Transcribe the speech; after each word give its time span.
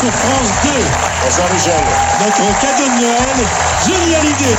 Sur 0.00 0.10
France 0.12 0.48
2. 0.64 0.70
Bonjour 1.22 1.44
Michel. 1.52 1.84
Notre 2.24 2.44
cadeau 2.62 2.86
de 2.88 2.96
Noël, 3.02 3.38
génial 3.84 4.24
idée. 4.24 4.56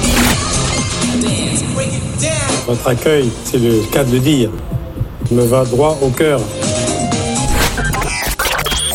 Votre 2.67 2.87
accueil, 2.87 3.31
c'est 3.43 3.57
le 3.57 3.81
cas 3.91 4.03
de 4.03 4.11
le 4.11 4.19
dire, 4.19 4.51
me 5.31 5.43
va 5.43 5.65
droit 5.65 5.97
au 6.03 6.09
cœur. 6.09 6.39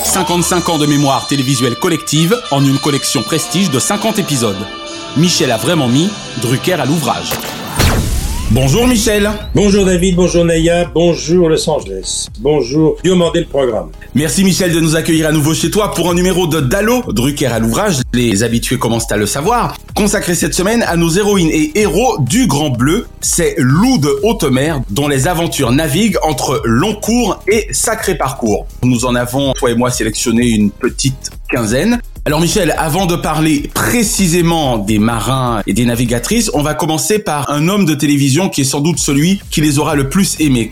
55 0.05 0.69
ans 0.69 0.79
de 0.79 0.87
mémoire 0.87 1.27
télévisuelle 1.27 1.75
collective 1.75 2.41
en 2.53 2.65
une 2.65 2.79
collection 2.79 3.23
prestige 3.23 3.71
de 3.73 3.81
50 3.81 4.21
épisodes. 4.21 4.55
Michel 5.17 5.51
a 5.51 5.57
vraiment 5.57 5.89
mis 5.89 6.09
Drucker 6.43 6.75
à 6.75 6.85
l'ouvrage. 6.85 7.33
Bonjour 8.53 8.87
Michel. 8.87 9.29
Bonjour 9.57 9.85
David, 9.85 10.15
bonjour 10.15 10.45
Naya, 10.45 10.85
bonjour 10.95 11.49
Los 11.49 11.69
Angeles, 11.69 12.29
bonjour 12.39 12.97
Diomandé 13.03 13.41
le 13.41 13.47
programme. 13.47 13.89
Merci 14.15 14.45
Michel 14.45 14.73
de 14.73 14.79
nous 14.79 14.95
accueillir 14.95 15.27
à 15.27 15.33
nouveau 15.33 15.53
chez 15.53 15.69
toi 15.69 15.93
pour 15.93 16.09
un 16.11 16.15
numéro 16.15 16.47
de 16.47 16.61
Dallo, 16.61 17.03
Drucker 17.13 17.47
à 17.47 17.59
l'ouvrage, 17.59 18.03
les 18.15 18.45
habitués 18.45 18.79
commencent 18.79 19.11
à 19.11 19.17
le 19.17 19.27
savoir, 19.27 19.77
consacré 19.97 20.37
cette 20.37 20.55
semaine 20.55 20.85
à 20.85 20.97
nos 20.97 21.11
héroïnes 21.11 21.51
et 21.51 21.73
héros 21.75 22.19
du 22.21 22.47
Grand 22.47 22.71
Bleu, 22.71 23.09
c'est 23.21 23.57
Loup 23.59 23.99
de 23.99 24.17
haute 24.23 24.45
mer 24.45 24.81
dont 24.91 25.09
les 25.09 25.27
aventures 25.27 25.73
naviguent 25.73 26.19
entre 26.23 26.63
long 26.65 26.95
cours 26.95 27.43
et 27.49 27.67
sacré 27.73 28.15
parcours. 28.15 28.67
Nous 28.85 29.07
en 29.07 29.17
avons, 29.17 29.55
toi 29.55 29.73
et 29.73 29.75
moi, 29.75 29.91
sélectionné 29.91 30.51
une 30.51 30.71
petite 30.71 31.33
quinzaine. 31.51 32.01
Alors 32.27 32.41
Michel, 32.41 32.75
avant 32.77 33.07
de 33.07 33.15
parler 33.15 33.71
précisément 33.73 34.79
des 34.79 34.99
marins 34.99 35.63
et 35.69 35.73
des 35.73 35.85
navigatrices, 35.85 36.51
on 36.55 36.61
va 36.61 36.75
commencer 36.75 37.21
par 37.21 37.53
un 37.53 37.69
homme 37.69 37.85
de 37.85 37.95
télévision 37.95 38.49
qui 38.49 38.63
est 38.63 38.65
sans 38.65 38.81
doute 38.81 38.99
celui 38.99 39.41
qui 39.53 39.61
les 39.61 39.79
aura 39.79 39.95
le 39.95 40.09
plus 40.09 40.35
aimés. 40.41 40.69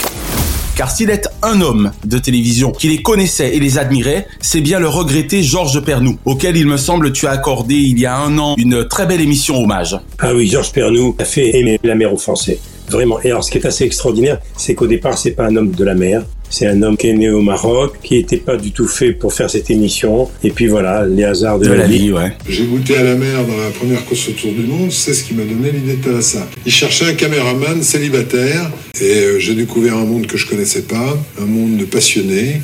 Car 0.75 0.91
s'il 0.91 1.11
est 1.11 1.29
un 1.43 1.61
homme 1.61 1.93
de 2.05 2.19
télévision 2.19 2.73
qui 2.73 2.89
les 2.89 3.03
connaissait 3.03 3.55
et 3.55 3.61
les 3.61 3.79
admirait, 3.79 4.27
c'est 4.41 4.63
bien 4.63 4.81
le 4.81 4.89
regretté 4.89 5.45
Georges 5.45 5.81
Pernou, 5.81 6.19
auquel 6.25 6.57
il 6.57 6.67
me 6.67 6.77
semble 6.77 7.13
tu 7.13 7.29
as 7.29 7.31
accordé 7.31 7.77
il 7.77 8.01
y 8.01 8.07
a 8.07 8.17
un 8.17 8.37
an 8.39 8.57
une 8.59 8.89
très 8.89 9.07
belle 9.07 9.21
émission 9.21 9.63
hommage. 9.63 9.97
Ah 10.19 10.35
oui, 10.35 10.49
Georges 10.49 10.73
Pernou 10.73 11.15
a 11.21 11.25
fait 11.25 11.57
aimer 11.57 11.79
la 11.85 11.95
mer 11.95 12.13
aux 12.13 12.19
Français. 12.19 12.59
Vraiment. 12.89 13.21
Et 13.23 13.31
alors, 13.31 13.45
ce 13.45 13.53
qui 13.53 13.59
est 13.59 13.67
assez 13.67 13.85
extraordinaire, 13.85 14.41
c'est 14.57 14.75
qu'au 14.75 14.89
départ, 14.89 15.17
c'est 15.17 15.31
pas 15.31 15.47
un 15.47 15.55
homme 15.55 15.71
de 15.71 15.85
la 15.85 15.95
mer. 15.95 16.25
C'est 16.51 16.67
un 16.67 16.83
homme 16.83 16.97
qui 16.97 17.09
est 17.09 17.15
né 17.15 17.31
au 17.31 17.41
Maroc, 17.43 17.95
qui 18.03 18.15
n'était 18.15 18.37
pas 18.37 18.57
du 18.57 18.71
tout 18.71 18.87
fait 18.87 19.13
pour 19.13 19.33
faire 19.33 19.51
cette 19.51 19.71
émission. 19.71 20.29
Et 20.43 20.51
puis 20.51 20.67
voilà, 20.69 21.05
les 21.07 21.25
hasards 21.25 21.59
de, 21.59 21.67
de 21.67 21.73
la, 21.73 21.87
vie. 21.87 22.13
ouais. 22.13 22.33
J'ai 22.49 22.65
goûté 22.67 22.97
à 22.97 23.03
la 23.03 23.15
mer 23.17 23.45
dans 23.45 23.57
la 23.57 23.71
première 23.71 24.05
course 24.05 24.29
autour 24.29 24.53
du 24.53 24.63
monde. 24.63 24.93
C'est 24.93 25.15
ce 25.15 25.25
qui 25.25 25.35
m'a 25.35 25.43
donné 25.45 25.73
l'idée 25.73 25.97
de 25.97 26.03
Thalassa. 26.05 26.47
Il 26.65 26.73
cherchait 26.73 27.07
un 27.07 27.15
caméraman 27.15 27.83
célibataire. 27.83 28.71
Et 29.01 29.05
euh, 29.05 29.39
j'ai 29.41 29.55
découvert 29.55 29.97
un 29.97 30.05
monde 30.05 30.27
que 30.27 30.37
je 30.37 30.47
connaissais 30.47 30.83
pas. 30.83 31.19
Un 31.41 31.47
monde 31.47 31.77
de 31.77 31.85
passionnés. 31.85 32.61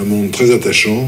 Un 0.00 0.04
monde 0.04 0.30
très 0.30 0.50
attachant. 0.50 1.06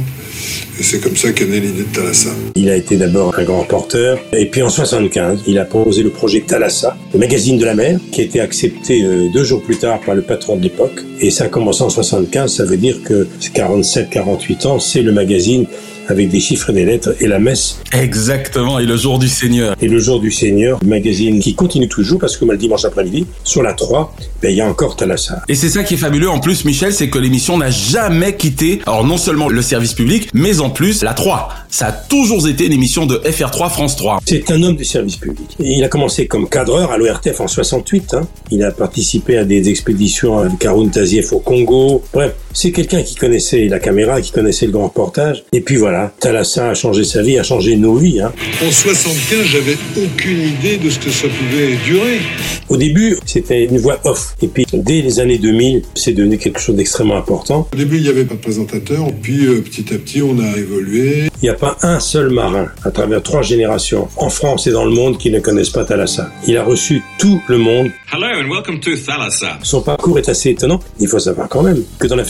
Et 0.79 0.83
c'est 0.83 0.99
comme 1.01 1.17
ça 1.17 1.33
qu'est 1.33 1.47
née 1.47 1.61
l'idée 1.61 1.85
de 1.85 1.95
Thalassa. 1.95 2.31
Il 2.55 2.69
a 2.69 2.77
été 2.77 2.97
d'abord 2.97 3.35
un 3.39 3.45
grand 3.45 3.61
reporter, 3.61 4.19
et 4.33 4.47
puis 4.47 4.63
en 4.63 4.69
75, 4.69 5.45
il 5.47 5.59
a 5.59 5.65
proposé 5.65 6.03
le 6.03 6.11
projet 6.11 6.41
Thalassa, 6.41 6.97
le 7.15 7.19
magazine 7.19 7.57
de 7.57 7.65
la 7.65 7.75
mer, 7.75 7.99
qui 8.13 8.21
a 8.21 8.25
été 8.25 8.41
accepté 8.41 9.03
euh, 9.03 9.29
deux 9.33 9.45
jours 9.45 9.63
plus 9.63 9.79
tard 9.79 10.01
par 10.01 10.15
le 10.15 10.23
patron 10.23 10.57
de 10.57 10.63
l'époque. 10.63 11.01
Et 11.21 11.31
ça 11.31 11.45
a 11.45 11.49
commencé 11.49 11.83
en 11.83 11.89
75, 11.89 12.53
ça 12.53 12.65
veut 12.65 12.77
dire 12.77 13.03
que 13.03 13.27
47-48 13.41 14.67
ans, 14.67 14.79
c'est 14.79 15.03
le 15.03 15.13
magazine 15.13 15.67
avec 16.09 16.29
des 16.29 16.41
chiffres 16.41 16.71
et 16.71 16.73
des 16.73 16.85
lettres 16.85 17.15
et 17.21 17.27
la 17.27 17.39
messe. 17.39 17.81
Exactement, 17.93 18.79
et 18.79 18.87
le 18.87 18.97
jour 18.97 19.19
du 19.19 19.29
Seigneur. 19.29 19.77
Et 19.81 19.89
le 19.89 19.99
jour 19.99 20.21
du 20.21 20.31
Seigneur, 20.31 20.79
magazine 20.85 21.41
qui 21.41 21.55
continue 21.55 21.89
toujours 21.89 22.19
parce 22.19 22.37
que 22.37 22.45
le 22.45 22.57
dimanche 22.57 22.85
après-midi, 22.85 23.27
sur 23.43 23.63
la 23.63 23.73
3, 23.73 24.15
ben, 24.43 24.51
il 24.51 24.57
y 24.57 24.61
a 24.61 24.69
encore 24.69 24.97
Thalassa. 24.97 25.43
Et 25.49 25.55
c'est 25.55 25.69
ça 25.69 25.83
qui 25.85 25.95
est 25.95 25.99
fabuleux 25.99 26.29
en 26.29 26.41
plus, 26.41 26.65
Michel, 26.65 26.93
c'est 26.93 27.09
que 27.09 27.19
l'émission 27.19 27.59
n'a 27.59 27.71
jamais 27.71 28.37
quitté, 28.37 28.81
alors 28.87 29.05
non 29.05 29.17
seulement 29.17 29.49
le 29.49 29.63
service 29.63 29.95
public, 29.95 30.29
mais 30.35 30.61
en 30.61 30.71
plus 30.71 31.03
la 31.03 31.15
3. 31.15 31.49
Ça 31.69 31.87
a 31.87 31.93
toujours 31.93 32.47
été 32.47 32.67
une 32.67 32.73
émission 32.73 33.07
de 33.07 33.17
FR3 33.17 33.71
France 33.71 33.97
3. 33.97 34.21
C'est 34.27 34.51
un 34.51 34.63
homme 34.63 34.77
du 34.77 34.85
service 34.85 35.17
public. 35.17 35.57
Il 35.59 35.83
a 35.83 35.89
commencé 35.89 36.27
comme 36.27 36.49
cadreur 36.49 36.93
à 36.93 36.99
l'ORTF 36.99 37.41
en 37.41 37.49
68. 37.49 38.15
Hein. 38.15 38.29
Il 38.51 38.63
a 38.63 38.71
participé 38.71 39.39
à 39.39 39.45
des 39.45 39.69
expéditions 39.69 40.39
avec 40.39 40.65
Haroun 40.65 40.91
Tazieff 40.91 41.33
au 41.33 41.41
Congo. 41.41 42.03
Bref, 42.13 42.33
c'est 42.55 42.71
quelqu'un 42.71 43.03
qui 43.03 43.17
connaissait 43.17 43.67
la 43.69 43.81
caméra, 43.81 44.21
qui 44.21 44.31
connaissait 44.31 44.67
le 44.67 44.73
grand 44.73 44.85
reportage. 44.85 45.45
Et 45.53 45.61
puis 45.61 45.77
voilà, 45.77 46.13
Thalassa 46.21 46.71
a 46.71 46.75
changé 46.75 47.05
sa 47.05 47.21
vie, 47.21 47.39
a 47.39 47.43
changé 47.43 47.77
nos 47.77 47.97
vies. 47.97 48.21
Hein. 48.21 48.33
En 48.65 48.71
75, 48.71 49.45
j'avais 49.45 49.77
aucune 49.97 50.41
idée 50.41 50.77
de 50.79 50.89
ce 50.89 50.99
que 50.99 51.11
ça 51.11 51.27
pouvait 51.29 51.75
durer. 51.85 52.21
Au 52.69 52.77
début, 52.77 53.19
c'était 53.27 53.65
une 53.65 53.79
voix 53.79 53.99
off. 54.05 54.35
Et 54.41 54.47
puis, 54.47 54.65
dès 54.73 55.03
les 55.03 55.21
années 55.21 55.39
2000, 55.39 55.83
c'est 55.95 56.13
devenu 56.13 56.39
quelque 56.39 56.61
chose 56.61 56.77
d'extrêmement 56.77 57.17
important. 57.17 57.69
Au 57.73 57.77
début, 57.77 57.97
il 57.97 58.05
n'y 58.05 58.09
avait 58.09 58.25
pas 58.25 58.35
de 58.35 58.41
présentateur. 58.41 59.07
Puis, 59.21 59.45
euh, 59.47 59.61
petit 59.61 59.93
à 59.93 59.99
petit, 59.99 60.23
on 60.23 60.39
a 60.39 60.57
évolué. 60.57 61.29
Il 61.43 61.45
n'y 61.45 61.51
a 61.51 61.55
pas 61.55 61.77
un 61.83 62.01
seul 62.01 62.31
marin, 62.31 62.69
à 62.85 62.91
travers 62.91 63.23
trois 63.23 63.43
générations, 63.43 64.09
en 64.17 64.31
France 64.31 64.67
et 64.67 64.71
dans 64.71 64.85
le 64.85 64.93
monde, 64.93 65.19
qui 65.19 65.31
ne 65.31 65.41
connaissent 65.41 65.71
pas 65.71 65.85
Thalassa. 65.85 66.31
Il 66.47 66.57
a 66.57 66.65
reçu 66.65 67.03
tout 67.19 67.41
le 67.49 67.59
monde. 67.59 67.91
Hello 68.13 68.27
and 68.27 68.49
welcome 68.49 68.81
to 68.81 68.93
Thalassa. 68.97 69.59
Son 69.63 69.83
parcours 69.83 70.19
est 70.19 70.29
assez 70.29 70.51
étonnant. 70.51 70.81
Il 71.01 71.09
faut 71.09 71.19
savoir 71.19 71.49
quand 71.49 71.63
même 71.63 71.83
que 71.99 72.07
dans 72.07 72.17
la 72.17 72.25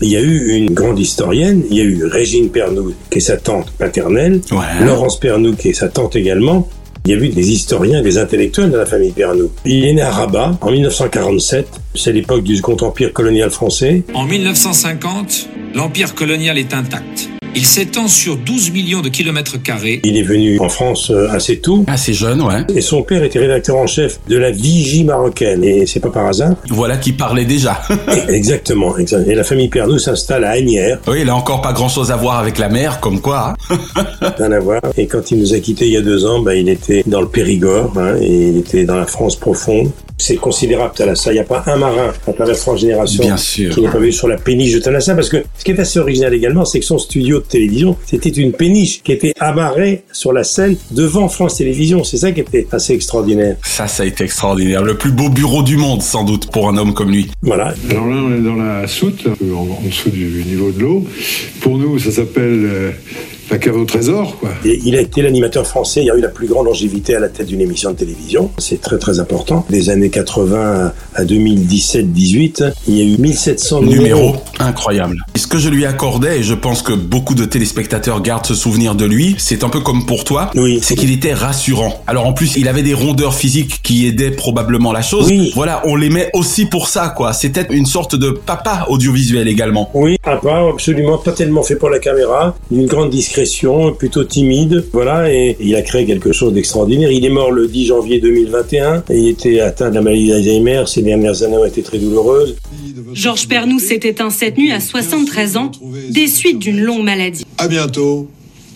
il 0.00 0.08
y 0.08 0.16
a 0.16 0.20
eu 0.20 0.52
une 0.52 0.72
grande 0.72 0.98
historienne. 0.98 1.62
Il 1.70 1.76
y 1.76 1.80
a 1.80 1.84
eu 1.84 2.04
Régine 2.04 2.50
Pernou, 2.50 2.92
qui 3.10 3.18
est 3.18 3.20
sa 3.20 3.36
tante 3.36 3.70
paternelle. 3.72 4.40
Ouais. 4.50 4.84
Laurence 4.84 5.18
Pernou, 5.18 5.54
qui 5.54 5.68
est 5.68 5.72
sa 5.72 5.88
tante 5.88 6.16
également. 6.16 6.68
Il 7.06 7.12
y 7.12 7.14
a 7.14 7.16
eu 7.16 7.28
des 7.28 7.50
historiens, 7.50 8.02
des 8.02 8.18
intellectuels 8.18 8.70
de 8.70 8.76
la 8.76 8.86
famille 8.86 9.12
Pernou. 9.12 9.50
Il 9.64 9.84
est 9.86 9.94
né 9.94 10.02
à 10.02 10.10
Rabat 10.10 10.58
en 10.60 10.70
1947. 10.70 11.66
C'est 11.94 12.12
l'époque 12.12 12.42
du 12.42 12.56
Second 12.56 12.76
Empire 12.82 13.12
colonial 13.12 13.50
français. 13.50 14.02
En 14.14 14.24
1950, 14.24 15.48
l'empire 15.74 16.14
colonial 16.14 16.58
est 16.58 16.74
intact. 16.74 17.30
Il 17.56 17.66
s'étend 17.66 18.06
sur 18.06 18.36
12 18.36 18.70
millions 18.70 19.00
de 19.00 19.08
kilomètres 19.08 19.60
carrés. 19.60 20.00
Il 20.04 20.16
est 20.16 20.22
venu 20.22 20.60
en 20.60 20.68
France 20.68 21.10
euh, 21.10 21.28
assez 21.30 21.58
tôt. 21.58 21.84
Assez 21.88 22.12
jeune, 22.12 22.40
ouais. 22.42 22.64
Et 22.74 22.80
son 22.80 23.02
père 23.02 23.24
était 23.24 23.40
rédacteur 23.40 23.76
en 23.76 23.88
chef 23.88 24.20
de 24.28 24.36
la 24.36 24.52
Vigie 24.52 25.02
marocaine. 25.02 25.64
Et 25.64 25.84
c'est 25.84 25.98
pas 25.98 26.10
par 26.10 26.26
hasard. 26.26 26.54
Voilà 26.68 26.96
qui 26.96 27.12
parlait 27.12 27.44
déjà. 27.44 27.82
exactement, 28.28 28.96
exactement. 28.98 29.32
Et 29.32 29.34
la 29.34 29.42
famille 29.42 29.68
Pernou 29.68 29.98
s'installe 29.98 30.44
à 30.44 30.50
Agnières. 30.50 31.00
Oui, 31.08 31.18
il 31.22 31.28
a 31.28 31.34
encore 31.34 31.60
pas 31.60 31.72
grand 31.72 31.88
chose 31.88 32.12
à 32.12 32.16
voir 32.16 32.38
avec 32.38 32.58
la 32.58 32.68
mer, 32.68 33.00
comme 33.00 33.20
quoi. 33.20 33.54
Hein. 33.70 33.76
Rien 34.38 34.52
à 34.52 34.60
voir. 34.60 34.80
Et 34.96 35.06
quand 35.06 35.32
il 35.32 35.40
nous 35.40 35.52
a 35.52 35.58
quittés 35.58 35.86
il 35.86 35.92
y 35.92 35.96
a 35.96 36.02
deux 36.02 36.24
ans, 36.26 36.40
bah, 36.40 36.54
il 36.54 36.68
était 36.68 37.02
dans 37.06 37.20
le 37.20 37.28
Périgord. 37.28 37.92
Hein, 37.98 38.14
et 38.20 38.48
il 38.50 38.58
était 38.58 38.84
dans 38.84 38.96
la 38.96 39.06
France 39.06 39.34
profonde. 39.34 39.90
C'est 40.18 40.36
considérable, 40.36 40.92
Thalassa. 40.94 41.32
Il 41.32 41.36
n'y 41.36 41.40
a 41.40 41.44
pas 41.44 41.64
un 41.66 41.76
marin 41.76 42.12
à 42.26 42.32
travers 42.32 42.56
trois 42.58 42.76
générations 42.76 43.24
Bien 43.24 43.38
sûr. 43.38 43.74
qui 43.74 43.80
n'est 43.80 43.88
pas 43.88 43.98
vu 43.98 44.12
sur 44.12 44.28
la 44.28 44.36
péniche 44.36 44.74
de 44.74 44.78
Thalassa. 44.78 45.14
Parce 45.14 45.30
que 45.30 45.38
ce 45.58 45.64
qui 45.64 45.70
est 45.70 45.80
assez 45.80 45.98
original 45.98 46.32
également, 46.34 46.66
c'est 46.66 46.78
que 46.78 46.84
son 46.84 46.98
studio 46.98 47.39
de 47.40 47.46
télévision, 47.46 47.96
c'était 48.06 48.30
une 48.30 48.52
péniche 48.52 49.02
qui 49.02 49.12
était 49.12 49.32
amarrée 49.38 50.04
sur 50.12 50.32
la 50.32 50.44
scène 50.44 50.76
devant 50.90 51.28
France 51.28 51.56
Télévisions. 51.56 52.04
C'est 52.04 52.18
ça 52.18 52.32
qui 52.32 52.40
était 52.40 52.66
assez 52.72 52.94
extraordinaire. 52.94 53.56
Ça, 53.64 53.88
ça 53.88 54.02
a 54.02 54.06
été 54.06 54.24
extraordinaire. 54.24 54.82
Le 54.82 54.96
plus 54.96 55.12
beau 55.12 55.28
bureau 55.28 55.62
du 55.62 55.76
monde, 55.76 56.02
sans 56.02 56.24
doute, 56.24 56.50
pour 56.50 56.68
un 56.68 56.76
homme 56.76 56.94
comme 56.94 57.10
lui. 57.10 57.30
Voilà. 57.42 57.74
Alors 57.90 58.06
là, 58.06 58.16
on 58.16 58.34
est 58.34 58.42
dans 58.42 58.56
la 58.56 58.86
soute, 58.86 59.26
en 59.26 59.86
dessous 59.86 60.10
du 60.10 60.44
niveau 60.44 60.70
de 60.70 60.80
l'eau. 60.80 61.06
Pour 61.60 61.78
nous, 61.78 61.98
ça 61.98 62.10
s'appelle 62.10 62.64
euh, 62.64 62.90
la 63.50 63.58
cave 63.58 63.76
au 63.76 63.84
trésor, 63.84 64.36
quoi. 64.38 64.50
Et 64.64 64.80
il 64.84 64.94
a 64.96 65.00
été 65.00 65.22
l'animateur 65.22 65.66
français. 65.66 66.02
Il 66.04 66.10
a 66.10 66.16
eu 66.16 66.20
la 66.20 66.28
plus 66.28 66.46
grande 66.46 66.66
longévité 66.66 67.14
à 67.16 67.20
la 67.20 67.28
tête 67.28 67.46
d'une 67.46 67.60
émission 67.60 67.90
de 67.90 67.96
télévision. 67.96 68.50
C'est 68.58 68.80
très 68.80 68.98
très 68.98 69.18
important. 69.20 69.64
Des 69.70 69.90
années 69.90 70.10
80 70.10 70.92
à 71.14 71.24
2017-18, 71.24 72.72
il 72.88 72.96
y 72.96 73.00
a 73.00 73.04
eu 73.04 73.18
1700 73.18 73.82
Numéro 73.82 74.36
incroyable. 74.58 75.16
Ce 75.36 75.46
que 75.46 75.58
je 75.58 75.68
lui 75.68 75.84
accordais, 75.86 76.40
et 76.40 76.42
je 76.42 76.54
pense 76.54 76.82
que 76.82 76.92
beaucoup 76.92 77.34
de 77.34 77.44
téléspectateurs 77.44 78.20
gardent 78.22 78.46
ce 78.46 78.54
souvenir 78.54 78.94
de 78.94 79.04
lui, 79.06 79.34
c'est 79.38 79.64
un 79.64 79.68
peu 79.68 79.80
comme 79.80 80.06
pour 80.06 80.24
toi, 80.24 80.50
Oui. 80.54 80.78
c'est 80.82 80.94
qu'il 80.94 81.10
était 81.12 81.32
rassurant. 81.32 82.02
Alors 82.06 82.26
en 82.26 82.32
plus, 82.32 82.56
il 82.56 82.68
avait 82.68 82.82
des 82.82 82.94
rondeurs 82.94 83.34
physiques 83.34 83.80
qui 83.82 84.06
aidaient 84.06 84.30
probablement 84.30 84.92
la 84.92 85.02
chose. 85.02 85.26
Oui. 85.28 85.50
Voilà, 85.54 85.82
on 85.86 85.96
l'aimait 85.96 86.30
aussi 86.34 86.66
pour 86.66 86.88
ça, 86.88 87.08
quoi. 87.16 87.32
C'était 87.32 87.66
une 87.70 87.86
sorte 87.86 88.14
de 88.16 88.30
papa 88.30 88.86
audiovisuel 88.88 89.48
également. 89.48 89.90
Oui, 89.94 90.16
part 90.22 90.68
absolument 90.68 91.18
pas 91.18 91.32
tellement 91.32 91.62
fait 91.62 91.76
pour 91.76 91.90
la 91.90 91.98
caméra, 91.98 92.54
d'une 92.70 92.86
grande 92.86 93.10
discrétion, 93.10 93.39
plutôt 93.96 94.24
timide, 94.24 94.84
voilà, 94.92 95.32
et 95.32 95.56
il 95.60 95.74
a 95.76 95.82
créé 95.82 96.06
quelque 96.06 96.32
chose 96.32 96.52
d'extraordinaire. 96.52 97.10
Il 97.10 97.24
est 97.24 97.30
mort 97.30 97.50
le 97.50 97.68
10 97.68 97.86
janvier 97.86 98.20
2021, 98.20 99.04
et 99.10 99.18
il 99.18 99.28
était 99.28 99.60
atteint 99.60 99.90
de 99.90 99.94
la 99.94 100.02
maladie 100.02 100.28
d'Alzheimer, 100.28 100.84
ces 100.86 101.02
dernières 101.02 101.42
années 101.42 101.56
ont 101.56 101.64
été 101.64 101.82
très 101.82 101.98
douloureuses. 101.98 102.56
Georges 103.12 103.48
Pernou 103.48 103.78
s'est 103.78 104.00
éteint 104.02 104.30
cette 104.30 104.56
nuit 104.56 104.72
à 104.72 104.80
73 104.80 105.56
ans, 105.56 105.70
des 106.10 106.26
suites 106.26 106.58
d'une 106.58 106.80
longue 106.80 107.04
maladie. 107.04 107.44
À 107.58 107.68
bientôt 107.68 108.28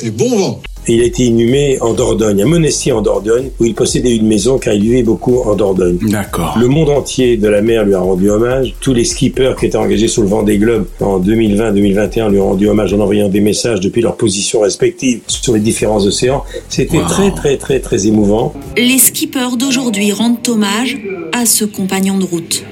et 0.02 0.10
bon 0.10 0.36
vent. 0.36 0.62
Et 0.86 0.94
il 0.94 1.00
a 1.00 1.04
été 1.04 1.24
inhumé 1.24 1.78
en 1.80 1.94
Dordogne, 1.94 2.42
à 2.42 2.44
Monestier 2.46 2.92
en 2.92 3.00
Dordogne, 3.00 3.48
où 3.58 3.64
il 3.64 3.74
possédait 3.74 4.14
une 4.14 4.26
maison 4.26 4.58
car 4.58 4.74
il 4.74 4.82
vivait 4.82 5.02
beaucoup 5.02 5.38
en 5.40 5.54
Dordogne. 5.54 5.96
D'accord. 6.02 6.56
Le 6.60 6.68
monde 6.68 6.90
entier 6.90 7.36
de 7.38 7.48
la 7.48 7.62
mer 7.62 7.84
lui 7.84 7.94
a 7.94 8.00
rendu 8.00 8.28
hommage. 8.30 8.74
Tous 8.80 8.92
les 8.92 9.04
skippers 9.04 9.54
qui 9.58 9.66
étaient 9.66 9.76
engagés 9.78 10.08
sur 10.08 10.22
le 10.22 10.28
vent 10.28 10.42
des 10.42 10.58
globes 10.58 10.86
en 11.00 11.18
2020-2021 11.20 12.30
lui 12.30 12.38
ont 12.38 12.48
rendu 12.50 12.68
hommage 12.68 12.92
en 12.92 13.00
envoyant 13.00 13.28
des 13.28 13.40
messages 13.40 13.80
depuis 13.80 14.02
leurs 14.02 14.16
positions 14.16 14.60
respectives 14.60 15.20
sur 15.26 15.54
les 15.54 15.60
différents 15.60 16.04
océans. 16.04 16.44
C'était 16.68 16.98
Wow. 16.98 17.04
très 17.08 17.30
très 17.32 17.56
très 17.56 17.80
très 17.80 18.06
émouvant. 18.06 18.52
Les 18.76 18.98
skippers 18.98 19.56
d'aujourd'hui 19.58 20.12
rendent 20.12 20.36
hommage 20.48 20.98
à 21.32 21.46
ce 21.46 21.64
compagnon 21.64 22.18
de 22.18 22.24
route. 22.24 22.62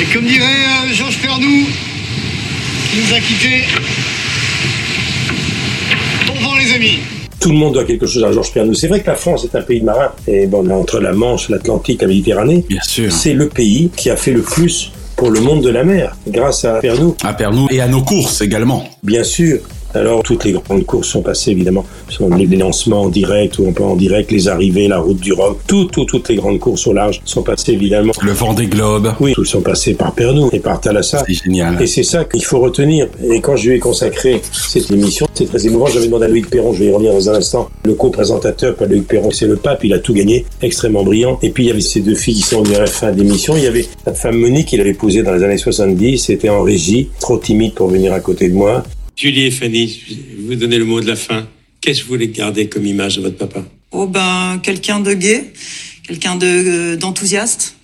Et 0.00 0.04
comme 0.14 0.24
dirait 0.24 0.44
euh, 0.44 0.92
Georges 0.94 1.18
Pernou, 1.20 1.64
qui 2.90 2.96
nous 2.98 3.14
a 3.14 3.18
quittés, 3.20 3.64
Tout 7.40 7.48
le 7.50 7.56
monde 7.56 7.74
doit 7.74 7.84
quelque 7.84 8.06
chose 8.06 8.22
à 8.24 8.30
Georges 8.32 8.52
Pernou. 8.52 8.74
C'est 8.74 8.86
vrai 8.88 9.00
que 9.00 9.06
la 9.08 9.16
France 9.16 9.44
est 9.44 9.56
un 9.56 9.62
pays 9.62 9.80
de 9.80 9.84
marins. 9.84 10.12
Et 10.28 10.46
bon, 10.46 10.68
entre 10.70 11.00
la 11.00 11.12
Manche, 11.12 11.48
l'Atlantique, 11.48 12.00
la 12.02 12.08
Méditerranée, 12.08 12.64
Bien 12.68 12.80
sûr. 12.82 13.10
c'est 13.12 13.32
le 13.34 13.48
pays 13.48 13.90
qui 13.96 14.10
a 14.10 14.16
fait 14.16 14.32
le 14.32 14.42
plus 14.42 14.92
pour 15.16 15.30
le 15.30 15.40
monde 15.40 15.62
de 15.62 15.68
la 15.70 15.84
mer, 15.84 16.16
grâce 16.28 16.64
à 16.64 16.74
Pernou. 16.80 17.16
À 17.24 17.34
Pernou 17.34 17.66
et 17.70 17.80
à 17.80 17.88
nos 17.88 18.02
courses 18.02 18.40
également. 18.40 18.84
Bien 19.02 19.24
sûr. 19.24 19.58
Alors, 19.94 20.22
toutes 20.22 20.44
les 20.44 20.52
grandes 20.52 20.86
courses 20.86 21.08
sont 21.08 21.22
passées, 21.22 21.50
évidemment. 21.50 21.84
Sont 22.08 22.28
les 22.34 22.46
lancements 22.46 23.02
en 23.02 23.08
direct 23.08 23.58
ou 23.58 23.70
pas 23.72 23.84
en 23.84 23.96
direct, 23.96 24.30
les 24.30 24.48
arrivées, 24.48 24.88
la 24.88 24.98
route 24.98 25.20
du 25.20 25.32
Rhum. 25.32 25.56
Tout, 25.66 25.84
tout, 25.86 26.04
toutes 26.04 26.28
les 26.28 26.36
grandes 26.36 26.58
courses 26.58 26.86
au 26.86 26.92
large 26.92 27.20
sont 27.24 27.42
passées, 27.42 27.72
évidemment. 27.72 28.12
Le 28.22 28.32
vent 28.32 28.54
des 28.54 28.66
globes. 28.66 29.12
Oui, 29.20 29.32
tous 29.34 29.44
sont 29.44 29.60
passés 29.60 29.94
par 29.94 30.12
Pernou 30.12 30.48
et 30.52 30.60
par 30.60 30.80
Thalassa. 30.80 31.24
C'est 31.26 31.34
génial. 31.34 31.80
Et 31.80 31.86
c'est 31.86 32.02
ça 32.02 32.24
qu'il 32.24 32.44
faut 32.44 32.60
retenir. 32.60 33.08
Et 33.22 33.40
quand 33.40 33.56
je 33.56 33.70
lui 33.70 33.76
ai 33.76 33.78
consacré 33.78 34.40
cette 34.52 34.90
émission, 34.90 35.26
c'est 35.34 35.46
très 35.46 35.66
émouvant. 35.66 35.86
J'avais 35.86 36.06
demandé 36.06 36.26
à 36.26 36.28
Loïc 36.28 36.48
Perron, 36.48 36.72
je 36.72 36.80
vais 36.80 36.86
y 36.86 36.90
revenir 36.90 37.12
dans 37.12 37.30
un 37.30 37.34
instant, 37.34 37.68
le 37.84 37.94
co-présentateur, 37.94 38.74
pas 38.74 38.86
Loïc 38.86 39.06
Perron, 39.06 39.30
c'est 39.30 39.46
le 39.46 39.56
pape, 39.56 39.84
il 39.84 39.92
a 39.92 39.98
tout 39.98 40.14
gagné, 40.14 40.44
extrêmement 40.62 41.04
brillant. 41.04 41.38
Et 41.42 41.50
puis 41.50 41.64
il 41.64 41.66
y 41.68 41.70
avait 41.70 41.80
ces 41.80 42.00
deux 42.00 42.14
filles 42.14 42.34
qui 42.34 42.42
sont 42.42 42.62
venues 42.62 42.76
à 42.76 42.80
la 42.80 42.86
fin 42.86 43.12
de 43.12 43.18
l'émission. 43.18 43.54
Il 43.56 43.62
y 43.62 43.66
avait 43.66 43.86
la 44.06 44.14
femme 44.14 44.36
Monique 44.36 44.68
qu'il 44.68 44.80
avait 44.80 44.90
épousée 44.90 45.22
dans 45.22 45.32
les 45.32 45.42
années 45.42 45.58
70, 45.58 46.18
c'était 46.18 46.48
en 46.48 46.62
régie, 46.62 47.10
trop 47.20 47.38
timide 47.38 47.74
pour 47.74 47.88
venir 47.88 48.12
à 48.12 48.20
côté 48.20 48.48
de 48.48 48.54
moi. 48.54 48.82
Julie 49.16 49.46
et 49.46 49.50
Fanny, 49.50 50.00
je 50.08 50.14
vais 50.14 50.20
vous 50.48 50.54
donner 50.56 50.78
le 50.78 50.84
mot 50.84 51.00
de 51.00 51.06
la 51.06 51.16
fin. 51.16 51.46
Qu'est-ce 51.80 52.00
que 52.00 52.04
vous 52.04 52.12
voulez 52.12 52.28
garder 52.28 52.68
comme 52.68 52.86
image 52.86 53.16
de 53.16 53.22
votre 53.22 53.36
papa? 53.36 53.64
Oh 53.92 54.06
ben, 54.06 54.58
quelqu'un 54.62 55.00
de 55.00 55.12
gai, 55.12 55.52
quelqu'un 56.06 56.36
de 56.36 56.46
euh, 56.46 56.96
d'enthousiaste 56.96 57.76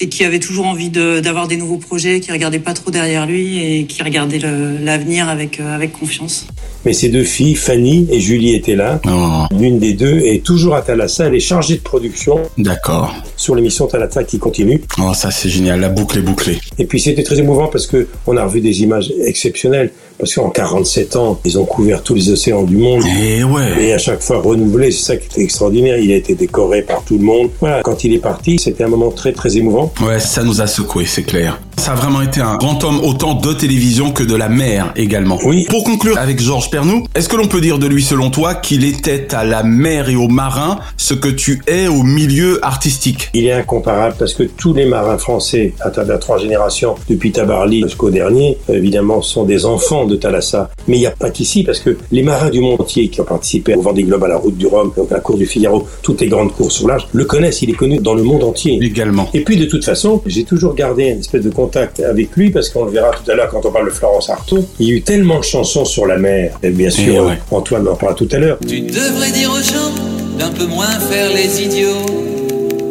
et 0.00 0.08
qui 0.08 0.22
avait 0.24 0.38
toujours 0.38 0.66
envie 0.66 0.90
de- 0.90 1.18
d'avoir 1.18 1.48
des 1.48 1.56
nouveaux 1.56 1.78
projets, 1.78 2.20
qui 2.20 2.30
regardait 2.30 2.60
pas 2.60 2.72
trop 2.74 2.92
derrière 2.92 3.26
lui 3.26 3.58
et 3.58 3.84
qui 3.86 4.00
regardait 4.02 4.38
le- 4.38 4.76
l'avenir 4.84 5.28
avec 5.28 5.58
euh, 5.58 5.74
avec 5.74 5.92
confiance. 5.92 6.46
Mais 6.84 6.92
ces 6.92 7.08
deux 7.08 7.24
filles, 7.24 7.56
Fanny 7.56 8.06
et 8.12 8.20
Julie, 8.20 8.54
étaient 8.54 8.76
là. 8.76 9.00
Oh, 9.08 9.46
L'une 9.58 9.78
des 9.80 9.94
deux 9.94 10.18
est 10.20 10.44
toujours 10.44 10.74
à 10.76 10.82
Thalassa. 10.82 11.26
Elle 11.26 11.34
est 11.34 11.40
chargée 11.40 11.76
de 11.76 11.80
production 11.80 12.38
d'accord. 12.58 13.12
sur 13.36 13.54
l'émission 13.56 13.86
Thalassa 13.88 14.22
qui 14.22 14.38
continue. 14.38 14.80
Oh, 15.00 15.12
ça 15.14 15.30
c'est 15.32 15.48
génial. 15.48 15.80
La 15.80 15.88
boucle 15.88 16.18
est 16.18 16.22
bouclée. 16.22 16.58
Et 16.78 16.84
puis 16.84 17.00
c'était 17.00 17.24
très 17.24 17.38
émouvant 17.38 17.66
parce 17.68 17.86
que 17.88 18.06
on 18.28 18.36
a 18.36 18.44
revu 18.44 18.60
des 18.60 18.82
images 18.82 19.12
exceptionnelles. 19.24 19.90
Parce 20.18 20.34
qu'en 20.34 20.50
47 20.50 21.16
ans, 21.16 21.40
ils 21.44 21.58
ont 21.58 21.64
couvert 21.64 22.02
tous 22.02 22.14
les 22.14 22.30
océans 22.30 22.64
du 22.64 22.76
monde. 22.76 23.04
Et 23.06 23.44
ouais. 23.44 23.84
Et 23.84 23.92
à 23.92 23.98
chaque 23.98 24.20
fois 24.20 24.40
renouvelé, 24.40 24.90
c'est 24.90 25.04
ça 25.04 25.16
qui 25.16 25.26
était 25.26 25.42
extraordinaire. 25.42 25.96
Il 25.98 26.10
a 26.10 26.16
été 26.16 26.34
décoré 26.34 26.82
par 26.82 27.04
tout 27.04 27.16
le 27.16 27.24
monde. 27.24 27.50
Voilà, 27.60 27.82
quand 27.82 28.02
il 28.02 28.12
est 28.14 28.18
parti, 28.18 28.58
c'était 28.58 28.82
un 28.82 28.88
moment 28.88 29.12
très 29.12 29.32
très 29.32 29.56
émouvant. 29.56 29.92
Ouais, 30.02 30.18
ça 30.18 30.42
nous 30.42 30.60
a 30.60 30.66
secoué, 30.66 31.06
c'est 31.06 31.22
clair. 31.22 31.60
Ça 31.78 31.92
a 31.92 31.94
vraiment 31.94 32.22
été 32.22 32.40
un 32.40 32.56
grand 32.56 32.82
homme 32.82 33.00
autant 33.04 33.34
de 33.34 33.52
télévision 33.52 34.10
que 34.10 34.24
de 34.24 34.34
la 34.34 34.48
mer 34.48 34.92
également. 34.96 35.38
Oui. 35.44 35.64
Pour 35.70 35.84
conclure 35.84 36.18
avec 36.18 36.40
Georges 36.40 36.70
Pernou, 36.70 37.04
est-ce 37.14 37.28
que 37.28 37.36
l'on 37.36 37.46
peut 37.46 37.60
dire 37.60 37.78
de 37.78 37.86
lui 37.86 38.02
selon 38.02 38.30
toi 38.30 38.56
qu'il 38.56 38.84
était 38.84 39.32
à 39.32 39.44
la 39.44 39.62
mer 39.62 40.08
et 40.08 40.16
aux 40.16 40.26
marins 40.26 40.80
ce 40.96 41.14
que 41.14 41.28
tu 41.28 41.62
es 41.68 41.86
au 41.86 42.02
milieu 42.02 42.58
artistique? 42.64 43.30
Il 43.32 43.46
est 43.46 43.52
incomparable 43.52 44.16
parce 44.18 44.34
que 44.34 44.42
tous 44.42 44.74
les 44.74 44.86
marins 44.86 45.18
français, 45.18 45.72
à 45.80 45.90
travers 45.90 46.18
trois 46.18 46.38
générations, 46.38 46.96
depuis 47.08 47.30
Tabarly 47.30 47.82
jusqu'au 47.82 48.10
dernier, 48.10 48.58
évidemment, 48.68 49.22
sont 49.22 49.44
des 49.44 49.64
enfants 49.64 50.04
de 50.04 50.16
Thalassa. 50.16 50.70
Mais 50.88 50.96
il 50.96 51.00
n'y 51.00 51.06
a 51.06 51.12
pas 51.12 51.30
qu'ici 51.30 51.62
parce 51.62 51.78
que 51.78 51.96
les 52.10 52.24
marins 52.24 52.50
du 52.50 52.60
monde 52.60 52.80
entier 52.80 53.08
qui 53.08 53.20
ont 53.20 53.24
participé 53.24 53.76
au 53.76 53.82
Vendée 53.82 54.02
Globe, 54.02 54.24
à 54.24 54.28
la 54.28 54.36
Route 54.36 54.58
du 54.58 54.66
Rhum, 54.66 54.92
donc 54.96 55.12
à 55.12 55.14
la 55.14 55.20
Cour 55.20 55.38
du 55.38 55.46
Figaro, 55.46 55.86
toutes 56.02 56.20
les 56.20 56.28
grandes 56.28 56.52
courses 56.52 56.82
au 56.82 56.88
large, 56.88 57.06
le 57.12 57.24
connaissent. 57.24 57.62
Il 57.62 57.70
est 57.70 57.74
connu 57.74 57.98
dans 57.98 58.14
le 58.14 58.24
monde 58.24 58.42
entier. 58.42 58.78
également 58.82 59.28
Et 59.32 59.44
puis 59.44 59.56
de 59.56 59.64
toute 59.64 59.84
façon, 59.84 60.20
j'ai 60.26 60.42
toujours 60.42 60.74
gardé 60.74 61.04
une 61.04 61.20
espèce 61.20 61.44
de 61.44 61.50
contact 61.68 62.00
avec 62.00 62.34
lui 62.36 62.50
parce 62.50 62.70
qu'on 62.70 62.84
le 62.86 62.90
verra 62.90 63.10
tout 63.10 63.30
à 63.30 63.34
l'heure 63.34 63.48
quand 63.50 63.64
on 63.64 63.70
parle 63.70 63.86
de 63.86 63.90
Florence 63.90 64.30
Artaud. 64.30 64.64
Il 64.78 64.88
y 64.88 64.92
a 64.92 64.94
eu 64.94 65.02
tellement 65.02 65.38
de 65.40 65.44
chansons 65.44 65.84
sur 65.84 66.06
la 66.06 66.16
mer. 66.16 66.58
Et 66.62 66.70
bien 66.70 66.90
sûr, 66.90 67.14
Eh 67.14 67.20
ouais. 67.20 67.38
Antoine 67.50 67.86
en 67.86 67.94
parlera 67.94 68.14
tout 68.16 68.28
à 68.32 68.38
l'heure. 68.38 68.58
Tu 68.66 68.80
devrais 68.80 69.30
dire 69.32 69.50
aux 69.50 69.62
gens 69.62 69.92
d'un 70.38 70.50
peu 70.50 70.66
moins 70.66 70.86
faire 71.10 71.30
les 71.32 71.62
idiots, 71.62 72.06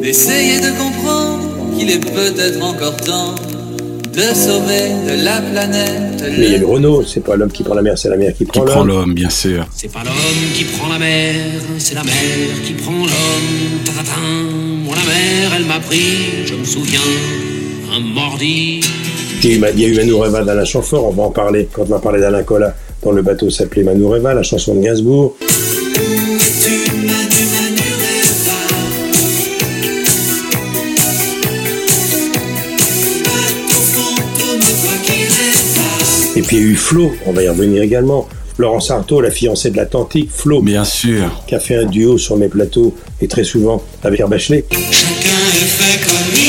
d'essayer 0.01 0.59
de 0.59 0.69
comprendre 0.77 1.39
qu'il 1.77 1.89
est 1.89 1.99
peut-être 1.99 2.61
encore 2.63 2.95
temps 2.97 3.33
de 4.13 4.21
sauver 4.33 4.89
de 5.09 5.23
la 5.23 5.39
planète. 5.41 6.23
Mais 6.37 6.45
il 6.45 6.51
y 6.51 6.55
a 6.55 6.57
eu 6.59 6.65
Renault, 6.65 7.03
c'est 7.05 7.23
pas 7.23 7.35
l'homme 7.35 7.51
qui 7.51 7.63
prend 7.63 7.75
la 7.75 7.81
mer, 7.83 7.97
c'est 7.97 8.09
la 8.09 8.17
mer 8.17 8.31
qui 8.33 8.45
qui 8.45 8.51
prend 8.51 8.61
prend 8.65 8.83
l'homme. 8.83 8.99
l'homme, 8.99 9.13
bien 9.13 9.29
sûr. 9.29 9.65
C'est 9.75 9.91
pas 9.91 10.03
l'homme 10.03 10.51
qui 10.55 10.63
prend 10.65 10.87
la 10.89 10.97
mer, 10.99 11.35
c'est 11.77 11.93
la 11.95 12.03
mer 12.03 12.13
qui 12.65 12.73
prend 12.73 12.91
l'homme. 12.93 13.83
Tatatin, 13.85 14.21
moi 14.83 14.95
la 14.95 15.03
mer, 15.03 15.51
elle 15.57 15.65
m'a 15.65 15.79
pris, 15.79 16.45
je 16.45 16.55
me 16.55 16.65
souviens, 16.65 16.99
un 17.95 17.99
mordi. 17.99 18.81
Il 19.43 19.49
y 19.49 19.53
a 19.63 19.69
eu- 19.69 19.71
il 19.75 19.79
y 19.81 19.85
a 19.85 19.87
eu 19.89 19.95
Manureva 19.95 20.43
d'Alain 20.43 20.65
Chamfort, 20.65 21.05
on 21.07 21.11
va 21.11 21.23
en 21.23 21.31
parler 21.31 21.67
quand 21.71 21.83
on 21.83 21.85
va 21.85 21.99
parler 21.99 22.19
d'Alain 22.19 22.43
Colas. 22.43 22.73
Dans 23.03 23.11
le 23.11 23.21
bateau 23.21 23.49
s'appelait 23.49 23.83
Manureva, 23.83 24.33
la 24.33 24.43
chanson 24.43 24.75
de 24.75 24.81
Gainsbourg. 24.81 25.35
Et 36.35 36.41
puis 36.41 36.57
il 36.57 36.63
y 36.63 36.65
a 36.65 36.69
eu 36.69 36.75
Flo, 36.75 37.11
on 37.25 37.31
va 37.31 37.43
y 37.43 37.49
revenir 37.49 37.81
également. 37.81 38.27
Florence 38.55 38.89
Artaud, 38.91 39.21
la 39.21 39.31
fiancée 39.31 39.69
de 39.71 39.77
l'Atlantique, 39.77 40.29
Flo, 40.31 40.61
Bien 40.61 40.83
sûr. 40.83 41.43
qui 41.47 41.55
a 41.55 41.59
fait 41.59 41.75
un 41.75 41.85
duo 41.85 42.17
sur 42.17 42.37
mes 42.37 42.47
plateaux 42.47 42.93
et 43.21 43.27
très 43.27 43.43
souvent 43.43 43.83
avec 44.03 44.17
Pierre 44.17 44.27
Bachelet. 44.27 44.65
Chacun 44.71 44.79
est 44.79 45.65
fait 45.65 45.99
comme 46.05 46.46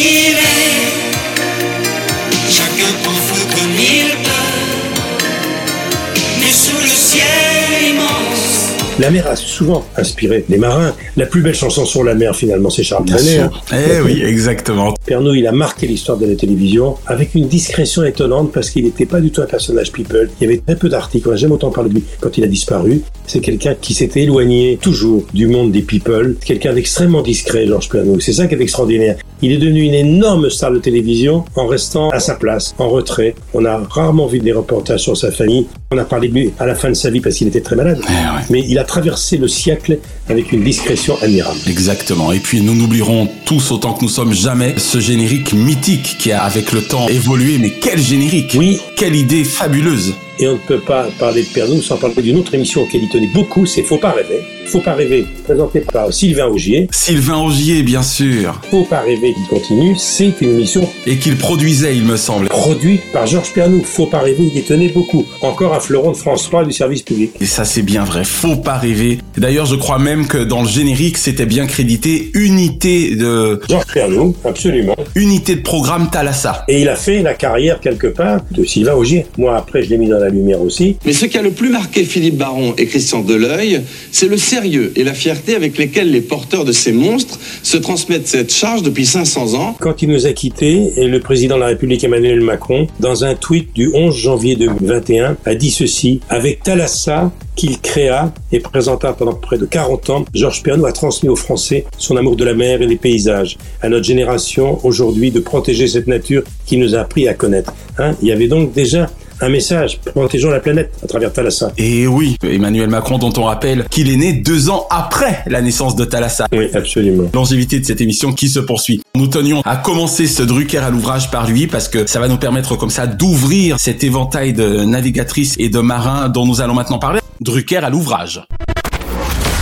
La 9.08 9.12
mer 9.14 9.26
a 9.26 9.36
souvent 9.36 9.86
inspiré 9.96 10.44
les 10.50 10.58
marins. 10.58 10.92
La 11.16 11.24
plus 11.24 11.40
belle 11.40 11.54
chanson 11.54 11.86
sur 11.86 12.04
la 12.04 12.14
mer, 12.14 12.36
finalement, 12.36 12.68
c'est 12.68 12.82
Charles 12.82 13.06
Trenet. 13.06 13.38
hein. 13.38 13.50
Eh 13.72 14.02
oui, 14.04 14.22
exactement. 14.22 14.92
Pernod, 15.06 15.34
il 15.34 15.46
a 15.46 15.52
marqué 15.52 15.86
l'histoire 15.86 16.18
de 16.18 16.26
la 16.26 16.34
télévision 16.34 16.96
avec 17.06 17.34
une 17.34 17.48
discrétion 17.48 18.04
étonnante 18.04 18.52
parce 18.52 18.68
qu'il 18.68 18.84
n'était 18.84 19.06
pas 19.06 19.22
du 19.22 19.30
tout 19.30 19.40
un 19.40 19.46
personnage 19.46 19.92
people. 19.92 20.28
Il 20.38 20.44
y 20.44 20.46
avait 20.50 20.58
très 20.60 20.76
peu 20.76 20.90
d'articles, 20.90 21.26
on 21.26 21.30
n'a 21.30 21.38
jamais 21.38 21.54
autant 21.54 21.70
parlé 21.70 21.88
de 21.88 21.94
lui 21.94 22.04
quand 22.20 22.36
il 22.36 22.44
a 22.44 22.48
disparu. 22.48 23.00
C'est 23.26 23.40
quelqu'un 23.40 23.74
qui 23.80 23.94
s'était 23.94 24.24
éloigné 24.24 24.78
toujours 24.78 25.24
du 25.32 25.46
monde 25.46 25.72
des 25.72 25.80
people, 25.80 26.36
quelqu'un 26.44 26.74
d'extrêmement 26.74 27.22
discret, 27.22 27.66
Georges 27.66 27.88
Pernod. 27.88 28.20
C'est 28.20 28.34
ça 28.34 28.46
qui 28.46 28.56
est 28.56 28.60
extraordinaire. 28.60 29.16
Il 29.40 29.52
est 29.52 29.58
devenu 29.58 29.84
une 29.84 29.94
énorme 29.94 30.50
star 30.50 30.70
de 30.72 30.80
télévision 30.80 31.44
en 31.56 31.66
restant 31.66 32.10
à 32.10 32.20
sa 32.20 32.34
place, 32.34 32.74
en 32.78 32.90
retrait. 32.90 33.34
On 33.54 33.64
a 33.64 33.78
rarement 33.88 34.26
vu 34.26 34.40
des 34.40 34.52
reportages 34.52 35.00
sur 35.00 35.16
sa 35.16 35.30
famille. 35.30 35.66
On 35.90 35.96
a 35.96 36.04
parlé 36.04 36.28
de 36.28 36.34
lui 36.34 36.50
à 36.58 36.66
la 36.66 36.74
fin 36.74 36.90
de 36.90 36.94
sa 36.94 37.08
vie 37.08 37.20
parce 37.20 37.36
qu'il 37.36 37.48
était 37.48 37.62
très 37.62 37.74
malade. 37.74 37.98
Eh 38.02 38.10
ouais. 38.10 38.42
Mais 38.50 38.62
il 38.68 38.78
a 38.78 38.84
traversé 38.84 39.38
le 39.38 39.48
siècle 39.48 39.98
avec 40.28 40.52
une 40.52 40.62
discrétion 40.62 41.16
admirable. 41.22 41.58
Exactement. 41.66 42.30
Et 42.30 42.40
puis 42.40 42.60
nous 42.60 42.74
n'oublierons 42.74 43.26
tous 43.46 43.70
autant 43.70 43.94
que 43.94 44.02
nous 44.02 44.10
sommes 44.10 44.34
jamais 44.34 44.74
ce 44.76 45.00
générique 45.00 45.54
mythique 45.54 46.16
qui 46.18 46.30
a 46.30 46.42
avec 46.42 46.72
le 46.72 46.82
temps 46.82 47.08
évolué. 47.08 47.56
Mais 47.56 47.70
quel 47.70 47.98
générique 47.98 48.54
Oui. 48.54 48.78
Quelle 48.96 49.16
idée 49.16 49.44
fabuleuse 49.44 50.12
Et 50.40 50.46
on 50.46 50.52
ne 50.52 50.58
peut 50.58 50.78
pas 50.78 51.08
parler 51.18 51.42
de 51.42 51.48
Pernod 51.48 51.82
sans 51.82 51.96
parler 51.96 52.22
d'une 52.22 52.38
autre 52.38 52.54
émission 52.54 52.82
auquel 52.82 53.02
il 53.02 53.08
tenait 53.08 53.30
beaucoup, 53.34 53.66
c'est 53.66 53.82
Faut 53.82 53.98
pas 53.98 54.12
rêver. 54.12 54.40
Faut 54.66 54.80
pas 54.80 54.94
rêver, 54.94 55.24
présenté 55.44 55.80
par 55.80 56.12
Sylvain 56.12 56.46
Augier. 56.46 56.88
Sylvain 56.90 57.38
Augier, 57.38 57.82
bien 57.82 58.02
sûr. 58.02 58.60
Faut 58.70 58.84
pas 58.84 59.00
rêver 59.00 59.32
qui 59.32 59.48
continue, 59.48 59.96
c'est 59.96 60.34
une 60.42 60.50
émission. 60.50 60.86
Et 61.06 61.16
qu'il 61.16 61.36
produisait, 61.36 61.96
il 61.96 62.04
me 62.04 62.18
semble. 62.18 62.48
Produit 62.48 63.00
par 63.12 63.26
Georges 63.26 63.54
Pernou. 63.54 63.82
Faut 63.82 64.06
pas 64.06 64.18
rêver, 64.18 64.44
il 64.52 64.56
y 64.56 64.62
tenait 64.62 64.90
beaucoup. 64.90 65.24
Encore 65.40 65.74
un 65.74 65.80
fleuron 65.80 66.12
de 66.12 66.16
France 66.16 66.44
3 66.44 66.66
du 66.66 66.72
service 66.72 67.02
public. 67.02 67.32
Et 67.40 67.46
ça, 67.46 67.64
c'est 67.64 67.82
bien 67.82 68.04
vrai. 68.04 68.24
Faut 68.24 68.56
pas 68.56 68.76
rêver. 68.76 69.18
D'ailleurs, 69.38 69.64
je 69.64 69.74
crois 69.74 69.98
même 69.98 70.26
que 70.26 70.38
dans 70.38 70.60
le 70.60 70.68
générique, 70.68 71.16
c'était 71.16 71.46
bien 71.46 71.66
crédité 71.66 72.30
unité 72.34 73.16
de... 73.16 73.60
Georges 73.68 73.86
Pernou, 73.94 74.36
absolument. 74.44 74.96
Unité 75.14 75.56
de 75.56 75.62
programme 75.62 76.10
Thalassa. 76.10 76.64
Et 76.68 76.82
il 76.82 76.88
a 76.90 76.96
fait 76.96 77.22
la 77.22 77.32
carrière 77.32 77.80
quelque 77.80 78.08
part 78.08 78.40
de 78.50 78.64
Sylvain 78.64 78.94
Augier. 78.94 79.24
Moi, 79.38 79.56
après, 79.56 79.82
je 79.82 79.88
l'ai 79.88 79.96
mis 79.96 80.08
dans 80.08 80.18
la 80.18 80.27
lumière 80.28 80.62
aussi. 80.62 80.96
Mais 81.04 81.12
ce 81.12 81.26
qui 81.26 81.38
a 81.38 81.42
le 81.42 81.50
plus 81.50 81.70
marqué 81.70 82.04
Philippe 82.04 82.36
Baron 82.36 82.74
et 82.76 82.86
Christian 82.86 83.20
Deleuil, 83.20 83.82
c'est 84.12 84.28
le 84.28 84.36
sérieux 84.36 84.92
et 84.96 85.04
la 85.04 85.14
fierté 85.14 85.54
avec 85.54 85.78
lesquels 85.78 86.10
les 86.10 86.20
porteurs 86.20 86.64
de 86.64 86.72
ces 86.72 86.92
monstres 86.92 87.38
se 87.62 87.76
transmettent 87.76 88.28
cette 88.28 88.52
charge 88.52 88.82
depuis 88.82 89.06
500 89.06 89.54
ans. 89.54 89.76
Quand 89.80 90.02
il 90.02 90.08
nous 90.08 90.26
a 90.26 90.32
quittés, 90.32 90.92
et 90.96 91.06
le 91.06 91.20
président 91.20 91.56
de 91.56 91.60
la 91.60 91.66
République 91.68 92.04
Emmanuel 92.04 92.40
Macron, 92.40 92.86
dans 93.00 93.24
un 93.24 93.34
tweet 93.34 93.74
du 93.74 93.90
11 93.94 94.14
janvier 94.14 94.56
2021, 94.56 95.36
a 95.44 95.54
dit 95.54 95.70
ceci 95.70 96.20
Avec 96.28 96.62
Thalassa, 96.62 97.32
qu'il 97.58 97.80
créa 97.80 98.32
et 98.52 98.60
présenta 98.60 99.12
pendant 99.12 99.34
près 99.34 99.58
de 99.58 99.66
40 99.66 100.10
ans, 100.10 100.24
Georges 100.32 100.62
Pernou 100.62 100.86
a 100.86 100.92
transmis 100.92 101.28
aux 101.28 101.36
Français 101.36 101.86
son 101.98 102.16
amour 102.16 102.36
de 102.36 102.44
la 102.44 102.54
mer 102.54 102.82
et 102.82 102.86
des 102.86 102.96
paysages. 102.96 103.58
À 103.82 103.88
notre 103.88 104.04
génération, 104.04 104.78
aujourd'hui, 104.84 105.32
de 105.32 105.40
protéger 105.40 105.88
cette 105.88 106.06
nature 106.06 106.44
qui 106.66 106.76
nous 106.76 106.94
a 106.94 107.00
appris 107.00 107.26
à 107.26 107.34
connaître. 107.34 107.74
Hein 107.98 108.14
Il 108.22 108.28
y 108.28 108.32
avait 108.32 108.46
donc 108.46 108.72
déjà 108.72 109.10
un 109.40 109.48
message, 109.48 110.00
protégeons 110.00 110.50
la 110.50 110.60
planète 110.60 110.92
à 111.02 111.06
travers 111.06 111.32
Thalassa. 111.32 111.72
Et 111.78 112.06
oui, 112.06 112.36
Emmanuel 112.42 112.88
Macron 112.88 113.18
dont 113.18 113.32
on 113.36 113.44
rappelle 113.44 113.86
qu'il 113.90 114.10
est 114.10 114.16
né 114.16 114.32
deux 114.32 114.70
ans 114.70 114.86
après 114.90 115.42
la 115.46 115.60
naissance 115.60 115.96
de 115.96 116.04
Thalassa. 116.04 116.46
Oui, 116.52 116.68
absolument. 116.74 117.30
Longévité 117.32 117.80
de 117.80 117.84
cette 117.84 118.00
émission 118.00 118.32
qui 118.32 118.48
se 118.48 118.60
poursuit. 118.60 119.02
Nous 119.14 119.28
tenions 119.28 119.62
à 119.64 119.76
commencer 119.76 120.26
ce 120.26 120.42
Drucker 120.42 120.78
à 120.78 120.90
l'ouvrage 120.90 121.30
par 121.30 121.48
lui 121.48 121.66
parce 121.66 121.88
que 121.88 122.06
ça 122.06 122.20
va 122.20 122.28
nous 122.28 122.38
permettre 122.38 122.76
comme 122.76 122.90
ça 122.90 123.06
d'ouvrir 123.06 123.78
cet 123.78 124.04
éventail 124.04 124.52
de 124.52 124.84
navigatrices 124.84 125.54
et 125.58 125.68
de 125.68 125.80
marins 125.80 126.28
dont 126.28 126.46
nous 126.46 126.60
allons 126.60 126.74
maintenant 126.74 126.98
parler. 126.98 127.20
Drucker 127.40 127.76
à 127.78 127.90
l'ouvrage. 127.90 128.42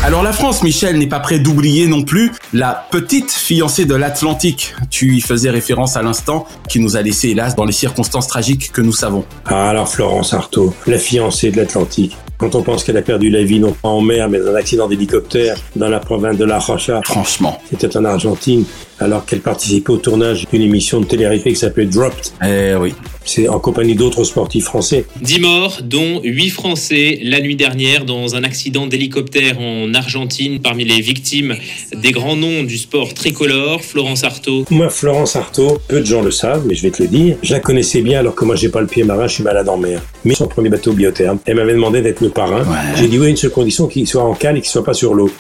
Alors 0.07 0.23
la 0.23 0.33
France, 0.33 0.63
Michel, 0.63 0.99
n'est 0.99 1.09
pas 1.09 1.19
prêt 1.19 1.41
d'oublier 1.41 1.89
non 1.89 2.05
plus 2.05 2.31
la 2.53 2.87
petite 2.93 3.33
fiancée 3.33 3.87
de 3.87 3.97
l'Atlantique. 3.97 4.73
Tu 4.89 5.17
y 5.17 5.21
faisais 5.21 5.51
référence 5.51 5.97
à 5.97 6.03
l'instant, 6.03 6.47
qui 6.69 6.79
nous 6.79 6.97
a 6.97 7.03
laissé 7.03 7.31
hélas 7.31 7.57
dans 7.57 7.65
les 7.65 7.73
circonstances 7.73 8.29
tragiques 8.29 8.71
que 8.71 8.81
nous 8.81 8.93
savons. 8.93 9.25
Ah 9.47 9.69
alors 9.69 9.89
Florence 9.89 10.33
Artaud, 10.33 10.73
la 10.87 11.01
fiancée 11.01 11.51
de 11.51 11.57
l'Atlantique. 11.57 12.17
Quand 12.39 12.55
on 12.55 12.63
pense 12.63 12.85
qu'elle 12.85 12.97
a 12.99 13.03
perdu 13.03 13.31
la 13.31 13.43
vie 13.43 13.61
non 13.61 13.73
pas 13.73 13.89
en 13.89 14.01
mer 14.01 14.29
mais 14.29 14.39
dans 14.39 14.51
un 14.51 14.55
accident 14.57 14.89
d'hélicoptère 14.89 15.57
dans 15.75 15.89
la 15.89 16.01
province 16.01 16.37
de 16.37 16.45
La 16.45 16.59
Rocha. 16.59 17.01
Franchement. 17.05 17.59
C'était 17.71 17.97
en 17.97 18.05
Argentine 18.05 18.65
alors 18.99 19.27
qu'elle 19.27 19.41
participait 19.41 19.91
au 19.91 19.99
tournage 19.99 20.47
d'une 20.51 20.63
émission 20.63 21.01
de 21.01 21.07
télé-réalité 21.07 21.51
qui 21.51 21.57
s'appelait 21.57 21.87
Dropped. 21.87 22.33
Eh 22.43 22.75
oui. 22.77 22.95
C'est 23.25 23.49
en 23.49 23.59
compagnie 23.59 23.95
d'autres 23.95 24.25
sportifs 24.25 24.65
français. 24.65 25.05
10 25.21 25.41
morts, 25.41 25.81
dont 25.83 26.21
8 26.23 26.51
Français 26.51 27.19
la 27.23 27.41
nuit 27.41 27.57
dernière 27.57 28.05
dans 28.05 28.37
un 28.37 28.45
accident 28.45 28.87
d'hélicoptère 28.87 29.61
en 29.61 29.93
Argentine. 29.95 30.61
Parmi 30.61 30.85
les 30.85 31.01
victimes, 31.01 31.57
des 31.95 32.13
grands 32.13 32.37
noms 32.37 32.63
du 32.63 32.79
sport 32.79 33.15
tricolore, 33.15 33.83
Florence 33.83 34.25
Artaud. 34.25 34.65
Moi, 34.71 34.89
Florence 34.89 35.37
Artaud, 35.37 35.79
peu 35.89 36.01
de 36.01 36.07
gens 36.07 36.23
le 36.23 36.31
savent, 36.31 36.65
mais 36.67 36.75
je 36.75 36.83
vais 36.83 36.91
te 36.91 37.03
le 37.03 37.09
dire, 37.09 37.37
je 37.43 37.53
la 37.53 37.61
connaissais 37.61 38.01
bien 38.01 38.21
alors 38.21 38.35
que 38.35 38.45
moi 38.45 38.57
j'ai 38.57 38.69
pas 38.69 38.81
le 38.81 38.87
pied 38.87 39.05
marin, 39.05 39.27
je 39.27 39.35
suis 39.35 39.43
malade 39.43 39.69
en 39.69 39.77
mer. 39.77 40.03
Mais 40.27 40.35
son 40.35 40.49
premier 40.49 40.69
bateau 40.69 40.93
biotherme, 40.93 41.39
elle 41.47 41.55
m'avait 41.55 41.73
demandé 41.73 42.03
d'être 42.03 42.21
le 42.21 42.31
parrain. 42.31 42.63
Ouais. 42.65 42.97
J'ai 42.97 43.07
dit 43.07 43.17
oui, 43.19 43.31
une 43.31 43.37
seule 43.37 43.53
condition, 43.53 43.87
qu'il 43.87 44.09
soit 44.09 44.25
en 44.25 44.35
cale 44.35 44.59
et 44.59 44.61
qu'il 44.61 44.71
soit 44.71 44.85
pas 44.85 44.93
sur 44.93 45.15
l'eau. 45.15 45.31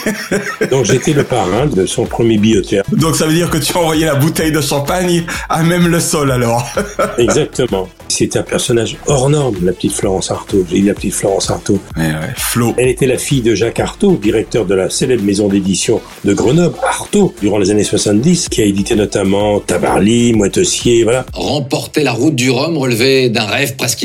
Donc 0.70 0.84
j'étais 0.84 1.12
le 1.12 1.24
parrain 1.24 1.66
de 1.66 1.86
son 1.86 2.04
premier 2.04 2.38
biotherme. 2.38 2.84
Donc 2.92 3.16
ça 3.16 3.26
veut 3.26 3.34
dire 3.34 3.50
que 3.50 3.58
tu 3.58 3.76
as 3.76 3.80
envoyé 3.80 4.06
la 4.06 4.14
bouteille 4.14 4.52
de 4.52 4.60
champagne 4.60 5.24
à 5.48 5.64
même 5.64 5.88
le 5.88 5.98
sol 5.98 6.30
alors. 6.30 6.64
Exactement. 7.18 7.88
C'est 8.08 8.36
un 8.36 8.42
personnage 8.42 8.96
hors 9.06 9.30
norme, 9.30 9.56
la 9.62 9.72
petite 9.72 9.94
Florence 9.94 10.30
Artaud. 10.30 10.64
J'ai 10.70 10.80
dit 10.80 10.86
la 10.86 10.94
petite 10.94 11.14
Florence 11.14 11.50
Artaud. 11.50 11.80
Ouais, 11.96 12.04
ouais, 12.04 12.34
Flo. 12.36 12.74
Elle 12.76 12.88
était 12.88 13.06
la 13.06 13.16
fille 13.16 13.40
de 13.40 13.54
Jacques 13.54 13.80
Artaud, 13.80 14.18
directeur 14.22 14.66
de 14.66 14.74
la 14.74 14.90
célèbre 14.90 15.24
maison 15.24 15.48
d'édition 15.48 16.00
de 16.24 16.34
Grenoble, 16.34 16.76
Artaud, 16.86 17.34
durant 17.40 17.58
les 17.58 17.70
années 17.70 17.84
70, 17.84 18.50
qui 18.50 18.60
a 18.60 18.66
édité 18.66 18.94
notamment 18.94 19.60
Tabarly, 19.60 20.34
Moitessier, 20.34 21.04
voilà. 21.04 21.24
Remporter 21.32 22.02
la 22.02 22.12
route 22.12 22.34
du 22.34 22.50
Rhum 22.50 22.76
relevait 22.76 23.30
d'un 23.30 23.46
rêve 23.46 23.76
presque 23.76 24.04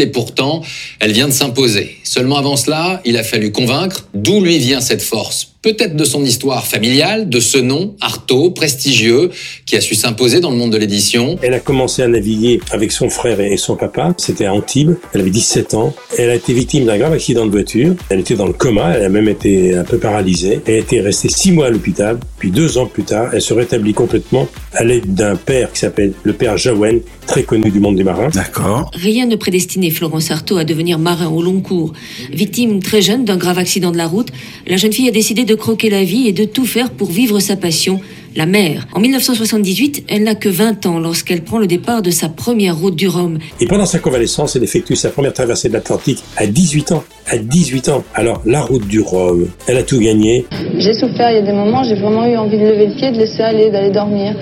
et 0.00 0.06
pourtant, 0.06 0.62
elle 1.00 1.12
vient 1.12 1.28
de 1.28 1.32
s'imposer. 1.32 1.98
Seulement 2.14 2.36
avant 2.36 2.56
cela, 2.56 3.00
il 3.06 3.16
a 3.16 3.22
fallu 3.22 3.52
convaincre 3.52 4.06
d'où 4.12 4.44
lui 4.44 4.58
vient 4.58 4.82
cette 4.82 5.00
force. 5.00 5.48
Peut-être 5.62 5.94
de 5.94 6.04
son 6.04 6.24
histoire 6.24 6.66
familiale, 6.66 7.28
de 7.28 7.38
ce 7.38 7.56
nom, 7.56 7.94
Artaud, 8.00 8.50
prestigieux, 8.50 9.30
qui 9.64 9.76
a 9.76 9.80
su 9.80 9.94
s'imposer 9.94 10.40
dans 10.40 10.50
le 10.50 10.56
monde 10.56 10.72
de 10.72 10.76
l'édition. 10.76 11.38
Elle 11.40 11.54
a 11.54 11.60
commencé 11.60 12.02
à 12.02 12.08
naviguer 12.08 12.60
avec 12.72 12.90
son 12.90 13.08
frère 13.08 13.40
et 13.40 13.56
son 13.56 13.76
papa. 13.76 14.12
C'était 14.18 14.44
à 14.44 14.52
Antibes. 14.52 14.96
Elle 15.14 15.20
avait 15.20 15.30
17 15.30 15.74
ans. 15.74 15.94
Elle 16.18 16.30
a 16.30 16.34
été 16.34 16.52
victime 16.52 16.84
d'un 16.84 16.98
grave 16.98 17.12
accident 17.12 17.46
de 17.46 17.50
voiture. 17.52 17.94
Elle 18.08 18.20
était 18.20 18.34
dans 18.34 18.48
le 18.48 18.52
coma. 18.52 18.92
Elle 18.96 19.04
a 19.04 19.08
même 19.08 19.28
été 19.28 19.76
un 19.76 19.84
peu 19.84 19.98
paralysée. 19.98 20.60
Elle 20.66 20.80
était 20.80 21.00
restée 21.00 21.28
six 21.28 21.52
mois 21.52 21.68
à 21.68 21.70
l'hôpital. 21.70 22.18
Puis 22.38 22.50
deux 22.50 22.76
ans 22.76 22.86
plus 22.86 23.04
tard, 23.04 23.30
elle 23.32 23.40
se 23.40 23.54
rétablit 23.54 23.94
complètement 23.94 24.48
à 24.72 24.82
l'aide 24.82 25.14
d'un 25.14 25.36
père 25.36 25.72
qui 25.72 25.78
s'appelle 25.78 26.12
le 26.24 26.32
père 26.32 26.58
Jaouen, 26.58 26.98
très 27.28 27.44
connu 27.44 27.70
du 27.70 27.78
monde 27.78 27.94
des 27.94 28.04
marins. 28.04 28.30
D'accord. 28.34 28.90
Rien 28.94 29.26
ne 29.26 29.36
prédestinait 29.36 29.90
Florence 29.90 30.32
Artaud 30.32 30.56
à 30.56 30.64
devenir 30.64 30.98
marin 30.98 31.28
au 31.28 31.40
long 31.40 31.60
cours. 31.60 31.92
Victime 32.32 32.80
très 32.80 33.02
jeune 33.02 33.24
d'un 33.24 33.36
grave 33.36 33.58
accident 33.58 33.90
de 33.90 33.96
la 33.96 34.06
route, 34.06 34.28
la 34.66 34.76
jeune 34.76 34.92
fille 34.92 35.08
a 35.08 35.12
décidé 35.12 35.44
de 35.44 35.54
croquer 35.54 35.90
la 35.90 36.04
vie 36.04 36.28
et 36.28 36.32
de 36.32 36.44
tout 36.44 36.66
faire 36.66 36.90
pour 36.90 37.10
vivre 37.10 37.40
sa 37.40 37.56
passion, 37.56 38.00
la 38.36 38.46
mer. 38.46 38.86
En 38.92 39.00
1978, 39.00 40.04
elle 40.08 40.24
n'a 40.24 40.34
que 40.34 40.48
20 40.48 40.86
ans 40.86 40.98
lorsqu'elle 40.98 41.42
prend 41.42 41.58
le 41.58 41.66
départ 41.66 42.02
de 42.02 42.10
sa 42.10 42.28
première 42.28 42.76
route 42.78 42.96
du 42.96 43.08
Rhum. 43.08 43.38
Et 43.60 43.66
pendant 43.66 43.86
sa 43.86 43.98
convalescence, 43.98 44.56
elle 44.56 44.64
effectue 44.64 44.96
sa 44.96 45.10
première 45.10 45.32
traversée 45.32 45.68
de 45.68 45.74
l'Atlantique 45.74 46.22
à 46.36 46.46
18 46.46 46.92
ans. 46.92 47.04
À 47.26 47.38
18 47.38 47.88
ans. 47.88 48.04
Alors, 48.14 48.42
la 48.44 48.62
route 48.62 48.86
du 48.86 49.00
Rhum, 49.00 49.48
elle 49.66 49.76
a 49.76 49.82
tout 49.82 50.00
gagné. 50.00 50.46
J'ai 50.78 50.94
souffert, 50.94 51.30
il 51.30 51.36
y 51.36 51.38
a 51.38 51.42
des 51.42 51.52
moments, 51.52 51.84
j'ai 51.84 51.94
vraiment 51.94 52.26
eu 52.26 52.36
envie 52.36 52.58
de 52.58 52.64
lever 52.64 52.86
le 52.86 52.94
pied, 52.94 53.12
de 53.12 53.18
laisser 53.18 53.42
aller, 53.42 53.70
d'aller 53.70 53.90
dormir. 53.90 54.34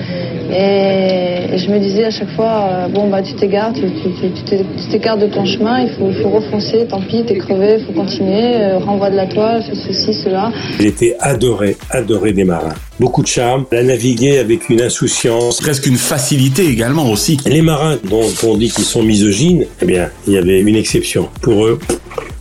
Et, 0.52 1.54
et 1.54 1.59
je 1.59 1.71
me 1.71 1.78
disais 1.78 2.04
à 2.04 2.11
chaque 2.11 2.30
fois, 2.35 2.69
euh, 2.71 2.88
bon, 2.88 3.09
bah, 3.09 3.23
tu 3.23 3.35
t'égares, 3.35 3.73
tu, 3.73 3.83
tu, 3.83 4.11
tu, 4.21 4.30
tu 4.33 4.42
t'é- 4.45 4.64
tu 4.83 4.88
t'écartes 4.90 5.21
de 5.21 5.26
ton 5.26 5.45
chemin, 5.45 5.80
il 5.80 5.90
faut, 5.90 6.09
il 6.11 6.23
faut 6.23 6.30
refoncer, 6.30 6.87
tant 6.88 7.00
pis, 7.00 7.25
t'es 7.25 7.37
crevé, 7.38 7.76
il 7.78 7.87
faut 7.87 7.92
continuer, 7.92 8.57
euh, 8.57 8.78
renvoie 8.78 9.11
de 9.11 9.16
la 9.16 9.26
toile, 9.26 9.62
fais 9.62 9.75
ceci, 9.75 10.12
cela. 10.14 10.50
Elle 10.78 10.87
était 10.87 11.16
adorée, 11.21 11.76
adorée 11.90 12.33
des 12.33 12.45
marins. 12.45 12.75
Beaucoup 12.99 13.23
de 13.23 13.28
charme. 13.28 13.64
Elle 13.71 13.78
a 13.78 13.83
navigué 13.85 14.38
avec 14.38 14.69
une 14.69 14.83
insouciance. 14.83 15.61
Presque 15.61 15.87
une 15.87 15.97
facilité 15.97 16.66
également 16.66 17.11
aussi. 17.11 17.38
Les 17.47 17.62
marins 17.62 17.97
dont 18.04 18.26
on 18.47 18.57
dit 18.57 18.69
qu'ils 18.71 18.85
sont 18.85 19.02
misogynes, 19.02 19.64
eh 19.80 19.87
bien, 19.87 20.11
il 20.26 20.35
y 20.35 20.38
avait 20.38 20.61
une 20.61 20.76
exception. 20.76 21.28
Pour 21.40 21.64
eux, 21.66 21.78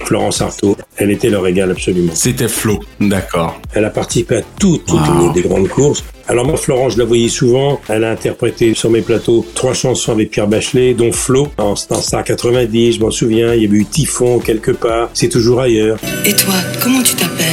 Florence 0.03 0.41
Artaud, 0.41 0.75
elle 0.97 1.11
était 1.11 1.29
leur 1.29 1.45
égale 1.47 1.71
absolument. 1.71 2.11
C'était 2.15 2.47
Flo. 2.47 2.79
D'accord. 2.99 3.59
Elle 3.73 3.85
a 3.85 3.89
participé 3.89 4.37
à 4.37 4.41
toutes, 4.59 4.85
toutes 4.85 4.99
Wow. 4.99 5.31
les 5.35 5.41
grandes 5.43 5.67
courses. 5.67 6.03
Alors 6.29 6.45
moi, 6.45 6.57
Florence, 6.57 6.93
je 6.93 6.99
la 6.99 7.05
voyais 7.05 7.27
souvent. 7.27 7.81
Elle 7.89 8.03
a 8.03 8.11
interprété 8.11 8.75
sur 8.75 8.91
mes 8.91 9.01
plateaux 9.01 9.43
trois 9.55 9.73
chansons 9.73 10.11
avec 10.11 10.29
Pierre 10.29 10.47
Bachelet, 10.47 10.93
dont 10.93 11.11
Flo, 11.11 11.47
en, 11.57 11.73
en 11.89 12.01
Star 12.01 12.23
90, 12.23 12.97
je 12.97 12.99
m'en 12.99 13.09
souviens. 13.09 13.55
Il 13.55 13.63
y 13.63 13.65
avait 13.65 13.77
eu 13.77 13.85
Typhon 13.85 14.37
quelque 14.37 14.69
part. 14.69 15.09
C'est 15.15 15.29
toujours 15.29 15.59
ailleurs. 15.59 15.97
Et 16.25 16.33
toi, 16.33 16.53
comment 16.83 17.01
tu 17.01 17.15
t'appelles? 17.15 17.47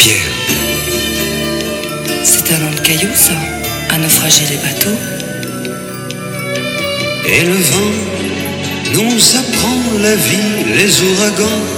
Pierre. 0.00 0.16
C'est 2.24 2.52
un 2.52 2.58
nom 2.58 2.70
de 2.74 2.80
caillou, 2.80 3.10
ça 3.14 3.34
À 3.90 3.98
naufrager 3.98 4.42
les 4.50 4.56
bateaux 4.56 4.98
Et 7.28 7.44
le 7.44 7.52
vent 7.52 7.94
nous 8.94 9.36
apprend 9.36 10.00
la 10.02 10.16
vie, 10.16 10.74
les 10.76 11.00
ouragans. 11.02 11.77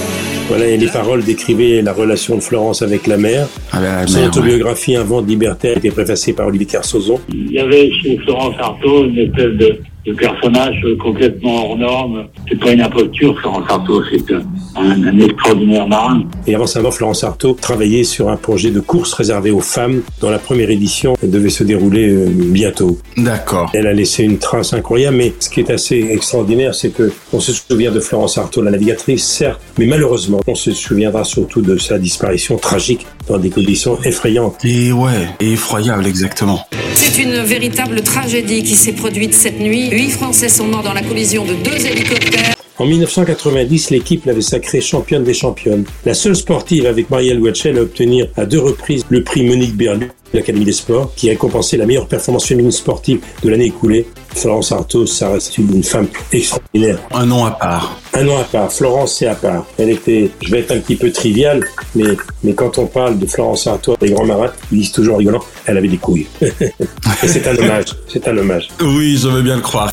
Voilà, 0.51 0.67
et 0.67 0.75
les 0.75 0.87
paroles 0.87 1.23
décrivaient 1.23 1.81
la 1.81 1.93
relation 1.93 2.35
de 2.35 2.41
Florence 2.41 2.81
avec 2.81 3.07
la 3.07 3.15
mer. 3.15 3.47
Ah 3.71 3.79
ben, 3.79 4.01
la 4.01 4.07
Son 4.07 4.25
autobiographie 4.25 4.97
Un 4.97 5.05
vent 5.05 5.21
de 5.21 5.27
liberté 5.29 5.69
a 5.69 5.77
été 5.77 5.91
préfacée 5.91 6.33
par 6.33 6.47
Olivier 6.47 6.67
Carsozon. 6.67 7.21
Il 7.33 7.53
y 7.53 7.59
avait 7.59 7.89
chez 8.03 8.17
Florence 8.17 8.55
Artaud 8.59 9.05
une 9.05 9.17
espèce 9.17 9.53
de, 9.53 9.79
de 10.05 10.13
personnage 10.13 10.83
complètement 10.99 11.69
hors 11.69 11.77
norme. 11.77 12.25
C'est 12.49 12.59
pas 12.59 12.71
une 12.71 12.81
imposture, 12.81 13.37
Florence 13.39 13.65
Artaud, 13.69 14.01
c'est 14.11 14.33
un, 14.33 14.41
un- 14.75 15.03
un 15.07 15.19
extraordinaire 15.19 15.87
marin. 15.87 16.23
Et 16.47 16.55
avant 16.55 16.65
sa 16.65 16.81
mort, 16.81 16.93
Florence 16.93 17.23
Artaud 17.23 17.53
travaillait 17.59 18.03
sur 18.03 18.29
un 18.29 18.35
projet 18.37 18.71
de 18.71 18.79
course 18.79 19.13
réservé 19.13 19.51
aux 19.51 19.59
femmes 19.61 20.01
dont 20.19 20.29
la 20.31 20.39
première 20.39 20.71
édition 20.71 21.15
devait 21.21 21.49
se 21.49 21.63
dérouler 21.63 22.09
euh, 22.09 22.25
bientôt. 22.29 22.97
D'accord. 23.17 23.69
Elle 23.75 23.85
a 23.85 23.93
laissé 23.93 24.23
une 24.23 24.39
trace 24.39 24.73
incroyable, 24.73 25.17
mais 25.17 25.33
ce 25.39 25.49
qui 25.49 25.59
est 25.59 25.69
assez 25.69 26.07
extraordinaire, 26.11 26.73
c'est 26.73 26.89
que 26.89 27.11
on 27.31 27.39
se 27.39 27.53
souvient 27.53 27.91
de 27.91 27.99
Florence 27.99 28.37
Artaud, 28.39 28.61
la 28.63 28.71
navigatrice, 28.71 29.23
certes, 29.23 29.61
mais 29.77 29.85
malheureusement, 29.85 30.39
on 30.47 30.55
se 30.55 30.71
souviendra 30.71 31.23
surtout 31.23 31.61
de 31.61 31.77
sa 31.77 31.99
disparition 31.99 32.57
tragique 32.57 33.05
dans 33.27 33.37
des 33.37 33.51
conditions 33.51 33.99
effrayantes. 34.03 34.55
Et 34.65 34.91
ouais, 34.91 35.27
et 35.39 35.51
effroyable 35.53 36.07
exactement. 36.07 36.59
C'est 36.93 37.23
une 37.23 37.41
véritable 37.43 38.01
tragédie 38.01 38.63
qui 38.63 38.73
s'est 38.75 38.93
produite 38.93 39.33
cette 39.33 39.59
nuit. 39.59 39.89
Huit 39.91 40.11
Français 40.11 40.47
sont 40.47 40.67
morts 40.67 40.83
dans 40.83 40.93
la 40.93 41.01
collision 41.01 41.43
de 41.43 41.53
deux 41.53 41.85
hélicoptères. 41.85 42.60
En 42.81 42.85
1990, 42.87 43.91
l'équipe 43.91 44.25
l'avait 44.25 44.41
sacrée 44.41 44.81
championne 44.81 45.23
des 45.23 45.35
championnes. 45.35 45.85
La 46.03 46.15
seule 46.15 46.35
sportive 46.35 46.87
avec 46.87 47.11
Marielle 47.11 47.39
Watchel 47.39 47.77
à 47.77 47.83
obtenir 47.83 48.27
à 48.35 48.47
deux 48.47 48.57
reprises 48.57 49.05
le 49.09 49.23
prix 49.23 49.43
Monique 49.43 49.77
Berlu 49.77 50.07
de 50.07 50.37
l'Académie 50.39 50.65
des 50.65 50.71
Sports, 50.71 51.13
qui 51.15 51.29
a 51.29 51.33
récompensé 51.33 51.77
la 51.77 51.85
meilleure 51.85 52.07
performance 52.07 52.47
féminine 52.47 52.71
sportive 52.71 53.21
de 53.43 53.49
l'année 53.49 53.65
écoulée. 53.65 54.07
Florence 54.33 54.71
Artaud, 54.71 55.05
ça 55.05 55.29
reste 55.29 55.59
une 55.59 55.83
femme 55.83 56.07
extraordinaire. 56.33 56.97
Un 57.13 57.27
nom 57.27 57.45
à 57.45 57.51
part. 57.51 57.99
Un 58.15 58.23
nom 58.23 58.39
à 58.39 58.45
part. 58.45 58.73
Florence, 58.73 59.15
c'est 59.15 59.27
à 59.27 59.35
part. 59.35 59.67
Elle 59.77 59.91
était, 59.91 60.31
je 60.41 60.49
vais 60.49 60.61
être 60.61 60.71
un 60.71 60.79
petit 60.79 60.95
peu 60.95 61.11
trivial, 61.11 61.63
mais, 61.93 62.17
mais 62.43 62.55
quand 62.55 62.79
on 62.79 62.87
parle 62.87 63.19
de 63.19 63.27
Florence 63.27 63.67
Artaud, 63.67 63.95
les 64.01 64.09
grands 64.09 64.25
marins, 64.25 64.51
ils 64.71 64.79
disent 64.79 64.91
toujours 64.91 65.19
rigolant, 65.19 65.43
elle 65.67 65.77
avait 65.77 65.87
des 65.87 65.97
couilles. 65.97 66.25
Et 66.41 67.27
c'est 67.27 67.45
un 67.45 67.55
hommage. 67.55 67.95
C'est 68.07 68.27
un 68.27 68.35
hommage. 68.35 68.69
Oui, 68.81 69.19
je 69.21 69.27
veux 69.27 69.43
bien 69.43 69.57
le 69.57 69.61
croire. 69.61 69.91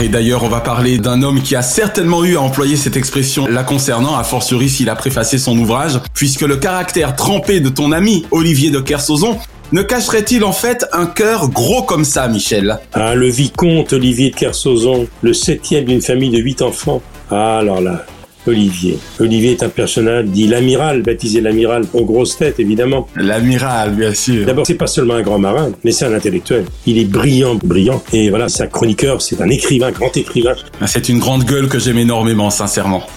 Et 0.00 0.08
d'ailleurs, 0.08 0.44
on 0.44 0.48
va 0.48 0.60
parler 0.60 0.98
d'un 0.98 1.22
homme 1.22 1.42
qui 1.42 1.56
a 1.56 1.62
certainement 1.62 2.24
eu 2.24 2.36
à 2.36 2.40
employer 2.40 2.76
cette 2.76 2.96
expression 2.96 3.48
la 3.48 3.64
concernant, 3.64 4.16
a 4.16 4.22
fortiori 4.22 4.68
s'il 4.68 4.88
a 4.90 4.94
préfacé 4.94 5.38
son 5.38 5.58
ouvrage, 5.58 5.98
puisque 6.14 6.42
le 6.42 6.56
caractère 6.56 7.16
trempé 7.16 7.58
de 7.58 7.68
ton 7.68 7.90
ami 7.90 8.24
Olivier 8.30 8.70
de 8.70 8.78
Kersauzon 8.78 9.38
ne 9.72 9.82
cacherait-il 9.82 10.44
en 10.44 10.52
fait 10.52 10.86
un 10.92 11.06
cœur 11.06 11.50
gros 11.50 11.82
comme 11.82 12.04
ça, 12.04 12.28
Michel? 12.28 12.78
Ah, 12.92 13.16
le 13.16 13.28
vicomte 13.28 13.92
Olivier 13.92 14.30
de 14.30 14.36
Kersauzon, 14.36 15.08
le 15.20 15.34
septième 15.34 15.84
d'une 15.84 16.00
famille 16.00 16.30
de 16.30 16.38
huit 16.38 16.62
enfants. 16.62 17.02
Ah, 17.30 17.58
alors 17.58 17.80
là, 17.80 18.06
Olivier. 18.48 18.98
Olivier 19.20 19.52
est 19.52 19.62
un 19.62 19.68
personnage 19.68 20.26
dit 20.26 20.46
l'amiral, 20.46 21.02
baptisé 21.02 21.40
l'amiral 21.40 21.84
aux 21.92 22.04
grosses 22.04 22.36
têtes, 22.36 22.58
évidemment. 22.58 23.06
L'amiral, 23.16 23.94
bien 23.94 24.14
sûr. 24.14 24.46
D'abord, 24.46 24.66
c'est 24.66 24.74
pas 24.74 24.86
seulement 24.86 25.14
un 25.14 25.22
grand 25.22 25.38
marin, 25.38 25.70
mais 25.84 25.92
c'est 25.92 26.06
un 26.06 26.14
intellectuel. 26.14 26.64
Il 26.86 26.98
est 26.98 27.04
brillant, 27.04 27.54
brillant. 27.54 28.02
Et 28.12 28.30
voilà, 28.30 28.48
c'est 28.48 28.64
un 28.64 28.68
chroniqueur, 28.68 29.22
c'est 29.22 29.40
un 29.40 29.48
écrivain, 29.48 29.90
grand 29.90 30.16
écrivain. 30.16 30.54
C'est 30.86 31.08
une 31.08 31.18
grande 31.18 31.44
gueule 31.44 31.68
que 31.68 31.78
j'aime 31.78 31.98
énormément, 31.98 32.50
sincèrement. 32.50 33.02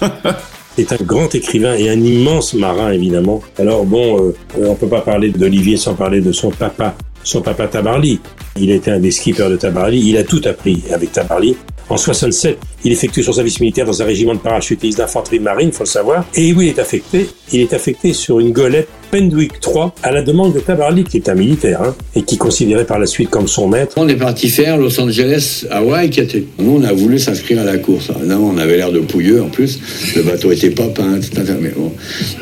C'est 0.74 0.90
un 0.90 1.04
grand 1.04 1.34
écrivain 1.34 1.74
et 1.74 1.90
un 1.90 2.00
immense 2.00 2.54
marin, 2.54 2.92
évidemment. 2.92 3.42
Alors 3.58 3.84
bon, 3.84 4.24
euh, 4.24 4.34
on 4.58 4.74
peut 4.74 4.88
pas 4.88 5.02
parler 5.02 5.28
d'Olivier 5.28 5.76
sans 5.76 5.92
parler 5.92 6.22
de 6.22 6.32
son 6.32 6.50
papa, 6.50 6.94
son 7.22 7.42
papa 7.42 7.66
Tabarly. 7.66 8.20
Il 8.56 8.70
était 8.70 8.90
un 8.90 9.00
des 9.00 9.10
skippers 9.10 9.48
de 9.48 9.56
Tabarly. 9.56 10.00
Il 10.10 10.16
a 10.16 10.24
tout 10.24 10.42
appris 10.44 10.82
avec 10.92 11.12
Tabarly. 11.12 11.56
En 11.88 11.96
67, 11.96 12.58
il 12.84 12.92
effectue 12.92 13.22
son 13.22 13.32
service 13.32 13.60
militaire 13.60 13.86
dans 13.86 14.00
un 14.00 14.04
régiment 14.04 14.34
de 14.34 14.38
parachutistes 14.38 14.98
d'infanterie 14.98 15.40
marine, 15.40 15.72
faut 15.72 15.84
le 15.84 15.88
savoir. 15.88 16.24
Et 16.34 16.52
où 16.52 16.62
il 16.62 16.68
est 16.68 16.78
affecté 16.78 17.28
Il 17.52 17.60
est 17.60 17.74
affecté 17.74 18.12
sur 18.12 18.40
une 18.40 18.52
golette 18.52 18.88
Pendwick 19.12 19.60
3 19.60 19.94
à 20.02 20.10
la 20.10 20.22
demande 20.22 20.54
de 20.54 20.60
Tabarly, 20.60 21.04
qui 21.04 21.18
est 21.18 21.28
un 21.28 21.34
militaire, 21.34 21.82
hein, 21.82 21.94
et 22.16 22.22
qui 22.22 22.38
considérait 22.38 22.86
par 22.86 22.98
la 22.98 23.04
suite 23.04 23.28
comme 23.28 23.46
son 23.46 23.68
maître. 23.68 23.92
On 23.98 24.08
est 24.08 24.16
parti 24.16 24.48
faire 24.48 24.78
Los 24.78 24.98
Angeles, 24.98 25.66
Hawaï, 25.70 26.08
qui 26.08 26.20
était. 26.20 26.44
Nous, 26.58 26.78
on 26.78 26.82
a 26.82 26.94
voulu 26.94 27.18
s'inscrire 27.18 27.60
à 27.60 27.64
la 27.64 27.76
course. 27.76 28.10
Évidemment, 28.18 28.50
on 28.54 28.56
avait 28.56 28.78
l'air 28.78 28.90
de 28.90 29.00
pouilleux 29.00 29.42
en 29.42 29.50
plus. 29.50 29.78
Le 30.16 30.22
bateau 30.22 30.50
était 30.50 30.70
pas 30.70 30.88
peint, 30.88 31.16
etc. 31.16 31.42
Mais 31.60 31.72
bon. 31.76 31.92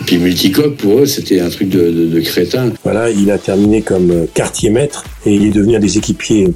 Puis 0.06 0.18
multicoque, 0.18 0.76
pour 0.76 1.00
eux, 1.00 1.06
c'était 1.06 1.40
un 1.40 1.48
truc 1.48 1.70
de, 1.70 1.90
de, 1.90 2.06
de 2.06 2.20
crétin. 2.20 2.70
Voilà, 2.84 3.10
il 3.10 3.32
a 3.32 3.38
terminé 3.38 3.82
comme 3.82 4.12
euh, 4.12 4.26
quartier 4.32 4.70
maître 4.70 5.04
et 5.26 5.34
il 5.34 5.46
est 5.46 5.50
devenu 5.50 5.74
un 5.74 5.80
des 5.80 5.98
équipiers 5.98 6.46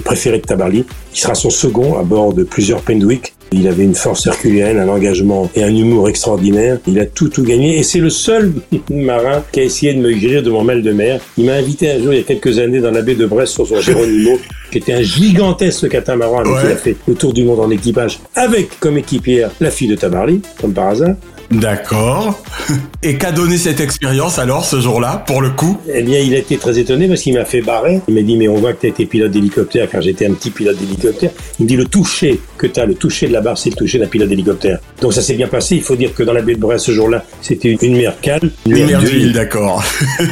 préférés 0.00 0.38
de 0.38 0.46
Tabarly. 0.46 0.84
Il 1.14 1.18
sera 1.18 1.34
son 1.34 1.50
second 1.50 1.98
à 1.98 2.02
bord 2.02 2.32
de 2.32 2.44
plusieurs 2.44 2.82
Pendwick. 2.82 3.34
Il 3.52 3.68
avait 3.68 3.84
une 3.84 3.94
force 3.94 4.26
herculéenne, 4.26 4.78
un 4.78 4.88
engagement 4.88 5.48
et 5.54 5.62
un 5.62 5.74
humour 5.74 6.08
extraordinaire. 6.08 6.78
Il 6.88 6.98
a 6.98 7.06
tout, 7.06 7.28
tout 7.28 7.44
gagné. 7.44 7.78
Et 7.78 7.82
c'est 7.82 8.00
le 8.00 8.10
seul 8.10 8.52
marin 8.90 9.44
qui 9.52 9.60
a 9.60 9.62
essayé 9.62 9.94
de 9.94 10.00
me 10.00 10.12
guérir 10.12 10.42
de 10.42 10.50
mon 10.50 10.64
mal 10.64 10.82
de 10.82 10.92
mer. 10.92 11.20
Il 11.38 11.46
m'a 11.46 11.54
invité 11.54 11.90
un 11.90 11.98
jour, 12.02 12.12
il 12.12 12.16
y 12.16 12.20
a 12.20 12.24
quelques 12.24 12.58
années, 12.58 12.80
dans 12.80 12.90
la 12.90 13.02
baie 13.02 13.14
de 13.14 13.26
Brest 13.26 13.52
sur 13.52 13.66
son 13.66 13.80
Géronimo, 13.80 14.38
qui 14.72 14.78
était 14.78 14.94
un 14.94 15.02
gigantesque 15.02 15.88
catamaran 15.88 16.38
avec 16.38 16.52
qui 16.52 16.66
il 16.66 16.72
a 16.72 16.76
fait 16.76 16.96
le 17.06 17.14
tour 17.14 17.32
du 17.32 17.44
monde 17.44 17.60
en 17.60 17.70
équipage, 17.70 18.18
avec 18.34 18.80
comme 18.80 18.98
équipière 18.98 19.50
la 19.60 19.70
fille 19.70 19.88
de 19.88 19.94
Tabarly, 19.94 20.40
comme 20.60 20.72
par 20.72 20.88
hasard. 20.88 21.14
D'accord. 21.50 22.42
Et 23.02 23.16
qu'a 23.16 23.32
donné 23.32 23.58
cette 23.58 23.80
expérience 23.80 24.38
alors 24.38 24.64
ce 24.64 24.80
jour-là, 24.80 25.22
pour 25.26 25.40
le 25.40 25.50
coup? 25.50 25.78
Eh 25.92 26.02
bien, 26.02 26.18
il 26.18 26.34
a 26.34 26.38
été 26.38 26.56
très 26.56 26.78
étonné 26.78 27.08
parce 27.08 27.22
qu'il 27.22 27.34
m'a 27.34 27.44
fait 27.44 27.60
barrer. 27.60 28.00
Il 28.08 28.14
m'a 28.14 28.22
dit, 28.22 28.36
mais 28.36 28.48
on 28.48 28.56
voit 28.56 28.72
que 28.72 28.80
tu 28.80 28.88
été 28.88 29.06
pilote 29.06 29.30
d'hélicoptère 29.30 29.88
car 29.90 30.02
j'étais 30.02 30.26
un 30.26 30.32
petit 30.32 30.50
pilote 30.50 30.76
d'hélicoptère. 30.76 31.30
Il 31.58 31.64
me 31.64 31.68
dit, 31.68 31.76
le 31.76 31.84
toucher 31.84 32.40
que 32.58 32.66
tu 32.66 32.80
as, 32.80 32.86
le 32.86 32.94
toucher 32.94 33.28
de 33.28 33.32
la 33.32 33.40
barre, 33.40 33.58
c'est 33.58 33.70
le 33.70 33.76
toucher 33.76 33.98
d'un 33.98 34.06
pilote 34.06 34.28
d'hélicoptère. 34.28 34.78
Donc 35.00 35.12
ça 35.12 35.22
s'est 35.22 35.34
bien 35.34 35.48
passé. 35.48 35.76
Il 35.76 35.82
faut 35.82 35.96
dire 35.96 36.14
que 36.14 36.22
dans 36.22 36.32
la 36.32 36.42
baie 36.42 36.54
de 36.54 36.60
Brest 36.60 36.86
ce 36.86 36.92
jour-là, 36.92 37.24
c'était 37.40 37.72
une, 37.72 37.96
mer 37.96 38.14
calme. 38.20 38.50
Une 38.66 38.86
mer 38.86 39.00
d'huile, 39.00 39.32
d'accord. 39.32 39.82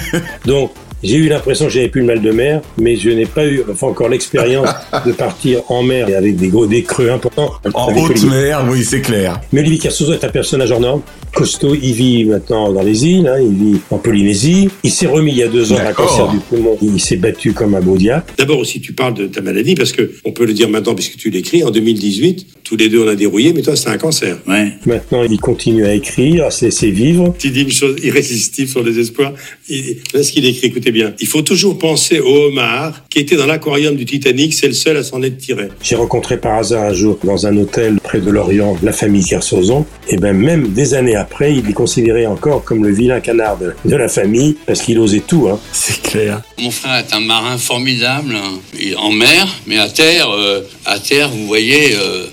Donc, 0.46 0.72
j'ai 1.02 1.16
eu 1.16 1.28
l'impression 1.28 1.66
que 1.66 1.72
j'avais 1.72 1.88
plus 1.88 2.00
le 2.00 2.06
mal 2.06 2.20
de 2.22 2.30
mer, 2.30 2.62
mais 2.78 2.96
je 2.96 3.10
n'ai 3.10 3.26
pas 3.26 3.46
eu 3.46 3.62
enfin, 3.70 3.88
encore 3.88 4.08
l'expérience 4.08 4.68
de 5.06 5.12
partir 5.12 5.60
en 5.68 5.82
mer 5.82 6.08
avec 6.16 6.36
des 6.36 6.48
gros 6.48 6.66
des 6.66 6.82
creux 6.82 7.10
importants. 7.10 7.52
En 7.74 7.92
haute 7.94 8.10
Olivier. 8.10 8.28
mer, 8.30 8.66
oui, 8.70 8.84
c'est 8.84 9.00
clair. 9.00 9.40
Mais 9.52 9.60
Olivier 9.60 9.78
Kersozo 9.78 10.12
est 10.12 10.24
un 10.24 10.28
personnage 10.28 10.70
hors 10.70 10.80
norme, 10.80 11.02
costaud. 11.34 11.74
Il 11.74 11.92
vit 11.94 12.24
maintenant 12.24 12.72
dans 12.72 12.82
les 12.82 13.04
îles, 13.06 13.26
hein, 13.26 13.38
il 13.40 13.54
vit 13.72 13.80
en 13.90 13.98
Polynésie. 13.98 14.68
Il 14.84 14.90
s'est 14.90 15.06
remis 15.06 15.32
il 15.32 15.38
y 15.38 15.42
a 15.42 15.48
deux 15.48 15.72
ans 15.72 15.76
d'un 15.76 15.84
D'accord. 15.84 16.06
cancer 16.08 16.28
du 16.28 16.38
poumon. 16.38 16.76
Il 16.82 17.00
s'est 17.00 17.16
battu 17.16 17.52
comme 17.52 17.74
un 17.74 17.80
beau 17.80 17.96
diable. 17.96 18.24
D'abord 18.38 18.58
aussi, 18.58 18.80
tu 18.80 18.92
parles 18.92 19.14
de 19.14 19.26
ta 19.26 19.40
maladie 19.40 19.74
parce 19.74 19.92
que 19.92 20.10
on 20.24 20.32
peut 20.32 20.44
le 20.46 20.52
dire 20.52 20.68
maintenant 20.68 20.94
puisque 20.94 21.16
tu 21.16 21.30
l'écris. 21.30 21.64
En 21.64 21.70
2018, 21.70 22.46
tous 22.64 22.76
les 22.76 22.88
deux 22.88 23.02
on 23.04 23.08
a 23.08 23.14
dérouillé, 23.16 23.52
mais 23.52 23.62
toi 23.62 23.76
c'est 23.76 23.88
un 23.88 23.98
cancer. 23.98 24.36
Maintenant, 24.86 25.22
il 25.24 25.38
continue 25.40 25.84
à 25.84 25.94
écrire, 25.94 26.44
à 26.46 26.50
se 26.50 26.64
laisser 26.66 26.90
vivre. 26.90 27.34
Tu 27.38 27.50
dis 27.50 27.62
une 27.62 27.70
chose 27.72 27.96
irrésistible 28.02 28.68
sur 28.68 28.82
les 28.82 28.98
espoirs. 28.98 29.32
Il- 29.68 29.96
Là, 30.14 30.22
ce 30.22 30.30
qu'il 30.32 30.44
écrit, 30.46 30.68
écoutez 30.68 30.91
bien. 30.92 31.14
Il 31.18 31.26
faut 31.26 31.42
toujours 31.42 31.78
penser 31.78 32.20
au 32.20 32.44
homard 32.44 33.02
qui 33.08 33.18
était 33.18 33.36
dans 33.36 33.46
l'aquarium 33.46 33.96
du 33.96 34.04
Titanic. 34.04 34.54
C'est 34.54 34.68
le 34.68 34.72
seul 34.72 34.96
à 34.96 35.02
s'en 35.02 35.22
être 35.22 35.38
tiré. 35.38 35.68
J'ai 35.82 35.96
rencontré 35.96 36.36
par 36.36 36.58
hasard 36.58 36.84
un 36.84 36.92
jour 36.92 37.18
dans 37.24 37.46
un 37.46 37.56
hôtel 37.56 37.98
près 38.02 38.20
de 38.20 38.30
l'Orient 38.30 38.76
la 38.82 38.92
famille 38.92 39.24
Kersozon. 39.24 39.86
Et 40.08 40.16
ben 40.16 40.36
même 40.36 40.68
des 40.68 40.94
années 40.94 41.16
après, 41.16 41.54
il 41.54 41.68
est 41.68 41.72
considéré 41.72 42.26
encore 42.26 42.64
comme 42.64 42.84
le 42.84 42.92
vilain 42.92 43.20
canard 43.20 43.58
de, 43.58 43.74
de 43.84 43.96
la 43.96 44.08
famille 44.08 44.56
parce 44.66 44.82
qu'il 44.82 44.98
osait 44.98 45.22
tout. 45.26 45.48
Hein. 45.48 45.58
C'est 45.72 46.00
clair. 46.02 46.42
Mon 46.58 46.70
frère 46.70 46.96
est 46.96 47.14
un 47.14 47.20
marin 47.20 47.58
formidable, 47.58 48.34
hein. 48.34 48.60
En 48.98 49.10
mer, 49.10 49.48
mais 49.66 49.78
à 49.78 49.88
terre, 49.88 50.30
euh, 50.30 50.60
à 50.84 50.98
terre, 50.98 51.30
vous 51.30 51.46
voyez, 51.46 51.94
euh, 51.94 52.26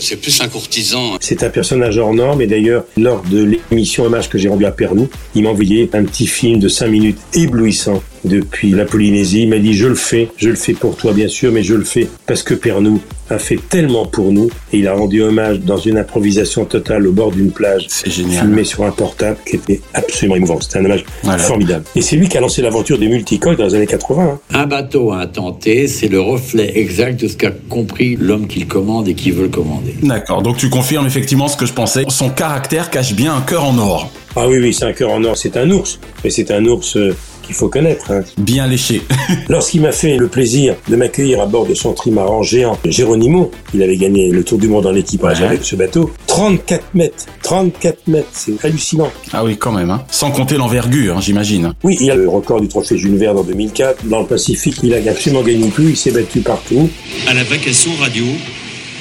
c'est 0.00 0.16
plus 0.16 0.40
un 0.40 0.48
courtisan. 0.48 1.16
C'est 1.20 1.42
un 1.42 1.50
personnage 1.50 1.98
hors 1.98 2.14
norme 2.14 2.40
et 2.42 2.46
d'ailleurs, 2.46 2.84
lors 2.96 3.22
de 3.22 3.56
l'émission 3.70 4.04
Hommage 4.04 4.28
que 4.28 4.38
j'ai 4.38 4.48
rendu 4.48 4.64
à 4.64 4.70
Pernou, 4.70 5.08
il 5.34 5.42
m'a 5.42 5.50
envoyé 5.50 5.88
un 5.92 6.04
petit 6.04 6.26
film 6.26 6.58
de 6.58 6.68
5 6.68 6.88
minutes 6.88 7.18
éblouissant 7.34 8.02
depuis 8.24 8.70
la 8.70 8.84
Polynésie. 8.84 9.42
Il 9.42 9.48
m'a 9.48 9.58
dit, 9.58 9.74
je 9.74 9.86
le 9.86 9.94
fais, 9.94 10.28
je 10.36 10.48
le 10.48 10.56
fais 10.56 10.74
pour 10.74 10.96
toi 10.96 11.12
bien 11.12 11.28
sûr, 11.28 11.52
mais 11.52 11.62
je 11.62 11.74
le 11.74 11.84
fais 11.84 12.08
parce 12.26 12.42
que 12.42 12.54
Pernou 12.54 13.00
a 13.32 13.38
fait 13.38 13.58
tellement 13.68 14.06
pour 14.06 14.32
nous 14.32 14.48
et 14.72 14.78
il 14.78 14.88
a 14.88 14.94
rendu 14.94 15.22
hommage 15.22 15.60
dans 15.60 15.76
une 15.76 15.98
improvisation 15.98 16.64
totale 16.64 17.06
au 17.06 17.12
bord 17.12 17.30
d'une 17.32 17.50
plage. 17.50 17.88
génial. 18.06 18.42
Filmé 18.44 18.64
sur 18.64 18.84
un 18.84 18.90
portable 18.90 19.36
qui 19.48 19.56
était 19.56 19.80
absolument 19.94 20.36
émouvant. 20.36 20.60
C'était 20.60 20.78
un 20.78 20.84
hommage 20.84 21.04
Voilà. 21.22 21.42
formidable. 21.42 21.84
Et 21.96 22.02
c'est 22.02 22.16
lui 22.16 22.28
qui 22.28 22.36
a 22.38 22.40
lancé 22.40 22.62
l'aventure 22.62 22.98
des 22.98 23.08
multicoques 23.08 23.56
dans 23.58 23.64
les 23.66 23.74
années 23.74 23.86
80. 23.86 24.22
hein. 24.22 24.38
Un 24.54 24.66
bateau 24.66 25.12
intenté, 25.12 25.88
c'est 25.88 26.08
le 26.08 26.20
reflet 26.20 26.72
exact 26.78 27.20
de 27.20 27.28
ce 27.28 27.36
qu'a 27.36 27.50
compris 27.68 28.16
l'homme 28.20 28.46
qui 28.46 28.60
le 28.60 28.66
commande 28.66 29.08
et 29.08 29.14
qui 29.14 29.30
veut 29.30 29.44
le 29.44 29.48
commander. 29.48 29.94
D'accord, 30.02 30.42
donc 30.42 30.56
tu 30.56 30.68
confirmes 30.70 31.06
effectivement 31.06 31.48
ce 31.48 31.56
que 31.56 31.66
je 31.66 31.72
pensais. 31.72 32.04
Son 32.08 32.30
caractère 32.30 32.90
cache 32.90 33.14
bien 33.14 33.34
un 33.34 33.40
cœur 33.40 33.64
en 33.64 33.76
or. 33.78 34.10
Ah 34.36 34.48
oui, 34.48 34.58
oui, 34.58 34.72
c'est 34.72 34.84
un 34.86 34.92
cœur 34.92 35.10
en 35.10 35.22
or, 35.24 35.36
c'est 35.36 35.56
un 35.56 35.70
ours. 35.70 35.98
Mais 36.24 36.30
c'est 36.30 36.50
un 36.50 36.64
ours 36.64 36.96
euh, 36.96 37.14
qu'il 37.52 37.58
faut 37.58 37.68
connaître. 37.68 38.10
hein. 38.10 38.22
Bien 38.38 38.66
léché. 38.66 39.02
Lorsqu'il 39.48 39.82
m'a 39.82 39.92
fait 39.92 40.16
le 40.16 40.26
plaisir 40.28 40.74
de 40.88 40.96
m'accueillir 40.96 41.40
à 41.42 41.46
bord 41.46 41.66
de 41.66 41.74
son 41.74 41.92
trimaran 41.92 42.42
géant 42.42 42.78
Geronimo, 42.84 43.50
il 43.74 43.82
avait 43.82 43.96
gagné 43.96 44.30
le 44.30 44.42
tour 44.42 44.58
du 44.58 44.68
monde 44.68 44.86
en 44.86 44.94
équipage 44.94 45.40
Ouais. 45.40 45.46
avec 45.46 45.64
ce 45.64 45.76
bateau, 45.76 46.10
34 46.26 46.84
mètres, 46.94 47.26
34 47.42 48.08
mètres, 48.08 48.28
c'est 48.32 48.64
hallucinant. 48.64 49.10
Ah 49.32 49.44
oui, 49.44 49.56
quand 49.56 49.72
même. 49.72 49.90
Hein. 49.90 50.02
Sans 50.10 50.30
compter 50.30 50.56
l'envergure, 50.56 51.16
hein, 51.18 51.20
j'imagine. 51.20 51.74
Oui, 51.82 51.96
il 52.00 52.10
a 52.10 52.14
le 52.14 52.28
record 52.28 52.60
du 52.60 52.68
trophée 52.68 52.96
Jules 52.98 53.16
Verne 53.16 53.38
en 53.38 53.42
2004. 53.44 54.06
Dans 54.06 54.20
le 54.20 54.26
Pacifique, 54.26 54.76
il 54.82 54.94
a 54.94 54.98
absolument 55.10 55.42
gagné 55.42 55.68
plus, 55.68 55.90
il 55.90 55.96
s'est 55.96 56.10
battu 56.10 56.40
partout. 56.40 56.88
À 57.28 57.34
la 57.34 57.44
vacation 57.44 57.90
radio, 58.00 58.24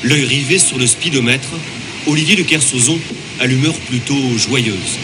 l'œil 0.03 0.25
rivé 0.25 0.57
sur 0.57 0.77
le 0.77 0.87
speedomètre, 0.87 1.47
Olivier 2.07 2.35
de 2.35 2.41
Kersauzon 2.43 2.97
a 3.41 3.47
l'humeur 3.47 3.73
plutôt 3.89 4.13
joyeuse. 4.37 4.97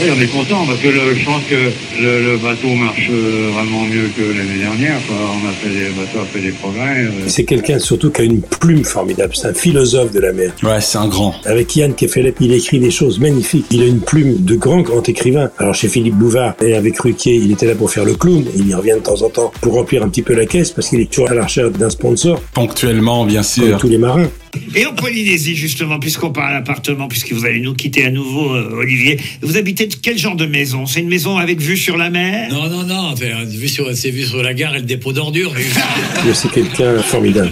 Oui, 0.00 0.10
on 0.16 0.20
est 0.20 0.26
content 0.26 0.64
parce 0.66 0.78
que 0.80 0.88
le- 0.88 1.14
je 1.14 1.24
pense 1.24 1.42
que 1.48 1.54
le, 2.02 2.32
le 2.32 2.36
bateau 2.36 2.68
marche 2.74 3.08
euh, 3.10 3.50
vraiment 3.52 3.82
mieux 3.84 4.08
que 4.16 4.22
l'année 4.22 4.60
dernière. 4.60 4.98
Quoi. 5.06 5.16
On 5.42 5.48
a 5.48 5.52
fait 5.52 5.68
des, 5.70 5.86
le 5.88 5.92
bateau 5.92 6.20
a 6.20 6.24
fait 6.26 6.40
des 6.40 6.52
progrès. 6.52 7.04
euh. 7.04 7.10
C'est 7.26 7.44
quelqu'un 7.44 7.78
surtout 7.78 8.10
qui 8.10 8.20
a 8.20 8.24
une 8.24 8.42
plume 8.42 8.84
formidable, 8.84 9.32
c'est 9.34 9.48
un 9.48 9.54
philosophe 9.54 10.12
de 10.12 10.20
la 10.20 10.32
mer. 10.32 10.52
Ouais, 10.62 10.80
c'est 10.80 10.98
un 10.98 11.08
grand. 11.08 11.34
Avec 11.46 11.74
Yann 11.74 11.94
Kefelep, 11.94 12.36
il 12.40 12.52
écrit 12.52 12.78
des 12.78 12.90
choses 12.90 13.18
magnifiques. 13.18 13.66
Il 13.70 13.82
a 13.82 13.86
une 13.86 14.00
plume 14.00 14.36
de 14.44 14.54
grand, 14.54 14.82
grand 14.82 15.08
écrivain. 15.08 15.50
Alors 15.58 15.74
chez 15.74 15.88
Philippe 15.88 16.14
Bouvard 16.16 16.54
et 16.62 16.74
avec 16.74 16.98
Ruquier, 17.00 17.34
il 17.36 17.50
était 17.52 17.66
là 17.66 17.74
pour 17.74 17.90
faire 17.90 18.04
le 18.04 18.14
clown. 18.14 18.44
Il 18.56 18.68
y 18.68 18.74
revient 18.74 18.94
de 18.96 19.02
temps 19.02 19.22
en 19.22 19.30
temps 19.30 19.52
pour 19.60 19.72
remplir 19.74 20.02
un 20.04 20.08
petit 20.08 20.22
peu 20.22 20.34
la 20.34 20.46
caisse 20.46 20.70
parce 20.70 20.88
qu'il 20.88 21.00
est 21.00 21.10
toujours 21.10 21.30
à 21.30 21.34
la 21.34 21.44
recherche 21.44 21.72
d'un 21.72 21.90
sponsor, 21.90 22.40
Ponctuellement, 22.54 23.24
bien 23.24 23.40
comme 23.40 23.44
sûr. 23.68 23.78
tous 23.78 23.88
les 23.88 23.98
marins. 23.98 24.28
Et 24.74 24.86
en 24.86 24.94
Polynésie, 24.94 25.56
justement, 25.56 25.98
puisqu'on 25.98 26.30
parle 26.30 26.56
appartement, 26.56 27.08
puisque 27.08 27.32
vous 27.32 27.44
allez 27.44 27.60
nous 27.60 27.74
quitter 27.74 28.04
à 28.04 28.10
nouveau, 28.10 28.54
euh, 28.54 28.70
Olivier, 28.80 29.18
vous 29.42 29.56
habitez 29.56 29.86
de 29.86 29.94
quel 30.00 30.18
genre 30.18 30.36
de 30.36 30.46
maison? 30.46 30.86
C'est 30.86 31.00
une 31.00 31.08
maison 31.08 31.36
avec 31.36 31.60
vue 31.60 31.76
sur 31.76 31.96
la 31.96 32.10
mer? 32.10 32.50
Non, 32.52 32.68
non, 32.68 32.84
non, 32.84 33.08
enfin, 33.12 33.26
vu 33.46 33.68
sur- 33.68 33.94
c'est 33.96 34.10
vu 34.10 34.24
sur 34.24 34.42
la 34.42 34.54
gare 34.54 34.74
et 34.76 34.78
le 34.80 34.84
dépôt 34.84 35.12
d'ordures. 35.12 35.52
mais- 35.54 36.32
C'est 36.34 36.50
quelqu'un 36.50 36.98
formidable. 37.02 37.50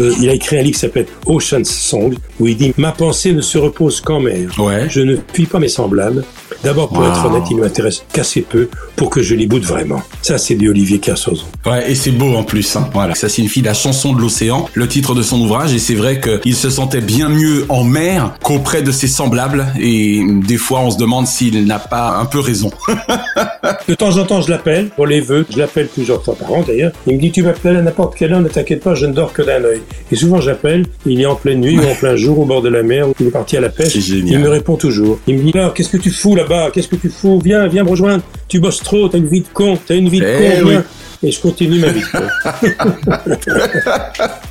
Euh, 0.00 0.12
il 0.20 0.28
a 0.28 0.34
écrit 0.34 0.58
un 0.58 0.62
livre 0.62 0.74
qui 0.74 0.80
s'appelle 0.80 1.06
Ocean's 1.26 1.70
Song, 1.70 2.14
où 2.40 2.46
il 2.48 2.56
dit 2.56 2.72
Ma 2.76 2.92
pensée 2.92 3.32
ne 3.32 3.40
se 3.40 3.58
repose 3.58 4.00
qu'en 4.00 4.20
mer. 4.20 4.50
Je 4.88 5.00
ne 5.00 5.16
puis 5.16 5.46
pas 5.46 5.58
mes 5.58 5.68
semblables. 5.68 6.24
D'abord, 6.64 6.88
pour 6.88 6.98
Wow. 6.98 7.08
être 7.10 7.26
honnête, 7.26 7.42
il 7.50 7.56
ne 7.56 7.62
m'intéresse 7.62 8.04
qu'assez 8.12 8.42
peu 8.42 8.68
pour 8.96 9.10
que 9.10 9.22
je 9.22 9.34
les 9.34 9.46
boude 9.46 9.62
vraiment. 9.64 10.02
Ça, 10.22 10.38
c'est 10.38 10.54
du 10.54 10.68
Olivier 10.70 10.98
Kersauzon. 10.98 11.44
Ouais, 11.66 11.90
et 11.90 11.94
c'est 11.94 12.10
beau 12.10 12.34
en 12.34 12.42
plus. 12.44 12.74
Hein. 12.76 12.88
Voilà, 12.92 13.14
ça 13.14 13.28
signifie 13.28 13.62
la 13.62 13.74
chanson 13.74 14.12
de 14.12 14.20
l'océan, 14.20 14.68
le 14.74 14.88
titre 14.88 15.14
de 15.14 15.22
son 15.22 15.40
ouvrage, 15.40 15.74
et 15.74 15.78
c'est 15.78 15.94
vrai 15.94 16.20
qu'il 16.20 16.54
se 16.56 16.70
sentait 16.70 17.00
bien 17.00 17.28
mieux 17.28 17.66
en 17.68 17.84
mer 17.84 18.34
qu'auprès 18.42 18.82
de 18.82 18.90
ses 18.92 19.08
semblables. 19.08 19.66
Et 19.80 20.22
des 20.46 20.56
fois, 20.56 20.80
on 20.80 20.90
se 20.90 20.98
demande 20.98 21.26
s'il 21.26 21.66
n'a 21.66 21.78
pas 21.78 22.16
un 22.18 22.24
peu 22.24 22.40
raison. 22.40 22.70
De 23.88 23.94
temps 23.94 24.16
en 24.18 24.24
temps, 24.24 24.40
je 24.40 24.50
l'appelle 24.50 24.88
pour 24.90 25.06
les 25.06 25.20
vœux. 25.20 25.46
Je 25.50 25.58
l'appelle 25.58 25.88
plusieurs 25.88 26.22
fois 26.24 26.34
par 26.34 26.52
an 26.52 26.64
d'ailleurs. 26.66 26.92
Il 27.06 27.16
me 27.16 27.20
dit 27.20 27.30
Tu 27.32 27.42
m'appelles 27.42 27.76
à 27.76 27.82
n'importe 27.82 28.14
quelle 28.16 28.32
heure, 28.32 28.40
ne 28.40 28.48
t'inquiète 28.48 28.82
pas, 28.82 28.94
je 28.94 29.06
ne 29.06 29.12
dors 29.12 29.32
que 29.32 29.42
d'un 29.42 29.62
œil. 29.64 29.80
Et 30.10 30.16
souvent, 30.16 30.40
j'appelle. 30.40 30.86
Il 31.04 31.20
est 31.20 31.26
en 31.26 31.34
pleine 31.36 31.60
nuit 31.60 31.78
ou 31.78 31.82
en 31.84 31.94
plein 31.94 32.16
jour 32.16 32.38
au 32.38 32.44
bord 32.44 32.62
de 32.62 32.68
la 32.68 32.82
mer. 32.82 33.08
ou 33.08 33.14
Il 33.20 33.26
est 33.28 33.30
parti 33.30 33.56
à 33.56 33.60
la 33.60 33.68
pêche. 33.68 33.94
Il 33.94 34.38
me 34.38 34.48
répond 34.48 34.76
toujours. 34.76 35.18
Il 35.26 35.36
me 35.38 35.42
dit 35.50 35.56
Alors, 35.58 35.74
qu'est-ce 35.74 35.88
que 35.90 35.96
tu 35.96 36.10
fous 36.10 36.34
là-bas 36.48 36.70
Qu'est-ce 36.72 36.88
que 36.88 36.96
tu 36.96 37.10
fous? 37.10 37.40
Viens, 37.44 37.66
viens 37.68 37.84
me 37.84 37.90
rejoindre. 37.90 38.22
Tu 38.48 38.58
bosses 38.60 38.82
trop. 38.82 39.08
T'as 39.08 39.18
une 39.18 39.28
vie 39.28 39.40
de 39.40 39.46
con. 39.52 39.78
T'as 39.86 39.96
une 39.96 40.08
vie 40.08 40.20
de 40.20 40.26
Eh 40.26 40.60
con. 40.60 40.66
oui. 40.66 40.70
viens. 40.72 40.84
Et 41.22 41.32
je 41.32 41.40
continue 41.40 41.78
ma 41.78 41.88
vie 41.88 42.02
de 42.02 42.18
con. 42.18 42.22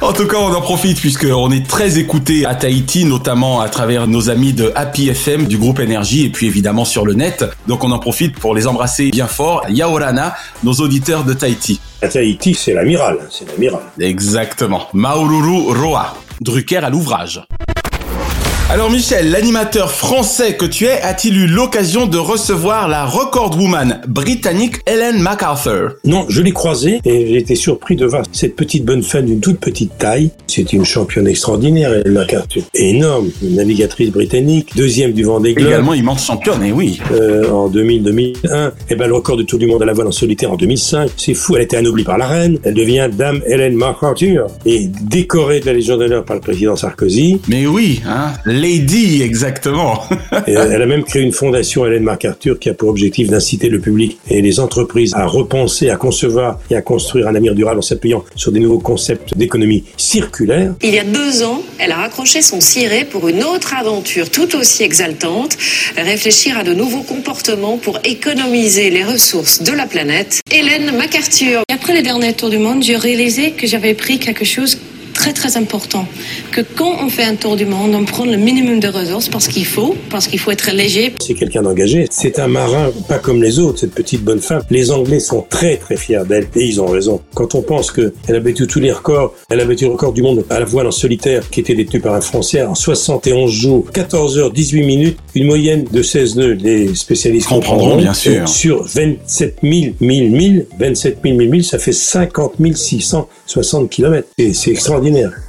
En 0.02 0.14
tout 0.14 0.28
cas, 0.28 0.38
on 0.38 0.54
en 0.54 0.62
profite 0.62 1.00
puisque 1.00 1.28
on 1.32 1.52
est 1.52 1.68
très 1.68 1.98
écouté 2.00 2.46
à 2.46 2.56
Tahiti, 2.56 3.06
notamment 3.06 3.62
à 3.62 3.70
travers 3.70 4.08
nos 4.08 4.30
amis 4.30 4.54
de 4.54 4.72
Happy 4.76 5.10
FM 5.10 5.46
du 5.46 5.58
groupe 5.58 5.80
Énergie 5.80 6.26
et 6.26 6.30
puis 6.30 6.48
évidemment 6.48 6.86
sur 6.86 7.06
le 7.06 7.14
net. 7.14 7.46
Donc 7.68 7.84
on 7.84 7.92
en 7.92 8.00
profite 8.00 8.38
pour 8.40 8.56
les 8.56 8.68
embrasser 8.68 9.10
bien 9.12 9.28
fort. 9.28 9.64
Yaorana, 9.70 10.36
nos 10.64 10.74
auditeurs 10.74 11.24
de 11.24 11.34
Tahiti. 11.34 11.80
À 12.02 12.08
Tahiti, 12.08 12.54
c'est 12.54 12.74
l'amiral. 12.74 13.18
hein, 13.22 13.26
C'est 13.30 13.50
l'amiral. 13.52 13.82
Exactement. 14.00 14.88
Maururu 14.94 15.72
Roa. 15.80 16.16
Drucker 16.42 16.78
à 16.78 16.90
l'ouvrage. 16.90 17.42
Alors 18.68 18.90
Michel, 18.90 19.30
l'animateur 19.30 19.92
français 19.92 20.56
que 20.56 20.66
tu 20.66 20.86
es, 20.86 21.00
a-t-il 21.02 21.38
eu 21.38 21.46
l'occasion 21.46 22.08
de 22.08 22.18
recevoir 22.18 22.88
la 22.88 23.06
record 23.06 23.56
woman 23.60 24.02
britannique 24.08 24.78
Helen 24.88 25.22
MacArthur? 25.22 25.94
Non, 26.04 26.26
je 26.30 26.42
l'ai 26.42 26.52
croisée 26.52 27.00
et 27.06 27.28
j'ai 27.28 27.38
été 27.38 27.54
surpris 27.54 27.96
de 27.96 28.08
voir 28.08 28.24
cette 28.32 28.56
petite 28.56 28.84
bonne 28.84 29.04
femme 29.04 29.28
d'une 29.28 29.40
toute 29.40 29.60
petite 29.60 29.96
taille. 30.00 30.32
C'est 30.48 30.74
une 30.74 30.84
championne 30.84 31.28
extraordinaire, 31.28 31.92
elle 31.94 32.12
MacArthur. 32.12 32.64
Énorme, 32.74 33.30
une 33.44 33.56
navigatrice 33.56 34.10
britannique, 34.10 34.76
deuxième 34.76 35.14
du 35.14 35.24
Vendée 35.24 35.54
Globe. 35.54 35.68
Également 35.68 35.94
immense 35.94 36.26
championne, 36.26 36.64
et 36.64 36.72
oui. 36.72 37.00
Euh, 37.12 37.48
en 37.52 37.70
2000-2001. 37.70 38.72
Et 38.90 38.96
ben 38.96 39.08
le 39.08 39.14
record 39.14 39.38
de 39.38 39.44
tout 39.44 39.60
du 39.60 39.68
monde 39.68 39.84
à 39.84 39.86
la 39.86 39.94
voile 39.94 40.08
en 40.08 40.12
solitaire 40.12 40.52
en 40.52 40.56
2005. 40.56 41.12
C'est 41.18 41.36
fou, 41.36 41.56
elle 41.56 41.62
a 41.62 41.66
été 41.66 41.78
anoblie 41.78 42.04
par 42.04 42.18
la 42.18 42.26
reine. 42.26 42.58
Elle 42.64 42.74
devient 42.74 43.10
Dame 43.14 43.42
Helen 43.46 43.76
MacArthur 43.76 44.48
et 44.66 44.88
décorée 45.04 45.60
de 45.60 45.68
la 45.68 45.74
Légion 45.74 45.98
d'honneur 45.98 46.26
par 46.26 46.36
le 46.36 46.42
président 46.42 46.76
Sarkozy. 46.76 47.40
Mais 47.48 47.68
oui, 47.68 48.02
hein, 48.08 48.34
Lady, 48.56 49.22
exactement. 49.22 50.02
Et 50.48 50.54
elle 50.54 50.82
a 50.82 50.86
même 50.86 51.04
créé 51.04 51.22
une 51.22 51.34
fondation 51.34 51.86
Hélène 51.86 52.04
MacArthur 52.04 52.58
qui 52.58 52.70
a 52.70 52.74
pour 52.74 52.88
objectif 52.88 53.30
d'inciter 53.30 53.68
le 53.68 53.82
public 53.82 54.18
et 54.30 54.42
les 54.42 54.62
entreprises 54.62 55.14
à 55.14 55.26
repenser, 55.26 55.90
à 55.90 55.98
concevoir 55.98 56.60
et 56.70 56.76
à 56.78 56.82
construire 56.82 57.28
un 57.28 57.36
avenir 57.36 57.54
durable 57.54 57.80
en 57.80 57.82
s'appuyant 57.82 58.24
sur 58.38 58.54
des 58.54 58.62
nouveaux 58.62 58.80
concepts 58.80 59.36
d'économie 59.36 59.84
circulaire. 59.98 60.74
Il 60.82 60.94
y 60.94 61.00
a 61.00 61.04
deux 61.04 61.44
ans, 61.44 61.62
elle 61.80 61.92
a 61.92 61.98
raccroché 61.98 62.42
son 62.42 62.62
ciré 62.62 63.04
pour 63.04 63.28
une 63.28 63.44
autre 63.44 63.74
aventure 63.74 64.32
tout 64.32 64.56
aussi 64.56 64.84
exaltante, 64.84 65.58
réfléchir 65.98 66.58
à 66.58 66.64
de 66.64 66.74
nouveaux 66.74 67.04
comportements 67.04 67.78
pour 67.78 68.00
économiser 68.06 68.90
les 68.90 69.04
ressources 69.04 69.64
de 69.64 69.74
la 69.74 69.86
planète. 69.86 70.40
Hélène 70.50 70.96
MacArthur. 70.96 71.64
Après 71.70 71.94
le 71.94 72.04
dernier 72.04 72.32
tour 72.32 72.50
du 72.50 72.58
monde, 72.58 72.84
j'ai 72.84 72.96
réalisé 72.96 73.52
que 73.52 73.68
j'avais 73.68 73.96
pris 73.96 74.18
quelque 74.18 74.46
chose 74.46 74.78
très 75.16 75.34
très 75.34 75.58
important. 75.58 76.06
Que 76.52 76.62
quand 76.62 76.98
on 77.04 77.10
fait 77.10 77.24
un 77.24 77.36
tour 77.36 77.56
du 77.56 77.66
monde, 77.66 77.96
on 77.96 78.06
prend 78.06 78.26
le 78.26 78.38
minimum 78.38 78.80
de 78.80 78.88
ressources 78.88 79.30
parce 79.30 79.48
qu'il 79.48 79.66
faut, 79.66 79.96
parce 80.12 80.28
qu'il 80.28 80.40
faut 80.40 80.52
être 80.52 80.70
léger. 80.72 81.16
C'est 81.20 81.34
quelqu'un 81.34 81.64
d'engagé. 81.64 82.06
C'est 82.12 82.38
un 82.38 82.48
marin 82.48 82.92
pas 83.08 83.18
comme 83.18 83.42
les 83.42 83.58
autres, 83.58 83.80
cette 83.80 83.96
petite 83.96 84.24
bonne 84.24 84.42
femme. 84.42 84.62
Les 84.70 84.92
Anglais 84.92 85.20
sont 85.20 85.44
très 85.50 85.78
très 85.78 85.98
fiers 85.98 86.26
d'elle 86.28 86.48
et 86.56 86.66
ils 86.66 86.80
ont 86.80 86.88
raison. 86.88 87.22
Quand 87.34 87.56
on 87.56 87.62
pense 87.62 87.92
qu'elle 87.92 88.36
a 88.36 88.40
battu 88.40 88.68
tous 88.68 88.80
les 88.80 88.92
records, 88.92 89.34
elle 89.50 89.62
a 89.62 89.66
battu 89.66 89.86
le 89.86 89.92
record 89.92 90.14
du 90.14 90.22
monde 90.22 90.44
à 90.50 90.60
la 90.60 90.66
voile 90.66 90.88
en 90.88 90.92
solitaire 90.92 91.50
qui 91.50 91.62
était 91.62 91.76
détenu 91.76 92.00
par 92.00 92.14
un 92.14 92.22
Français 92.22 92.62
en 92.64 92.76
71 92.76 93.52
jours, 93.52 93.86
14 93.92 94.38
heures, 94.38 94.52
18 94.52 94.84
minutes, 94.84 95.18
une 95.34 95.48
moyenne 95.48 95.86
de 95.92 96.02
16 96.04 96.36
nœuds. 96.36 96.54
Les 96.54 96.94
spécialistes 96.94 97.48
Comprendront, 97.48 97.98
bien 97.98 98.14
sûr. 98.14 98.48
Sur 98.50 98.84
27 98.84 99.60
000, 99.64 99.94
1000, 100.00 100.32
1000, 100.32 100.66
27 100.78 101.20
000, 101.24 101.38
1000, 101.38 101.50
1000, 101.50 101.64
ça 101.64 101.80
fait 101.80 101.94
50 101.94 102.54
660 102.76 103.90
km. 103.90 104.28
Et 104.38 104.54
c'est 104.54 104.72
extraordinaire. 104.72 105.05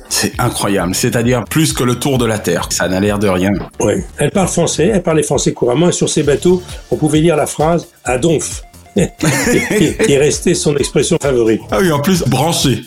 C'est 0.08 0.32
incroyable, 0.38 0.94
c'est-à-dire 0.94 1.44
plus 1.44 1.72
que 1.72 1.82
le 1.82 1.96
tour 1.96 2.18
de 2.18 2.26
la 2.26 2.38
Terre. 2.38 2.68
Ça 2.70 2.88
n'a 2.88 3.00
l'air 3.00 3.18
de 3.18 3.28
rien. 3.28 3.50
Ouais. 3.80 4.04
Elle 4.18 4.30
parle 4.30 4.48
français, 4.48 4.90
elle 4.92 5.02
parlait 5.02 5.22
français 5.22 5.52
couramment, 5.52 5.88
et 5.88 5.92
sur 5.92 6.08
ses 6.08 6.22
bateaux, 6.22 6.62
on 6.90 6.96
pouvait 6.96 7.20
lire 7.20 7.36
la 7.36 7.46
phrase 7.46 7.88
«à 8.04 8.18
donf», 8.18 8.62
qui 8.96 9.02
est 9.02 10.18
restée 10.18 10.54
son 10.54 10.76
expression 10.76 11.18
favorite. 11.20 11.60
Ah 11.70 11.78
oui, 11.80 11.90
en 11.92 12.00
plus, 12.00 12.22
branché. 12.22 12.82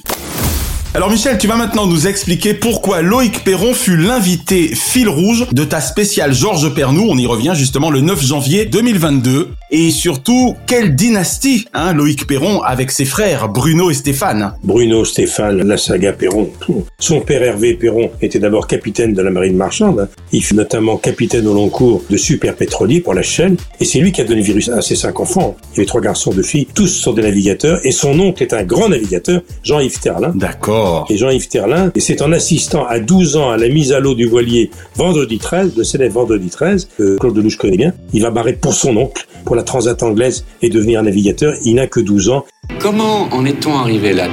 Alors 0.95 1.12
Michel, 1.12 1.38
tu 1.38 1.45
vas 1.47 1.55
maintenant 1.55 1.86
nous 1.86 2.08
expliquer 2.08 2.55
pourquoi 2.55 3.03
Loïc 3.03 3.43
Perron 3.43 3.75
fut 3.75 3.95
l'invité 3.95 4.73
fil 4.73 5.08
rouge 5.08 5.45
de 5.51 5.63
ta 5.63 5.82
spéciale 5.82 6.34
Georges 6.34 6.73
Pernou. 6.73 7.05
On 7.08 7.15
y 7.15 7.27
revient 7.27 7.53
justement 7.55 7.91
le 7.91 8.01
9 8.01 8.25
janvier 8.25 8.65
2022. 8.65 9.49
Et 9.71 9.91
surtout, 9.91 10.55
quelle 10.65 10.95
dynastie, 10.95 11.65
hein, 11.75 11.93
Loïc 11.93 12.25
Perron 12.25 12.62
avec 12.63 12.89
ses 12.89 13.05
frères 13.05 13.49
Bruno 13.49 13.91
et 13.91 13.93
Stéphane. 13.93 14.53
Bruno, 14.63 15.05
Stéphane, 15.05 15.62
la 15.62 15.77
saga 15.77 16.12
Perron. 16.12 16.49
Son 16.97 17.21
père 17.21 17.43
Hervé 17.43 17.75
Perron 17.75 18.10
était 18.19 18.39
d'abord 18.39 18.65
capitaine 18.65 19.13
de 19.13 19.21
la 19.21 19.29
marine 19.29 19.55
marchande. 19.55 20.10
Il 20.32 20.43
fut 20.43 20.55
notamment 20.55 20.97
capitaine 20.97 21.45
au 21.45 21.53
long 21.53 21.69
cours 21.69 22.01
de 22.10 22.17
super 22.17 22.55
pétrolier 22.55 22.99
pour 22.99 23.13
la 23.13 23.21
Shell. 23.21 23.58
Et 23.79 23.86
c'est 23.86 23.99
lui 23.99 24.12
qui 24.12 24.21
a 24.21 24.23
donné 24.23 24.39
le 24.39 24.45
virus 24.45 24.69
à 24.69 24.82
ses 24.82 24.95
cinq 24.95 25.19
enfants. 25.19 25.55
Il 25.73 25.77
y 25.77 25.79
avait 25.82 25.86
trois 25.86 26.01
garçons, 26.01 26.32
deux 26.32 26.41
filles. 26.41 26.67
Tous 26.73 26.88
sont 26.88 27.13
des 27.13 27.21
navigateurs. 27.21 27.79
Et 27.84 27.91
son 27.91 28.19
oncle 28.19 28.41
est 28.41 28.53
un 28.53 28.63
grand 28.63 28.89
navigateur, 28.89 29.41
Jean-Yves 29.62 29.99
Terlin. 29.99 30.32
D'accord. 30.34 31.05
Et 31.12 31.17
Jean-Yves 31.17 31.47
Terlin, 31.47 31.91
et 31.93 31.99
c'est 31.99 32.23
en 32.23 32.32
assistant 32.32 32.88
à 32.88 32.99
12 32.99 33.38
ans 33.38 33.51
à 33.51 33.58
la 33.58 33.69
mise 33.69 33.91
à 33.91 33.99
l'eau 33.99 34.15
du 34.15 34.25
voilier 34.25 34.71
Vendredi 34.95 35.38
13, 35.38 35.73
le 35.77 35.84
célèbre 35.84 36.15
Vendredi 36.15 36.49
13, 36.49 36.89
que 36.97 37.17
Claude 37.17 37.38
Lelouch 37.38 37.58
connaît 37.58 37.77
bien, 37.77 37.93
il 38.13 38.23
va 38.23 38.32
barrer 38.32 38.53
pour 38.53 38.73
son 38.73 38.97
oncle, 38.97 39.27
pour 39.45 39.55
la 39.55 39.59
Transat 39.63 40.02
anglaise, 40.04 40.45
et 40.62 40.69
devenir 40.69 41.00
un 41.00 41.04
navigateur. 41.04 41.54
Il 41.63 41.76
n'a 41.76 41.88
que 41.88 42.00
12 42.00 42.30
ans. 42.30 42.45
Comment 42.80 43.28
en 43.34 43.45
est-on 43.45 43.78
arrivé 43.78 44.13
là? 44.13 44.28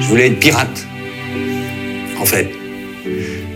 Je 0.00 0.06
voulais 0.06 0.28
être 0.28 0.38
pirate. 0.38 0.86
En 2.20 2.24
fait. 2.24 2.48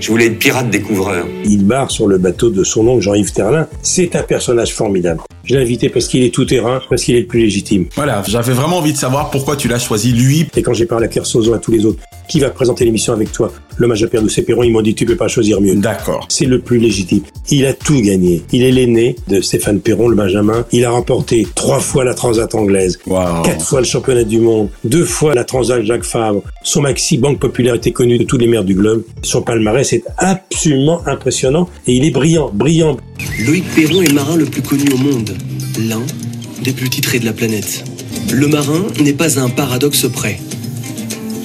Je 0.01 0.09
voulais 0.09 0.27
être 0.27 0.39
pirate 0.39 0.71
découvreur. 0.71 1.27
Il 1.45 1.65
barre 1.65 1.91
sur 1.91 2.07
le 2.07 2.19
bateau 2.19 2.51
de 2.51 2.63
son 2.63 2.87
oncle 2.87 3.03
Jean-Yves 3.03 3.33
Terlin. 3.33 3.67
C'est 3.83 4.15
un 4.15 4.23
personnage 4.23 4.73
formidable. 4.73 5.21
Je 5.45 5.55
l'ai 5.55 5.63
invité 5.63 5.89
parce 5.89 6.07
qu'il 6.07 6.23
est 6.23 6.33
tout 6.33 6.45
terrain, 6.45 6.81
parce 6.89 7.03
qu'il 7.03 7.17
est 7.17 7.21
le 7.21 7.27
plus 7.27 7.41
légitime. 7.41 7.87
Voilà, 7.97 8.23
j'avais 8.29 8.53
vraiment 8.53 8.77
envie 8.79 8.93
de 8.93 8.99
savoir 8.99 9.31
pourquoi 9.31 9.57
tu 9.57 9.67
l'as 9.67 9.79
choisi 9.79 10.13
lui. 10.13 10.47
Et 10.57 10.63
quand 10.63 10.75
j'ai 10.75 10.87
parlé 10.87 11.07
à 11.07 11.09
Kersozon 11.09 11.53
et 11.53 11.57
à 11.57 11.59
tous 11.59 11.73
les 11.73 11.85
autres, 11.85 12.01
qui 12.29 12.41
va 12.41 12.51
présenter 12.51 12.85
l'émission 12.85 13.13
avec 13.13 13.33
toi 13.33 13.53
L'hommage 13.79 14.03
à 14.03 14.09
Père 14.09 14.23
de 14.23 14.29
Perron, 14.43 14.65
ils 14.65 14.73
m'ont 14.73 14.83
dit 14.83 14.95
tu 14.95 15.07
peux 15.07 15.17
pas 15.17 15.29
choisir 15.29 15.61
mieux. 15.61 15.77
D'accord. 15.77 16.27
C'est 16.29 16.47
le 16.47 16.59
plus 16.59 16.79
légitime. 16.79 17.21
Il 17.51 17.65
a 17.65 17.73
tout 17.73 18.01
gagné. 18.01 18.43
Il 18.53 18.63
est 18.63 18.73
l'aîné 18.73 19.15
de 19.29 19.41
Stéphane 19.41 19.81
Perron, 19.81 20.09
le 20.09 20.17
Benjamin. 20.17 20.67
Il 20.73 20.85
a 20.85 20.91
remporté 20.91 21.47
trois 21.55 21.79
fois 21.79 22.05
la 22.05 22.15
Transat 22.15 22.53
anglaise, 22.55 22.99
quatre 23.45 23.65
fois 23.65 23.81
le 23.81 23.87
championnat 23.87 24.25
du 24.25 24.41
monde, 24.41 24.69
deux 24.85 25.05
fois 25.05 25.35
la 25.35 25.45
Transat 25.45 25.83
Jacques 25.85 26.05
Fabre. 26.05 26.43
Son 26.65 26.83
maxi 26.83 27.19
Banque 27.19 27.39
Populaire 27.39 27.75
était 27.75 27.93
connu 27.93 28.19
de 28.19 28.25
tous 28.25 28.37
les 28.37 28.49
maires 28.49 28.65
du 28.65 28.75
globe. 28.75 29.05
Son 29.23 29.43
palmarès 29.43 29.93
est 29.93 30.05
absolument 30.17 31.07
impressionnant 31.07 31.69
et 31.87 31.95
il 31.95 32.05
est 32.05 32.11
brillant, 32.11 32.51
brillant. 32.53 32.97
Loïc 33.47 33.65
Perron 33.77 34.03
est 34.03 34.09
le 34.09 34.15
marin 34.15 34.37
le 34.37 34.47
plus 34.47 34.63
connu 34.63 34.85
au 34.93 34.97
monde, 34.97 35.31
l'un 35.89 36.03
des 36.63 36.73
plus 36.73 36.89
titrés 36.91 37.21
de 37.21 37.25
la 37.25 37.33
planète. 37.33 37.85
Le 38.33 38.49
marin 38.49 38.87
n'est 39.01 39.13
pas 39.13 39.39
à 39.39 39.43
un 39.43 39.49
paradoxe 39.49 40.07
près. 40.13 40.39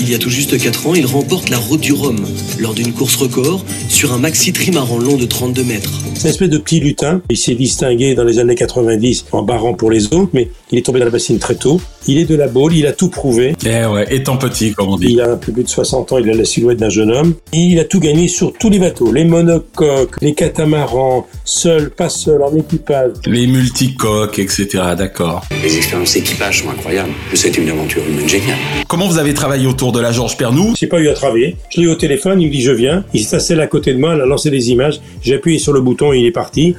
Il 0.06 0.10
y 0.10 0.16
a 0.16 0.18
tout 0.18 0.30
juste 0.30 0.60
4 0.62 0.88
ans, 0.88 0.96
il 0.96 1.06
remporte 1.06 1.50
la 1.50 1.58
route 1.58 1.80
du 1.80 1.94
Rhum 1.94 2.18
lors 2.60 2.74
d'une 2.74 2.92
course 2.92 3.16
record 3.16 3.64
sur 3.88 4.12
un 4.12 4.18
maxi 4.18 4.52
trimaran 4.52 4.98
long 4.98 5.16
de 5.16 5.24
32 5.24 5.64
mètres. 5.64 5.90
C'est 6.14 6.24
une 6.24 6.30
espèce 6.32 6.50
de 6.50 6.58
petit 6.58 6.82
lutin. 6.82 7.22
Il 7.30 7.38
s'est 7.38 7.56
distingué 7.56 8.14
dans 8.14 8.26
les 8.26 8.38
années 8.38 8.56
90 8.56 9.28
en 9.32 9.44
barrant 9.44 9.74
pour 9.74 9.90
les 9.90 10.08
autres, 10.08 10.30
mais 10.34 10.50
il 10.72 10.78
est 10.78 10.82
tombé 10.82 11.00
dans 11.00 11.06
la 11.06 11.12
bassine 11.12 11.40
très 11.40 11.56
tôt. 11.56 11.80
Il 12.06 12.18
est 12.18 12.26
de 12.26 12.36
la 12.36 12.50
Baule, 12.50 12.76
il 12.76 12.86
a 12.86 12.92
tout 12.92 13.08
prouvé. 13.08 13.56
Eh 13.66 13.86
ouais, 13.86 14.06
étant 14.14 14.36
petit, 14.36 14.74
comme 14.74 14.90
on 14.90 14.98
dit. 14.98 15.08
Il 15.10 15.22
a 15.22 15.32
un 15.32 15.38
peu 15.38 15.54
plus 15.54 15.64
de 15.64 15.70
60 15.70 16.12
ans, 16.12 16.18
il 16.18 16.30
a 16.30 16.34
la 16.34 16.44
silhouette 16.44 16.80
d'un 16.80 16.90
jeune 16.90 17.12
homme. 17.12 17.36
Et 17.54 17.60
il 17.60 17.80
a 17.80 17.86
tout 17.86 18.02
gagné 18.02 18.28
sur 18.28 18.52
tous 18.52 18.70
les 18.70 18.80
bateaux. 18.80 19.10
Les 19.14 19.24
monocoques, 19.24 20.18
les 20.22 20.34
catamarans, 20.34 21.26
seul, 21.46 21.92
pas 21.92 22.10
seul, 22.10 22.44
en 22.44 22.54
équipage. 22.58 23.12
Les 23.26 23.48
multicoques, 23.48 24.38
etc. 24.38 24.68
D'accord. 24.98 25.46
Les 25.64 25.78
expériences 25.78 26.14
d'équipage 26.14 26.64
sont 26.64 26.70
incroyables. 26.72 27.14
C'était 27.34 27.62
une 27.62 27.70
aventure 27.70 28.04
humaine 28.06 28.28
géniale. 28.28 28.58
Comment 28.90 29.08
vous 29.08 29.18
avez 29.18 29.34
travaillé 29.34 29.66
autour 29.66 29.93
de 29.94 30.02
la 30.02 30.12
Georges 30.12 30.36
Pernou. 30.36 30.74
J'ai 30.78 30.88
pas 30.88 31.00
eu 31.00 31.08
à 31.08 31.14
travailler. 31.14 31.56
Je 31.70 31.80
l'ai 31.80 31.88
eu 31.88 31.90
au 31.90 31.96
téléphone, 31.96 32.42
il 32.42 32.48
me 32.48 32.52
dit 32.52 32.62
je 32.62 32.72
viens. 32.72 33.06
Il 33.14 33.22
s'est 33.24 33.38
assis 33.38 33.54
à 33.54 33.68
côté 33.68 33.94
de 33.94 34.00
moi, 34.00 34.14
il 34.16 34.22
a 34.22 34.26
lancé 34.26 34.50
des 34.50 34.72
images. 34.72 35.00
J'ai 35.22 35.36
appuyé 35.36 35.60
sur 35.60 35.72
le 35.72 35.80
bouton 35.82 36.12
et 36.12 36.20
il 36.20 36.26
est 36.26 36.32
parti. 36.32 36.76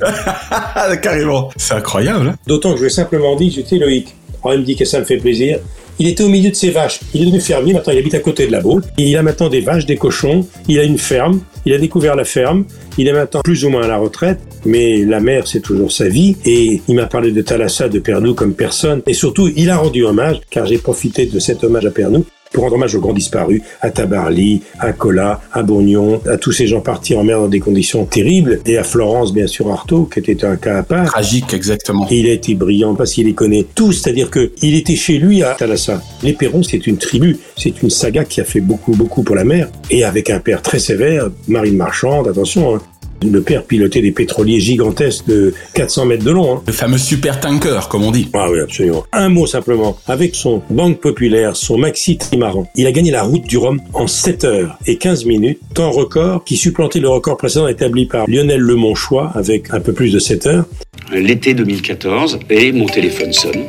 Carrément. 1.03 1.48
C'est 1.57 1.74
incroyable. 1.74 2.29
hein. 2.29 2.35
D'autant 2.46 2.70
que 2.72 2.77
je 2.77 2.83
lui 2.83 2.87
ai 2.88 2.90
simplement 2.90 3.37
dit, 3.37 3.50
j'étais 3.50 3.79
Loïc. 3.79 4.14
Alors 4.42 4.55
il 4.55 4.61
me 4.61 4.64
dit 4.66 4.77
que 4.77 4.85
ça 4.85 5.00
me 5.00 5.05
fait 5.05 5.16
plaisir. 5.16 5.59
Il 6.00 6.09
était 6.09 6.24
au 6.24 6.29
milieu 6.29 6.50
de 6.50 6.57
ses 6.57 6.70
vaches. 6.70 6.98
Il 7.14 7.22
est 7.22 7.24
devenu 7.27 7.40
fermier, 7.40 7.72
maintenant 7.72 7.92
il 7.92 7.98
habite 8.00 8.14
à 8.14 8.18
côté 8.18 8.46
de 8.48 8.53
la 8.53 8.61
Baule. 8.61 8.83
Et 8.98 9.05
il 9.05 9.16
a 9.16 9.22
maintenant 9.22 9.48
des 9.48 9.61
vaches, 9.61 9.87
des 9.87 9.96
cochons. 9.96 10.44
Il 10.68 10.79
a 10.81 10.83
une 10.83 10.98
ferme. 10.98 11.40
Il 11.66 11.72
a 11.72 11.79
découvert 11.79 12.16
la 12.16 12.24
ferme. 12.24 12.64
Il 12.98 13.07
est 13.07 13.12
maintenant 13.12 13.40
plus 13.42 13.64
ou 13.64 13.70
moins 13.70 13.83
à 13.85 13.87
la 13.87 13.96
retraite. 13.96 14.40
Mais 14.66 14.98
la 15.05 15.20
mer, 15.20 15.46
c'est 15.46 15.61
toujours 15.61 15.92
sa 15.92 16.09
vie. 16.09 16.37
Et 16.44 16.83
il 16.88 16.96
m'a 16.96 17.07
parlé 17.07 17.31
de 17.31 17.40
Thalassa, 17.42 17.88
de 17.88 18.00
Pernou 18.00 18.35
comme 18.35 18.55
personne. 18.55 19.03
Et 19.07 19.14
surtout, 19.14 19.48
il 19.55 19.70
a 19.70 19.77
rendu 19.77 20.05
hommage, 20.05 20.40
car 20.50 20.66
j'ai 20.66 20.79
profité 20.79 21.27
de 21.27 21.38
cet 21.38 21.62
hommage 21.62 21.87
à 21.87 21.90
Pernou 21.90 22.24
pour 22.54 22.62
rendre 22.62 22.76
hommage 22.76 22.94
aux 22.94 23.00
grands 23.00 23.12
disparus, 23.12 23.60
à 23.82 23.90
Tabarly, 23.90 24.62
à 24.78 24.92
Colas, 24.92 25.40
à 25.52 25.62
Bourgnon, 25.62 26.22
à 26.26 26.38
tous 26.38 26.52
ces 26.52 26.66
gens 26.66 26.80
partis 26.80 27.14
en 27.16 27.24
mer 27.24 27.40
dans 27.40 27.48
des 27.48 27.60
conditions 27.60 28.06
terribles, 28.06 28.60
et 28.64 28.78
à 28.78 28.84
Florence, 28.84 29.34
bien 29.34 29.48
sûr, 29.48 29.70
Artaud, 29.70 30.04
qui 30.04 30.20
était 30.20 30.44
un 30.44 30.56
cas 30.56 30.78
à 30.78 30.82
part. 30.84 31.06
Tragique, 31.06 31.52
exactement. 31.52 32.06
Et 32.10 32.20
il 32.20 32.30
a 32.30 32.32
été 32.32 32.54
brillant 32.54 32.94
parce 32.94 33.12
qu'il 33.12 33.26
les 33.26 33.34
connaît 33.34 33.66
tous, 33.74 33.92
c'est-à-dire 33.92 34.30
que 34.30 34.52
il 34.62 34.76
était 34.76 34.96
chez 34.96 35.18
lui 35.18 35.42
à 35.42 35.54
Thalassa. 35.54 36.00
Les 36.22 36.32
Perrons, 36.32 36.62
c'est 36.62 36.86
une 36.86 36.96
tribu, 36.96 37.38
c'est 37.56 37.82
une 37.82 37.90
saga 37.90 38.24
qui 38.24 38.40
a 38.40 38.44
fait 38.44 38.60
beaucoup, 38.60 38.92
beaucoup 38.92 39.24
pour 39.24 39.34
la 39.34 39.44
mer, 39.44 39.68
et 39.90 40.04
avec 40.04 40.30
un 40.30 40.38
père 40.38 40.62
très 40.62 40.78
sévère, 40.78 41.30
marine 41.48 41.76
marchande, 41.76 42.28
attention, 42.28 42.76
hein. 42.76 42.80
Le 43.22 43.40
père 43.40 43.64
pilotait 43.64 44.03
des 44.03 44.12
pétroliers 44.12 44.61
gigantesques 44.61 45.27
de 45.27 45.55
400 45.74 46.05
mètres 46.07 46.24
de 46.24 46.31
long. 46.31 46.57
hein. 46.57 46.62
Le 46.66 46.72
fameux 46.72 46.98
super 46.98 47.40
tanker, 47.40 47.88
comme 47.88 48.03
on 48.05 48.11
dit. 48.11 48.29
Ah 48.35 48.48
oui, 48.50 48.61
absolument. 48.61 49.05
Un 49.12 49.29
mot 49.31 49.46
simplement. 49.46 49.96
Avec 50.07 50.35
son 50.35 50.62
Banque 50.68 51.00
Populaire, 51.00 51.57
son 51.57 51.79
Maxi 51.79 52.18
Trimaran, 52.18 52.70
il 52.77 52.87
a 52.87 52.92
gagné 52.92 53.11
la 53.11 53.22
route 53.22 53.44
du 53.44 53.57
Rhum 53.57 53.81
en 53.94 54.07
7 54.07 54.44
heures 54.44 54.77
et 54.87 54.96
15 54.98 55.24
minutes, 55.24 55.59
temps 55.72 55.90
record 55.90 56.44
qui 56.44 56.57
supplantait 56.57 57.00
le 57.00 57.09
record 57.09 57.37
précédent 57.38 57.66
établi 57.66 58.05
par 58.07 58.29
Lionel 58.29 58.61
Lemonchois 58.61 59.33
avec 59.35 59.72
un 59.72 59.81
peu 59.81 59.92
plus 59.92 60.12
de 60.12 60.18
7 60.18 60.46
heures. 60.46 60.64
L'été 61.12 61.55
2014, 61.55 62.40
et 62.50 62.72
mon 62.72 62.87
téléphone 62.87 63.33
sonne. 63.33 63.64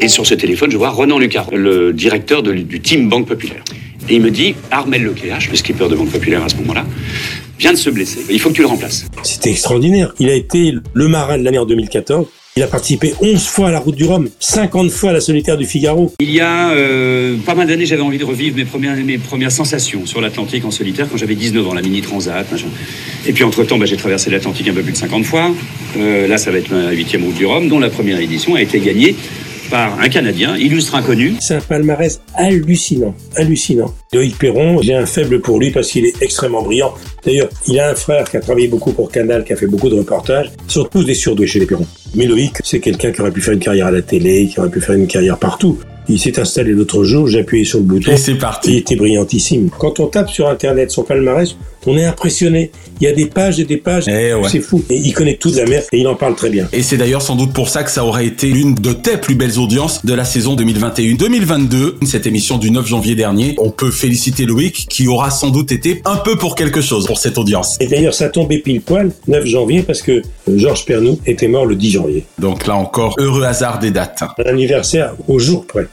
Et 0.00 0.08
sur 0.08 0.26
ce 0.26 0.34
téléphone, 0.34 0.70
je 0.70 0.76
vois 0.78 0.90
Ronan 0.90 1.18
Lucas, 1.18 1.46
le 1.52 1.92
directeur 1.92 2.42
de- 2.42 2.52
du 2.52 2.80
team 2.80 3.08
Banque 3.08 3.26
Populaire. 3.26 3.62
Et 4.08 4.14
il 4.16 4.22
me 4.22 4.30
dit, 4.30 4.54
Armel 4.70 5.02
Lecléache, 5.04 5.50
le 5.50 5.56
skipper 5.56 5.88
de 5.88 5.96
Banque 5.96 6.10
Populaire 6.10 6.42
à 6.44 6.48
ce 6.48 6.56
moment-là, 6.56 6.86
vient 7.58 7.72
de 7.72 7.78
se 7.78 7.90
blesser. 7.90 8.20
Il 8.30 8.40
faut 8.40 8.50
que 8.50 8.54
tu 8.54 8.62
le 8.62 8.68
remplaces. 8.68 9.06
C'était 9.22 9.50
extraordinaire. 9.50 10.14
Il 10.18 10.28
a 10.30 10.34
été 10.34 10.74
le 10.92 11.08
marin 11.08 11.38
de 11.38 11.44
l'année 11.44 11.58
en 11.58 11.66
2014. 11.66 12.26
Il 12.56 12.62
a 12.64 12.66
participé 12.66 13.14
11 13.20 13.46
fois 13.46 13.68
à 13.68 13.70
la 13.70 13.78
route 13.78 13.94
du 13.94 14.04
Rhum, 14.04 14.28
50 14.40 14.90
fois 14.90 15.10
à 15.10 15.12
la 15.12 15.20
solitaire 15.20 15.56
du 15.56 15.64
Figaro. 15.64 16.12
Il 16.18 16.32
y 16.32 16.40
a 16.40 16.70
euh, 16.70 17.36
pas 17.46 17.54
mal 17.54 17.68
d'années, 17.68 17.86
j'avais 17.86 18.02
envie 18.02 18.18
de 18.18 18.24
revivre 18.24 18.56
mes 18.56 18.64
premières, 18.64 18.96
mes 18.96 19.16
premières 19.16 19.52
sensations 19.52 20.06
sur 20.06 20.20
l'Atlantique 20.20 20.64
en 20.64 20.72
solitaire 20.72 21.06
quand 21.08 21.16
j'avais 21.16 21.36
19 21.36 21.68
ans, 21.68 21.74
la 21.74 21.82
mini 21.82 22.00
transat, 22.00 22.50
machin. 22.50 22.66
Et 23.28 23.32
puis 23.32 23.44
entre-temps, 23.44 23.78
bah, 23.78 23.86
j'ai 23.86 23.96
traversé 23.96 24.28
l'Atlantique 24.30 24.66
un 24.66 24.72
peu 24.72 24.82
plus 24.82 24.90
de 24.90 24.96
50 24.96 25.24
fois. 25.24 25.52
Euh, 25.98 26.26
là, 26.26 26.36
ça 26.36 26.50
va 26.50 26.58
être 26.58 26.72
ma 26.72 26.90
huitième 26.90 27.22
route 27.22 27.36
du 27.36 27.46
Rhum, 27.46 27.68
dont 27.68 27.78
la 27.78 27.90
première 27.90 28.18
édition 28.18 28.56
a 28.56 28.60
été 28.60 28.80
gagnée 28.80 29.14
par 29.70 30.00
un 30.00 30.08
Canadien, 30.08 30.56
illustre 30.56 30.94
inconnu. 30.94 31.34
C'est 31.40 31.56
un 31.56 31.60
palmarès 31.60 32.20
hallucinant, 32.34 33.14
hallucinant. 33.36 33.94
Loïc 34.12 34.38
Perron, 34.38 34.80
j'ai 34.82 34.94
un 34.94 35.06
faible 35.06 35.40
pour 35.40 35.58
lui 35.58 35.70
parce 35.70 35.88
qu'il 35.90 36.06
est 36.06 36.22
extrêmement 36.22 36.62
brillant. 36.62 36.94
D'ailleurs, 37.24 37.48
il 37.66 37.78
a 37.78 37.90
un 37.90 37.94
frère 37.94 38.28
qui 38.30 38.36
a 38.36 38.40
travaillé 38.40 38.68
beaucoup 38.68 38.92
pour 38.92 39.10
Canal, 39.10 39.44
qui 39.44 39.52
a 39.52 39.56
fait 39.56 39.66
beaucoup 39.66 39.88
de 39.88 39.96
reportages. 39.96 40.50
Ils 40.68 40.72
sont 40.72 40.84
tous 40.84 41.04
des 41.04 41.14
surdoués 41.14 41.46
chez 41.46 41.58
les 41.58 41.66
Perron. 41.66 41.86
Mais 42.14 42.26
Loïc, 42.26 42.54
c'est 42.64 42.80
quelqu'un 42.80 43.12
qui 43.12 43.20
aurait 43.20 43.30
pu 43.30 43.40
faire 43.40 43.54
une 43.54 43.60
carrière 43.60 43.86
à 43.86 43.90
la 43.90 44.02
télé, 44.02 44.48
qui 44.48 44.58
aurait 44.60 44.70
pu 44.70 44.80
faire 44.80 44.94
une 44.94 45.06
carrière 45.06 45.38
partout. 45.38 45.78
Il 46.10 46.18
s'est 46.18 46.40
installé 46.40 46.72
l'autre 46.72 47.04
jour, 47.04 47.28
j'ai 47.28 47.40
appuyé 47.40 47.64
sur 47.66 47.80
le 47.80 47.84
bouton. 47.84 48.10
Et 48.10 48.16
c'est 48.16 48.36
parti. 48.36 48.72
Il 48.72 48.78
était 48.78 48.96
brillantissime. 48.96 49.68
Quand 49.78 50.00
on 50.00 50.06
tape 50.06 50.30
sur 50.30 50.48
Internet 50.48 50.90
son 50.90 51.02
palmarès, 51.02 51.54
on 51.86 51.96
est 51.96 52.04
impressionné. 52.04 52.70
Il 53.00 53.04
y 53.04 53.06
a 53.06 53.12
des 53.12 53.26
pages 53.26 53.60
et 53.60 53.64
des 53.64 53.76
pages. 53.76 54.04
Eh 54.08 54.34
ouais. 54.34 54.48
C'est 54.48 54.60
fou. 54.60 54.82
Et 54.90 54.96
il 54.96 55.12
connaît 55.12 55.36
tout 55.36 55.50
de 55.50 55.56
la 55.56 55.66
mer 55.66 55.82
et 55.92 56.00
il 56.00 56.08
en 56.08 56.14
parle 56.14 56.34
très 56.34 56.50
bien. 56.50 56.68
Et 56.72 56.82
c'est 56.82 56.96
d'ailleurs 56.96 57.22
sans 57.22 57.36
doute 57.36 57.52
pour 57.52 57.68
ça 57.68 57.84
que 57.84 57.90
ça 57.90 58.04
aurait 58.04 58.26
été 58.26 58.48
l'une 58.48 58.74
de 58.74 58.92
tes 58.92 59.16
plus 59.16 59.34
belles 59.34 59.58
audiences 59.58 60.04
de 60.04 60.14
la 60.14 60.24
saison 60.24 60.56
2021-2022. 60.56 62.04
Cette 62.06 62.26
émission 62.26 62.58
du 62.58 62.70
9 62.70 62.86
janvier 62.86 63.14
dernier, 63.14 63.54
on 63.58 63.70
peut 63.70 63.90
féliciter 63.90 64.46
Loïc 64.46 64.86
qui 64.88 65.08
aura 65.08 65.30
sans 65.30 65.50
doute 65.50 65.72
été 65.72 66.02
un 66.04 66.16
peu 66.16 66.36
pour 66.36 66.54
quelque 66.54 66.80
chose 66.80 67.06
pour 67.06 67.18
cette 67.18 67.38
audience. 67.38 67.76
Et 67.80 67.86
d'ailleurs, 67.86 68.14
ça 68.14 68.28
tombait 68.28 68.58
pile 68.58 68.80
poil, 68.80 69.10
9 69.26 69.46
janvier, 69.46 69.82
parce 69.82 70.02
que 70.02 70.12
euh, 70.12 70.22
Georges 70.56 70.84
Pernou 70.84 71.18
était 71.26 71.48
mort 71.48 71.66
le 71.66 71.76
10 71.76 71.90
janvier. 71.90 72.24
Donc 72.38 72.66
là 72.66 72.76
encore, 72.76 73.14
heureux 73.18 73.44
hasard 73.44 73.78
des 73.78 73.90
dates. 73.90 74.22
Un 74.38 74.48
anniversaire 74.48 75.14
au 75.26 75.38
jour 75.38 75.66
près. 75.66 75.86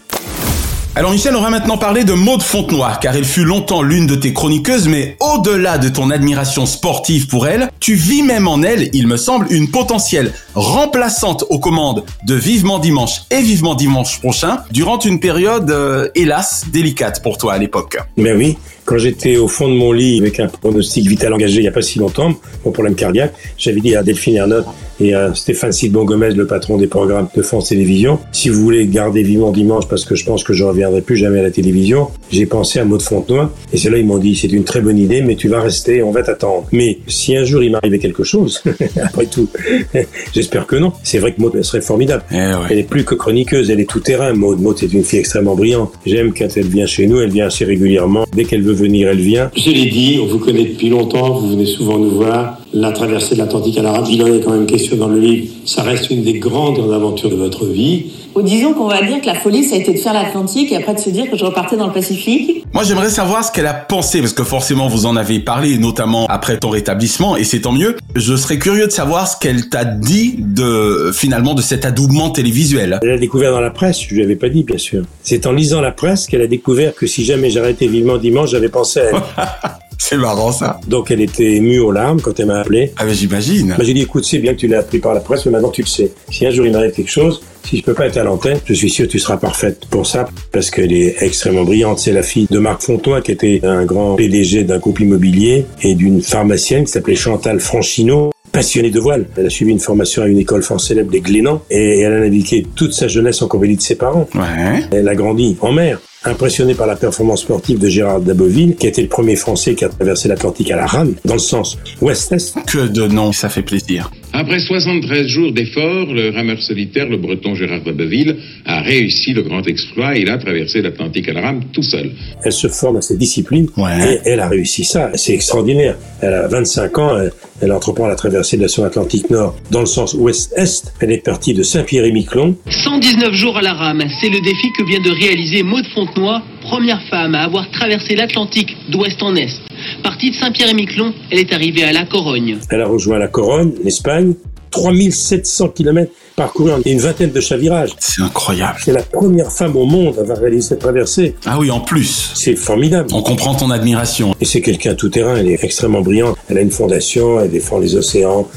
Alors 0.97 1.11
Michel, 1.11 1.35
on 1.35 1.41
va 1.41 1.49
maintenant 1.49 1.77
parler 1.77 2.05
de 2.05 2.13
Maude 2.13 2.41
Fontenoy, 2.41 2.97
car 3.01 3.13
elle 3.17 3.25
fut 3.25 3.43
longtemps 3.43 3.81
l'une 3.81 4.07
de 4.07 4.15
tes 4.15 4.31
chroniqueuses, 4.31 4.87
mais 4.87 5.17
au-delà 5.19 5.77
de 5.77 5.89
ton 5.89 6.09
admiration 6.09 6.65
sportive 6.65 7.27
pour 7.27 7.47
elle, 7.47 7.69
tu 7.81 7.95
vis 7.95 8.23
même 8.23 8.47
en 8.47 8.61
elle, 8.61 8.89
il 8.93 9.05
me 9.05 9.17
semble, 9.17 9.47
une 9.49 9.69
potentielle 9.69 10.31
remplaçante 10.53 11.43
aux 11.49 11.59
commandes 11.59 12.05
de 12.25 12.35
Vivement 12.35 12.79
Dimanche 12.79 13.23
et 13.29 13.41
Vivement 13.41 13.75
Dimanche 13.75 14.21
prochain, 14.21 14.59
durant 14.71 14.97
une 14.97 15.19
période, 15.19 15.69
euh, 15.69 16.07
hélas, 16.15 16.63
délicate 16.71 17.21
pour 17.21 17.37
toi 17.37 17.55
à 17.55 17.57
l'époque. 17.57 17.97
Ben 18.15 18.37
oui, 18.37 18.57
quand 18.85 18.97
j'étais 18.97 19.37
au 19.37 19.47
fond 19.47 19.67
de 19.67 19.73
mon 19.73 19.91
lit 19.91 20.19
avec 20.19 20.39
un 20.39 20.47
pronostic 20.47 21.07
vital 21.07 21.33
engagé 21.33 21.57
il 21.57 21.61
n'y 21.61 21.67
a 21.67 21.71
pas 21.71 21.81
si 21.81 21.99
longtemps, 21.99 22.33
mon 22.63 22.71
problème 22.71 22.95
cardiaque, 22.95 23.33
j'avais 23.57 23.81
dit 23.81 23.95
à 23.95 24.03
Delphine 24.03 24.35
Ernotte 24.35 24.67
et 24.99 25.13
à 25.13 25.33
Stéphane 25.33 25.71
Sidbon 25.71 26.05
Gomez, 26.05 26.31
le 26.31 26.47
patron 26.47 26.77
des 26.77 26.87
programmes 26.87 27.27
de 27.35 27.41
France 27.41 27.69
Télévisions, 27.69 28.19
si 28.31 28.49
vous 28.49 28.61
voulez 28.61 28.85
garder 28.87 29.23
vivant 29.23 29.51
dimanche 29.51 29.87
parce 29.89 30.05
que 30.05 30.15
je 30.15 30.23
pense 30.23 30.43
que 30.43 30.53
je 30.53 30.63
ne 30.63 30.69
reviendrai 30.69 31.01
plus 31.01 31.17
jamais 31.17 31.39
à 31.39 31.43
la 31.43 31.51
télévision, 31.51 32.09
j'ai 32.31 32.45
pensé 32.45 32.79
à 32.79 32.85
Maud 32.85 33.01
Fontenoy 33.01 33.49
et 33.73 33.77
c'est 33.77 33.89
là 33.89 33.97
ils 33.97 34.05
m'ont 34.05 34.19
dit 34.19 34.35
c'est 34.35 34.51
une 34.51 34.63
très 34.63 34.81
bonne 34.81 34.97
idée 34.97 35.21
mais 35.21 35.35
tu 35.35 35.47
vas 35.47 35.61
rester, 35.61 36.03
on 36.03 36.11
va 36.11 36.21
t'attendre. 36.21 36.67
Mais 36.71 36.99
si 37.07 37.35
un 37.35 37.43
jour 37.43 37.63
il 37.63 37.71
m'arrivait 37.71 37.99
quelque 37.99 38.23
chose, 38.23 38.63
après 39.03 39.25
tout, 39.25 39.49
j'espère 40.33 40.67
que 40.67 40.75
non. 40.75 40.93
C'est 41.03 41.19
vrai 41.19 41.33
que 41.33 41.41
Maud 41.41 41.61
serait 41.63 41.81
formidable. 41.81 42.23
Elle 42.31 42.79
est 42.79 42.83
plus 42.83 43.03
que 43.03 43.15
chroniqueuse, 43.15 43.69
elle 43.71 43.79
est 43.79 43.89
tout 43.89 43.99
terrain. 43.99 44.33
Maud, 44.33 44.61
Maud 44.61 44.77
c'est 44.77 44.93
une 44.93 45.03
fille 45.03 45.19
extrêmement 45.19 45.55
brillante. 45.55 45.93
J'aime 46.05 46.33
quand 46.33 46.47
elle 46.55 46.67
vient 46.67 46.85
chez 46.85 47.07
nous, 47.07 47.19
elle 47.19 47.31
vient 47.31 47.47
assez 47.47 47.65
régulièrement. 47.65 48.25
Dès 48.33 48.45
qu'elle 48.45 48.61
veut 48.61 48.74
elle 48.83 49.19
vient. 49.19 49.51
Je 49.55 49.69
l'ai 49.69 49.85
dit, 49.85 50.19
on 50.21 50.25
vous 50.25 50.39
connaît 50.39 50.65
depuis 50.65 50.89
longtemps, 50.89 51.39
vous 51.39 51.49
venez 51.49 51.65
souvent 51.65 51.97
nous 51.97 52.11
voir. 52.11 52.59
La 52.73 52.91
traversée 52.91 53.35
de 53.35 53.39
l'Atlantique 53.39 53.77
à 53.77 53.81
l'Arabe, 53.81 54.05
il 54.09 54.21
en 54.23 54.27
est 54.27 54.41
quand 54.41 54.51
même 54.51 54.65
question 54.65 54.97
dans 54.97 55.07
le 55.07 55.19
livre. 55.19 55.47
Ça 55.65 55.83
reste 55.83 56.09
une 56.09 56.23
des 56.23 56.39
grandes 56.39 56.91
aventures 56.91 57.29
de 57.29 57.35
votre 57.35 57.65
vie. 57.65 58.05
Ou 58.35 58.41
disons 58.41 58.73
qu'on 58.73 58.87
va 58.87 59.01
dire 59.01 59.21
que 59.21 59.27
la 59.27 59.35
folie, 59.35 59.63
ça 59.63 59.75
a 59.75 59.79
été 59.79 59.93
de 59.93 59.97
faire 59.97 60.13
l'Atlantique 60.13 60.71
et 60.71 60.75
après 60.75 60.93
de 60.93 60.99
se 60.99 61.09
dire 61.09 61.31
que 61.31 61.37
je 61.37 61.45
repartais 61.45 61.77
dans 61.77 61.87
le 61.87 61.93
Pacifique. 61.93 62.65
Moi, 62.73 62.83
j'aimerais 62.83 63.09
savoir 63.09 63.45
ce 63.45 63.51
qu'elle 63.51 63.67
a 63.67 63.73
pensé, 63.73 64.19
parce 64.19 64.33
que 64.33 64.43
forcément, 64.43 64.89
vous 64.89 65.05
en 65.05 65.15
avez 65.15 65.39
parlé, 65.39 65.77
notamment 65.77 66.25
après 66.27 66.57
ton 66.57 66.69
rétablissement, 66.69 67.37
et 67.37 67.45
c'est 67.45 67.61
tant 67.61 67.71
mieux. 67.71 67.95
Je 68.15 68.35
serais 68.35 68.59
curieux 68.59 68.87
de 68.87 68.91
savoir 68.91 69.29
ce 69.29 69.37
qu'elle 69.37 69.69
t'a 69.69 69.85
dit 69.85 70.35
de, 70.37 71.11
finalement, 71.13 71.53
de 71.53 71.61
cet 71.61 71.85
adoubement 71.85 72.29
télévisuel. 72.29 72.99
Elle 73.01 73.11
a 73.11 73.17
découvert 73.17 73.51
dans 73.51 73.61
la 73.61 73.71
presse, 73.71 74.01
je 74.01 74.13
lui 74.13 74.21
avais 74.21 74.35
pas 74.35 74.49
dit 74.49 74.63
bien 74.63 74.77
sûr. 74.77 75.03
C'est 75.23 75.47
en 75.47 75.53
lisant 75.53 75.79
la 75.79 75.91
presse 75.91 76.27
qu'elle 76.27 76.41
a 76.41 76.47
découvert 76.47 76.93
que 76.93 77.07
si 77.07 77.23
jamais 77.23 77.49
j'arrêtais 77.49 77.87
vivement 77.87 78.17
dimanche, 78.17 78.49
j'avais 78.51 78.69
pensé 78.69 78.99
à 78.99 79.03
elle. 79.03 79.15
C'est 79.97 80.17
marrant 80.17 80.51
ça. 80.51 80.79
Donc 80.87 81.11
elle 81.11 81.21
était 81.21 81.53
émue 81.55 81.79
aux 81.79 81.91
larmes 81.91 82.21
quand 82.21 82.39
elle 82.39 82.47
m'a 82.47 82.59
appelé. 82.59 82.91
Ah 82.97 83.05
mais 83.05 83.13
j'imagine. 83.13 83.75
Bah, 83.77 83.83
j'ai 83.83 83.93
dit 83.93 84.01
écoute, 84.01 84.25
c'est 84.25 84.39
bien 84.39 84.53
que 84.53 84.59
tu 84.59 84.67
l'as 84.67 84.79
appris 84.79 84.99
par 84.99 85.13
la 85.13 85.19
presse, 85.19 85.45
mais 85.45 85.51
maintenant 85.51 85.71
tu 85.71 85.81
le 85.81 85.87
sais. 85.87 86.11
Si 86.31 86.45
un 86.45 86.51
jour 86.51 86.65
il 86.65 86.71
m'arrive 86.71 86.91
quelque 86.91 87.11
chose, 87.11 87.41
si 87.63 87.77
je 87.77 87.83
peux 87.83 87.93
pas 87.93 88.05
être 88.05 88.17
à 88.17 88.23
l'antenne, 88.23 88.59
je 88.65 88.73
suis 88.73 88.89
sûr 88.89 89.07
que 89.07 89.11
tu 89.11 89.19
seras 89.19 89.37
parfaite 89.37 89.85
pour 89.89 90.05
ça, 90.05 90.27
parce 90.51 90.69
qu'elle 90.69 90.93
est 90.93 91.15
extrêmement 91.21 91.63
brillante. 91.63 91.99
C'est 91.99 92.11
la 92.11 92.21
fille 92.21 92.47
de 92.49 92.59
Marc 92.59 92.83
Fontois, 92.83 93.21
qui 93.21 93.31
était 93.31 93.61
un 93.63 93.85
grand 93.85 94.15
PDG 94.15 94.63
d'un 94.63 94.77
groupe 94.77 94.99
immobilier 94.99 95.65
et 95.81 95.95
d'une 95.95 96.21
pharmacienne 96.21 96.85
qui 96.85 96.91
s'appelait 96.91 97.15
Chantal 97.15 97.59
Franchino 97.59 98.31
passionnée 98.51 98.91
de 98.91 98.99
voile. 98.99 99.25
Elle 99.35 99.47
a 99.47 99.49
suivi 99.49 99.71
une 99.71 99.79
formation 99.79 100.21
à 100.21 100.27
une 100.27 100.37
école 100.37 100.63
fort 100.63 100.79
célèbre 100.79 101.11
des 101.11 101.19
Glénans 101.21 101.61
et 101.69 101.99
elle 102.01 102.13
a 102.13 102.19
navigué 102.19 102.65
toute 102.75 102.93
sa 102.93 103.07
jeunesse 103.07 103.41
en 103.41 103.47
compagnie 103.47 103.75
de 103.75 103.81
ses 103.81 103.95
parents. 103.95 104.29
Ouais. 104.33 104.83
Elle 104.91 105.09
a 105.09 105.15
grandi 105.15 105.57
en 105.59 105.73
mer. 105.73 105.99
Impressionné 106.25 106.73
par 106.73 106.87
la 106.87 106.95
performance 106.95 107.41
sportive 107.41 107.77
de 107.77 107.87
Gérard 107.87 108.19
Daboville, 108.19 108.75
qui 108.75 108.87
a 108.87 108.89
été 108.89 109.01
le 109.01 109.07
premier 109.07 109.35
Français 109.35 109.75
qui 109.75 109.85
a 109.85 109.89
traversé 109.89 110.27
l'Atlantique 110.27 110.71
à 110.71 110.75
la 110.75 110.87
rame, 110.87 111.13
dans 111.23 111.35
le 111.35 111.39
sens 111.39 111.77
ouest-est. 112.01 112.57
Que 112.65 112.87
de 112.87 113.07
nom, 113.07 113.31
ça 113.31 113.47
fait 113.47 113.61
plaisir. 113.61 114.09
Après 114.37 114.59
73 114.59 115.27
jours 115.27 115.53
d'efforts, 115.53 116.13
le 116.13 116.29
rameur 116.29 116.61
solitaire, 116.61 117.07
le 117.07 117.15
breton 117.15 117.55
Gérard 117.55 117.79
Dabeville, 117.79 118.35
a 118.65 118.81
réussi 118.81 119.31
le 119.31 119.43
grand 119.43 119.65
exploit. 119.65 120.17
Il 120.17 120.29
a 120.29 120.37
traversé 120.37 120.81
l'Atlantique 120.81 121.29
à 121.29 121.33
la 121.33 121.39
rame 121.39 121.61
tout 121.71 121.83
seul. 121.83 122.11
Elle 122.43 122.51
se 122.51 122.67
forme 122.67 122.97
à 122.97 123.01
cette 123.01 123.17
discipline 123.17 123.67
et 123.77 124.19
elle 124.25 124.41
a 124.41 124.49
réussi 124.49 124.83
ça. 124.83 125.11
C'est 125.15 125.33
extraordinaire. 125.33 125.95
Elle 126.21 126.33
a 126.33 126.49
25 126.49 126.97
ans, 126.97 127.17
elle, 127.17 127.31
elle 127.61 127.71
entreprend 127.71 128.07
la 128.07 128.15
traversée 128.15 128.57
de 128.57 128.63
l'océan 128.63 128.83
Atlantique 128.83 129.29
Nord 129.29 129.55
dans 129.71 129.79
le 129.79 129.85
sens 129.85 130.13
ouest-est. 130.13 130.93
Elle 130.99 131.13
est 131.13 131.23
partie 131.23 131.53
de 131.53 131.63
Saint-Pierre-et-Miquelon. 131.63 132.57
119 132.69 133.33
jours 133.33 133.55
à 133.55 133.61
la 133.61 133.73
rame, 133.73 134.03
c'est 134.19 134.29
le 134.29 134.41
défi 134.41 134.67
que 134.77 134.83
vient 134.83 134.99
de 134.99 135.11
réaliser 135.11 135.63
Maude 135.63 135.87
Fontenoy, 135.93 136.41
première 136.61 137.01
femme 137.09 137.35
à 137.35 137.43
avoir 137.43 137.71
traversé 137.71 138.15
l'Atlantique 138.15 138.75
d'ouest 138.89 139.23
en 139.23 139.33
est. 139.37 139.61
Partie 140.05 140.29
de 140.29 140.35
Saint-Pierre-et-Miquelon, 140.35 141.15
elle 141.31 141.39
est 141.39 141.51
arrivée 141.51 141.83
à 141.83 141.91
La 141.91 142.05
Corogne. 142.05 142.59
Elle 142.69 142.81
a 142.81 142.85
rejoint 142.85 143.17
la 143.17 143.27
Corogne, 143.27 143.71
l'Espagne. 143.83 144.35
3700 144.69 145.69
km 145.69 146.11
parcourus 146.35 146.73
en 146.73 146.81
une 146.85 146.99
vingtaine 146.99 147.31
de 147.31 147.41
chavirages. 147.41 147.89
C'est 147.97 148.21
incroyable. 148.21 148.77
C'est 148.85 148.91
la 148.91 149.01
première 149.01 149.51
femme 149.51 149.75
au 149.75 149.85
monde 149.85 150.13
à 150.19 150.21
avoir 150.21 150.37
réalisé 150.37 150.69
cette 150.69 150.79
traversée. 150.79 151.33
Ah 151.47 151.57
oui, 151.57 151.71
en 151.71 151.79
plus. 151.79 152.33
C'est 152.35 152.55
formidable. 152.55 153.07
On 153.13 153.23
comprend 153.23 153.55
ton 153.55 153.71
admiration. 153.71 154.35
Et 154.39 154.45
c'est 154.45 154.61
quelqu'un 154.61 154.93
tout 154.93 155.09
terrain, 155.09 155.37
elle 155.37 155.47
est 155.47 155.63
extrêmement 155.63 156.01
brillante. 156.01 156.37
Elle 156.49 156.59
a 156.59 156.61
une 156.61 156.69
fondation, 156.69 157.39
elle 157.39 157.49
défend 157.49 157.79
les 157.79 157.95
océans. 157.95 158.47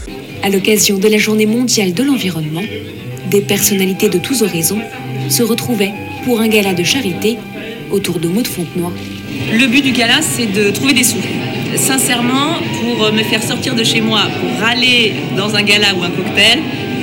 À 0.42 0.50
l'occasion 0.50 0.98
de 0.98 1.08
la 1.08 1.16
Journée 1.16 1.46
mondiale 1.46 1.94
de 1.94 2.02
l'environnement, 2.02 2.64
des 3.30 3.40
personnalités 3.40 4.10
de 4.10 4.18
tous 4.18 4.42
horizons 4.42 4.82
se 5.30 5.42
retrouvaient 5.42 5.94
pour 6.26 6.40
un 6.40 6.48
gala 6.48 6.74
de 6.74 6.84
charité 6.84 7.38
autour 7.90 8.18
de 8.18 8.28
Maud 8.28 8.46
Fontenoy. 8.46 8.92
Le 9.52 9.66
but 9.66 9.82
du 9.82 9.92
gala, 9.92 10.20
c'est 10.20 10.46
de 10.46 10.70
trouver 10.70 10.92
des 10.92 11.04
sous. 11.04 11.16
Sincèrement, 11.76 12.56
pour 12.80 13.12
me 13.12 13.22
faire 13.22 13.42
sortir 13.42 13.74
de 13.74 13.84
chez 13.84 14.00
moi, 14.00 14.22
pour 14.40 14.60
râler 14.60 15.12
dans 15.36 15.54
un 15.54 15.62
gala 15.62 15.94
ou 15.98 16.02
un 16.02 16.10
cocktail, 16.10 16.58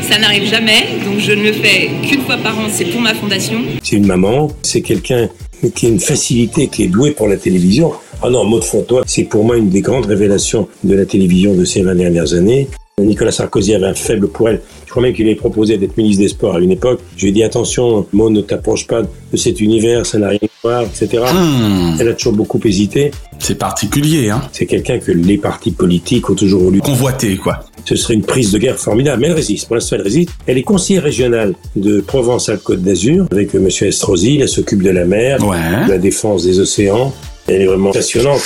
ça 0.09 0.19
n'arrive 0.19 0.49
jamais. 0.49 0.99
Donc 1.05 1.19
je 1.19 1.31
ne 1.31 1.43
le 1.43 1.53
fais 1.53 1.89
qu'une 2.07 2.21
fois 2.21 2.37
par 2.37 2.57
an, 2.57 2.67
c'est 2.71 2.85
pour 2.85 3.01
ma 3.01 3.13
fondation. 3.13 3.61
C'est 3.81 3.95
une 3.95 4.05
maman, 4.05 4.49
c'est 4.61 4.81
quelqu'un 4.81 5.29
qui 5.73 5.85
a 5.85 5.89
une 5.89 5.99
facilité, 5.99 6.67
qui 6.67 6.83
est 6.83 6.87
doué 6.87 7.11
pour 7.11 7.27
la 7.27 7.37
télévision. 7.37 7.93
Ah 8.21 8.29
non, 8.29 8.43
Maud 8.43 8.63
Fontoy, 8.63 9.03
c'est 9.07 9.23
pour 9.23 9.43
moi 9.43 9.57
une 9.57 9.69
des 9.69 9.81
grandes 9.81 10.05
révélations 10.05 10.67
de 10.83 10.95
la 10.95 11.05
télévision 11.05 11.53
de 11.53 11.65
ces 11.65 11.81
20 11.81 11.95
dernières 11.95 12.33
années. 12.33 12.67
Nicolas 13.01 13.31
Sarkozy 13.31 13.75
avait 13.75 13.87
un 13.87 13.93
faible 13.93 14.29
pour 14.29 14.49
elle. 14.49 14.61
Je 14.95 15.01
crois 15.01 15.09
même 15.09 15.13
qu'il 15.13 15.25
lui 15.25 15.33
a 15.33 15.35
proposé 15.35 15.77
d'être 15.77 15.97
ministre 15.97 16.21
des 16.21 16.29
Sports 16.29 16.55
à 16.55 16.59
une 16.61 16.71
époque. 16.71 17.01
Je 17.17 17.23
lui 17.23 17.31
ai 17.31 17.33
dit 17.33 17.43
attention, 17.43 18.07
Maud, 18.13 18.31
ne 18.31 18.39
t'approche 18.39 18.87
pas 18.87 19.01
de 19.01 19.35
cet 19.35 19.59
univers, 19.59 20.05
ça 20.05 20.17
n'a 20.17 20.29
rien 20.29 20.39
à 20.41 20.47
voir, 20.63 20.83
etc. 20.83 21.21
Hmm. 21.33 21.97
Elle 21.99 22.07
a 22.07 22.13
toujours 22.13 22.31
beaucoup 22.31 22.61
hésité. 22.63 23.11
C'est 23.39 23.57
particulier, 23.57 24.29
hein. 24.29 24.41
C'est 24.53 24.65
quelqu'un 24.65 24.99
que 24.99 25.11
les 25.11 25.37
partis 25.37 25.71
politiques 25.71 26.29
ont 26.29 26.35
toujours 26.35 26.61
voulu 26.61 26.79
convoiter, 26.79 27.35
quoi. 27.35 27.65
Ce 27.83 27.97
serait 27.97 28.13
une 28.13 28.23
prise 28.23 28.53
de 28.53 28.57
guerre 28.57 28.79
formidable, 28.79 29.21
mais 29.21 29.27
elle 29.27 29.33
résiste. 29.33 29.67
Pour 29.67 29.75
l'instant, 29.75 29.97
elle 29.97 30.03
résiste. 30.03 30.29
Elle 30.47 30.57
est 30.57 30.63
conseillère 30.63 31.03
régionale 31.03 31.55
de 31.75 31.99
Provence-Alpes-Côte 31.99 32.81
d'Azur 32.81 33.25
avec 33.33 33.53
M. 33.53 33.67
Estrosi. 33.67 34.39
Elle 34.39 34.47
s'occupe 34.47 34.81
de 34.81 34.91
la 34.91 35.03
mer, 35.03 35.39
de 35.39 35.89
la 35.89 35.97
défense 35.97 36.45
des 36.45 36.61
océans. 36.61 37.13
Elle 37.49 37.63
est 37.63 37.65
vraiment 37.65 37.91
passionnante. 37.91 38.43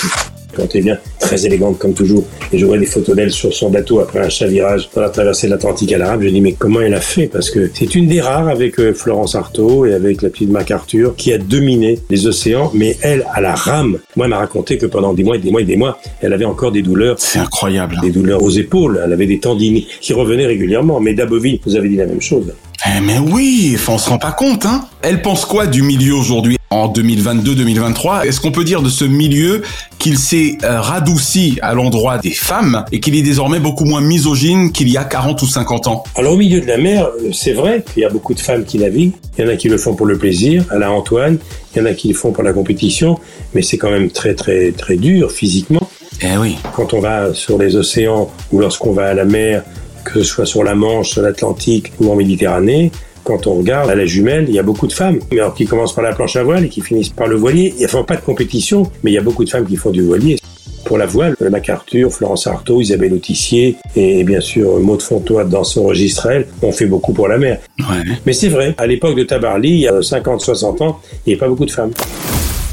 Quand 0.54 0.74
elle 0.74 0.82
vient, 0.82 0.98
très 1.18 1.46
élégante 1.46 1.78
comme 1.78 1.94
toujours. 1.94 2.24
Et 2.52 2.58
je 2.58 2.66
vois 2.66 2.78
des 2.78 2.86
photos 2.86 3.14
d'elle 3.14 3.30
sur 3.30 3.52
son 3.52 3.70
bateau 3.70 4.00
après 4.00 4.20
un 4.20 4.28
chavirage 4.28 4.88
dans 4.94 5.02
la 5.02 5.10
traversée 5.10 5.46
de 5.46 5.52
l'Atlantique 5.52 5.92
à 5.92 5.98
l'Arabe. 5.98 6.22
Je 6.22 6.28
dis, 6.28 6.40
mais 6.40 6.52
comment 6.52 6.80
elle 6.80 6.94
a 6.94 7.00
fait? 7.00 7.26
Parce 7.26 7.50
que 7.50 7.70
c'est 7.72 7.94
une 7.94 8.08
des 8.08 8.20
rares 8.20 8.48
avec 8.48 8.78
euh, 8.78 8.92
Florence 8.92 9.34
Artaud 9.34 9.86
et 9.86 9.94
avec 9.94 10.22
la 10.22 10.30
petite 10.30 10.50
MacArthur 10.50 11.14
qui 11.16 11.32
a 11.32 11.38
dominé 11.38 11.98
les 12.10 12.26
océans, 12.26 12.70
mais 12.74 12.96
elle, 13.02 13.26
à 13.32 13.40
la 13.40 13.54
rame. 13.54 13.98
Moi, 14.16 14.26
elle 14.26 14.30
m'a 14.30 14.38
raconté 14.38 14.78
que 14.78 14.86
pendant 14.86 15.12
des 15.12 15.24
mois 15.24 15.36
et 15.36 15.40
des 15.40 15.50
mois 15.50 15.60
et 15.60 15.64
des 15.64 15.76
mois, 15.76 15.98
elle 16.20 16.32
avait 16.32 16.44
encore 16.44 16.72
des 16.72 16.82
douleurs. 16.82 17.16
C'est 17.18 17.38
incroyable. 17.38 17.96
Des 18.02 18.10
douleurs 18.10 18.42
aux 18.42 18.50
épaules. 18.50 19.00
Elle 19.04 19.12
avait 19.12 19.26
des 19.26 19.40
tendinites 19.40 19.88
qui 20.00 20.12
revenaient 20.12 20.46
régulièrement. 20.46 21.00
Mais 21.00 21.14
Daboville 21.14 21.60
vous 21.64 21.76
avez 21.76 21.88
dit 21.88 21.96
la 21.96 22.06
même 22.06 22.20
chose. 22.20 22.52
Eh 22.86 23.00
mais 23.02 23.18
oui, 23.18 23.76
on 23.88 23.98
se 23.98 24.08
rend 24.08 24.18
pas 24.18 24.32
compte, 24.32 24.64
hein. 24.64 24.86
Elle 25.02 25.20
pense 25.20 25.44
quoi 25.44 25.66
du 25.66 25.82
milieu 25.82 26.14
aujourd'hui 26.14 26.56
en 26.70 26.90
2022-2023 26.90 28.26
Est-ce 28.26 28.40
qu'on 28.40 28.52
peut 28.52 28.64
dire 28.64 28.80
de 28.80 28.88
ce 28.88 29.04
milieu 29.04 29.60
qu'il 29.98 30.16
s'est 30.16 30.56
euh, 30.64 30.80
radouci 30.80 31.58
à 31.60 31.74
l'endroit 31.74 32.16
des 32.16 32.30
femmes 32.30 32.84
et 32.90 33.00
qu'il 33.00 33.16
est 33.16 33.22
désormais 33.22 33.60
beaucoup 33.60 33.84
moins 33.84 34.00
misogyne 34.00 34.72
qu'il 34.72 34.88
y 34.88 34.96
a 34.96 35.04
40 35.04 35.42
ou 35.42 35.46
50 35.46 35.88
ans? 35.88 36.04
Alors 36.16 36.34
au 36.34 36.36
milieu 36.38 36.62
de 36.62 36.66
la 36.66 36.78
mer, 36.78 37.06
euh, 37.06 37.30
c'est 37.34 37.52
vrai 37.52 37.84
qu'il 37.84 38.02
y 38.02 38.06
a 38.06 38.08
beaucoup 38.08 38.32
de 38.32 38.40
femmes 38.40 38.64
qui 38.64 38.78
naviguent. 38.78 39.12
Il 39.36 39.44
y 39.44 39.46
en 39.46 39.50
a 39.50 39.56
qui 39.56 39.68
le 39.68 39.76
font 39.76 39.94
pour 39.94 40.06
le 40.06 40.16
plaisir, 40.16 40.64
à 40.70 40.78
la 40.78 40.90
Antoine. 40.90 41.36
Il 41.74 41.80
y 41.80 41.82
en 41.82 41.86
a 41.86 41.92
qui 41.92 42.08
le 42.08 42.14
font 42.14 42.32
pour 42.32 42.44
la 42.44 42.54
compétition, 42.54 43.18
mais 43.52 43.60
c'est 43.60 43.76
quand 43.76 43.90
même 43.90 44.10
très 44.10 44.34
très 44.34 44.72
très 44.72 44.96
dur 44.96 45.32
physiquement. 45.32 45.86
Eh 46.22 46.36
oui. 46.38 46.56
Quand 46.74 46.94
on 46.94 47.00
va 47.00 47.34
sur 47.34 47.58
les 47.58 47.76
océans 47.76 48.30
ou 48.52 48.60
lorsqu'on 48.60 48.92
va 48.92 49.08
à 49.08 49.14
la 49.14 49.24
mer, 49.24 49.64
que 50.04 50.22
ce 50.22 50.24
soit 50.24 50.46
sur 50.46 50.64
la 50.64 50.74
Manche, 50.74 51.10
sur 51.10 51.22
l'Atlantique 51.22 51.92
ou 52.00 52.10
en 52.10 52.16
Méditerranée, 52.16 52.90
quand 53.24 53.46
on 53.46 53.54
regarde 53.54 53.90
à 53.90 53.94
la 53.94 54.06
jumelle, 54.06 54.46
il 54.48 54.54
y 54.54 54.58
a 54.58 54.62
beaucoup 54.62 54.86
de 54.86 54.92
femmes, 54.92 55.18
mais 55.30 55.38
alors 55.38 55.54
qui 55.54 55.66
commencent 55.66 55.94
par 55.94 56.04
la 56.04 56.12
planche 56.12 56.36
à 56.36 56.42
voile 56.42 56.64
et 56.64 56.68
qui 56.68 56.80
finissent 56.80 57.10
par 57.10 57.28
le 57.28 57.36
voilier. 57.36 57.74
Il 57.76 57.78
n'y 57.78 57.84
a 57.84 58.02
pas 58.02 58.16
de 58.16 58.22
compétition, 58.22 58.90
mais 59.02 59.10
il 59.10 59.14
y 59.14 59.18
a 59.18 59.22
beaucoup 59.22 59.44
de 59.44 59.50
femmes 59.50 59.66
qui 59.66 59.76
font 59.76 59.90
du 59.90 60.02
voilier. 60.02 60.36
Pour 60.84 60.98
la 60.98 61.06
voile, 61.06 61.36
MacArthur, 61.38 62.10
Florence 62.10 62.46
Artaud, 62.46 62.80
Isabelle 62.80 63.12
Autissier 63.12 63.76
et 63.94 64.24
bien 64.24 64.40
sûr 64.40 64.80
Maud 64.80 65.02
Fontoy 65.02 65.44
dans 65.44 65.62
son 65.62 65.84
registre 65.84 66.26
elle, 66.26 66.48
ont 66.62 66.72
fait 66.72 66.86
beaucoup 66.86 67.12
pour 67.12 67.28
la 67.28 67.38
mer. 67.38 67.60
Ouais. 67.78 68.02
Mais 68.26 68.32
c'est 68.32 68.48
vrai, 68.48 68.74
à 68.78 68.86
l'époque 68.86 69.16
de 69.16 69.22
Tabarly, 69.22 69.70
il 69.70 69.80
y 69.80 69.88
a 69.88 70.00
50-60 70.00 70.82
ans, 70.82 70.98
il 71.26 71.28
n'y 71.28 71.32
avait 71.34 71.40
pas 71.40 71.48
beaucoup 71.48 71.66
de 71.66 71.70
femmes 71.70 71.92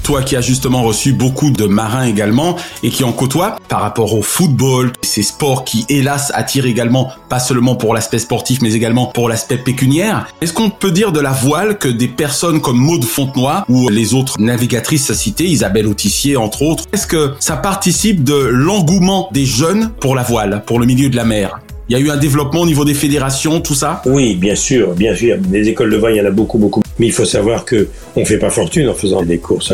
toi 0.08 0.24
qui 0.24 0.38
as 0.38 0.42
justement 0.42 0.84
reçu 0.84 1.12
beaucoup 1.12 1.52
de 1.52 1.66
marins 1.66 2.06
également 2.06 2.56
et 2.82 2.92
qui 2.92 3.04
en 3.04 3.12
côtoie 3.12 3.58
par 3.68 3.82
rapport 3.82 4.14
au 4.14 4.22
football, 4.22 4.94
ces 5.02 5.22
sports 5.22 5.66
qui 5.66 5.86
hélas 5.90 6.32
attirent 6.34 6.66
également 6.66 7.10
pas 7.28 7.40
seulement 7.40 7.76
pour 7.76 7.94
l'aspect 7.94 8.20
sportif 8.20 8.60
mais 8.62 8.72
également 8.72 9.08
pour 9.08 9.28
l'aspect 9.28 9.58
pécuniaire. 9.58 10.26
Est-ce 10.40 10.54
qu'on 10.54 10.70
peut 10.70 10.92
dire 10.92 11.12
de 11.12 11.20
la 11.20 11.34
voile 11.34 11.78
que 11.78 11.90
des 11.90 12.08
personnes 12.08 12.62
comme 12.62 12.78
Maude 12.78 13.04
Fontenoy 13.04 13.66
ou 13.68 13.90
les 13.90 14.14
autres 14.14 14.36
navigatrices 14.40 15.12
citées, 15.12 15.44
Isabelle 15.44 15.88
Autissier 15.88 16.38
entre 16.38 16.62
autres, 16.62 16.86
est-ce 16.94 17.06
que 17.06 17.34
ça 17.42 17.58
participe 17.58 18.24
de 18.24 18.34
l'engouement 18.50 19.28
des 19.34 19.46
jeunes 19.46 19.92
pour 20.00 20.16
la 20.16 20.24
voile, 20.24 20.64
pour 20.66 20.80
le 20.80 20.86
milieu 20.86 21.10
de 21.10 21.18
la 21.18 21.26
mer? 21.26 21.60
Il 21.90 21.98
y 21.98 22.02
a 22.02 22.04
eu 22.04 22.10
un 22.10 22.18
développement 22.18 22.62
au 22.62 22.66
niveau 22.66 22.86
des 22.86 22.94
fédérations, 22.94 23.60
tout 23.60 23.76
ça? 23.76 24.02
Oui, 24.06 24.36
bien 24.36 24.56
sûr, 24.56 24.94
bien 24.94 25.14
sûr. 25.14 25.38
Des 25.38 25.68
écoles 25.68 25.92
de 25.92 25.98
voile, 25.98 26.14
il 26.14 26.18
y 26.18 26.22
en 26.22 26.26
a 26.26 26.32
beaucoup, 26.32 26.58
beaucoup. 26.58 26.82
Mais 27.00 27.08
il 27.08 27.14
faut 27.14 27.26
savoir 27.26 27.66
que 27.66 27.88
on 28.16 28.26
fait 28.26 28.40
pas 28.40 28.50
fortune 28.50 28.90
en 28.90 28.94
faisant 28.94 29.22
des 29.22 29.38
courses. 29.38 29.74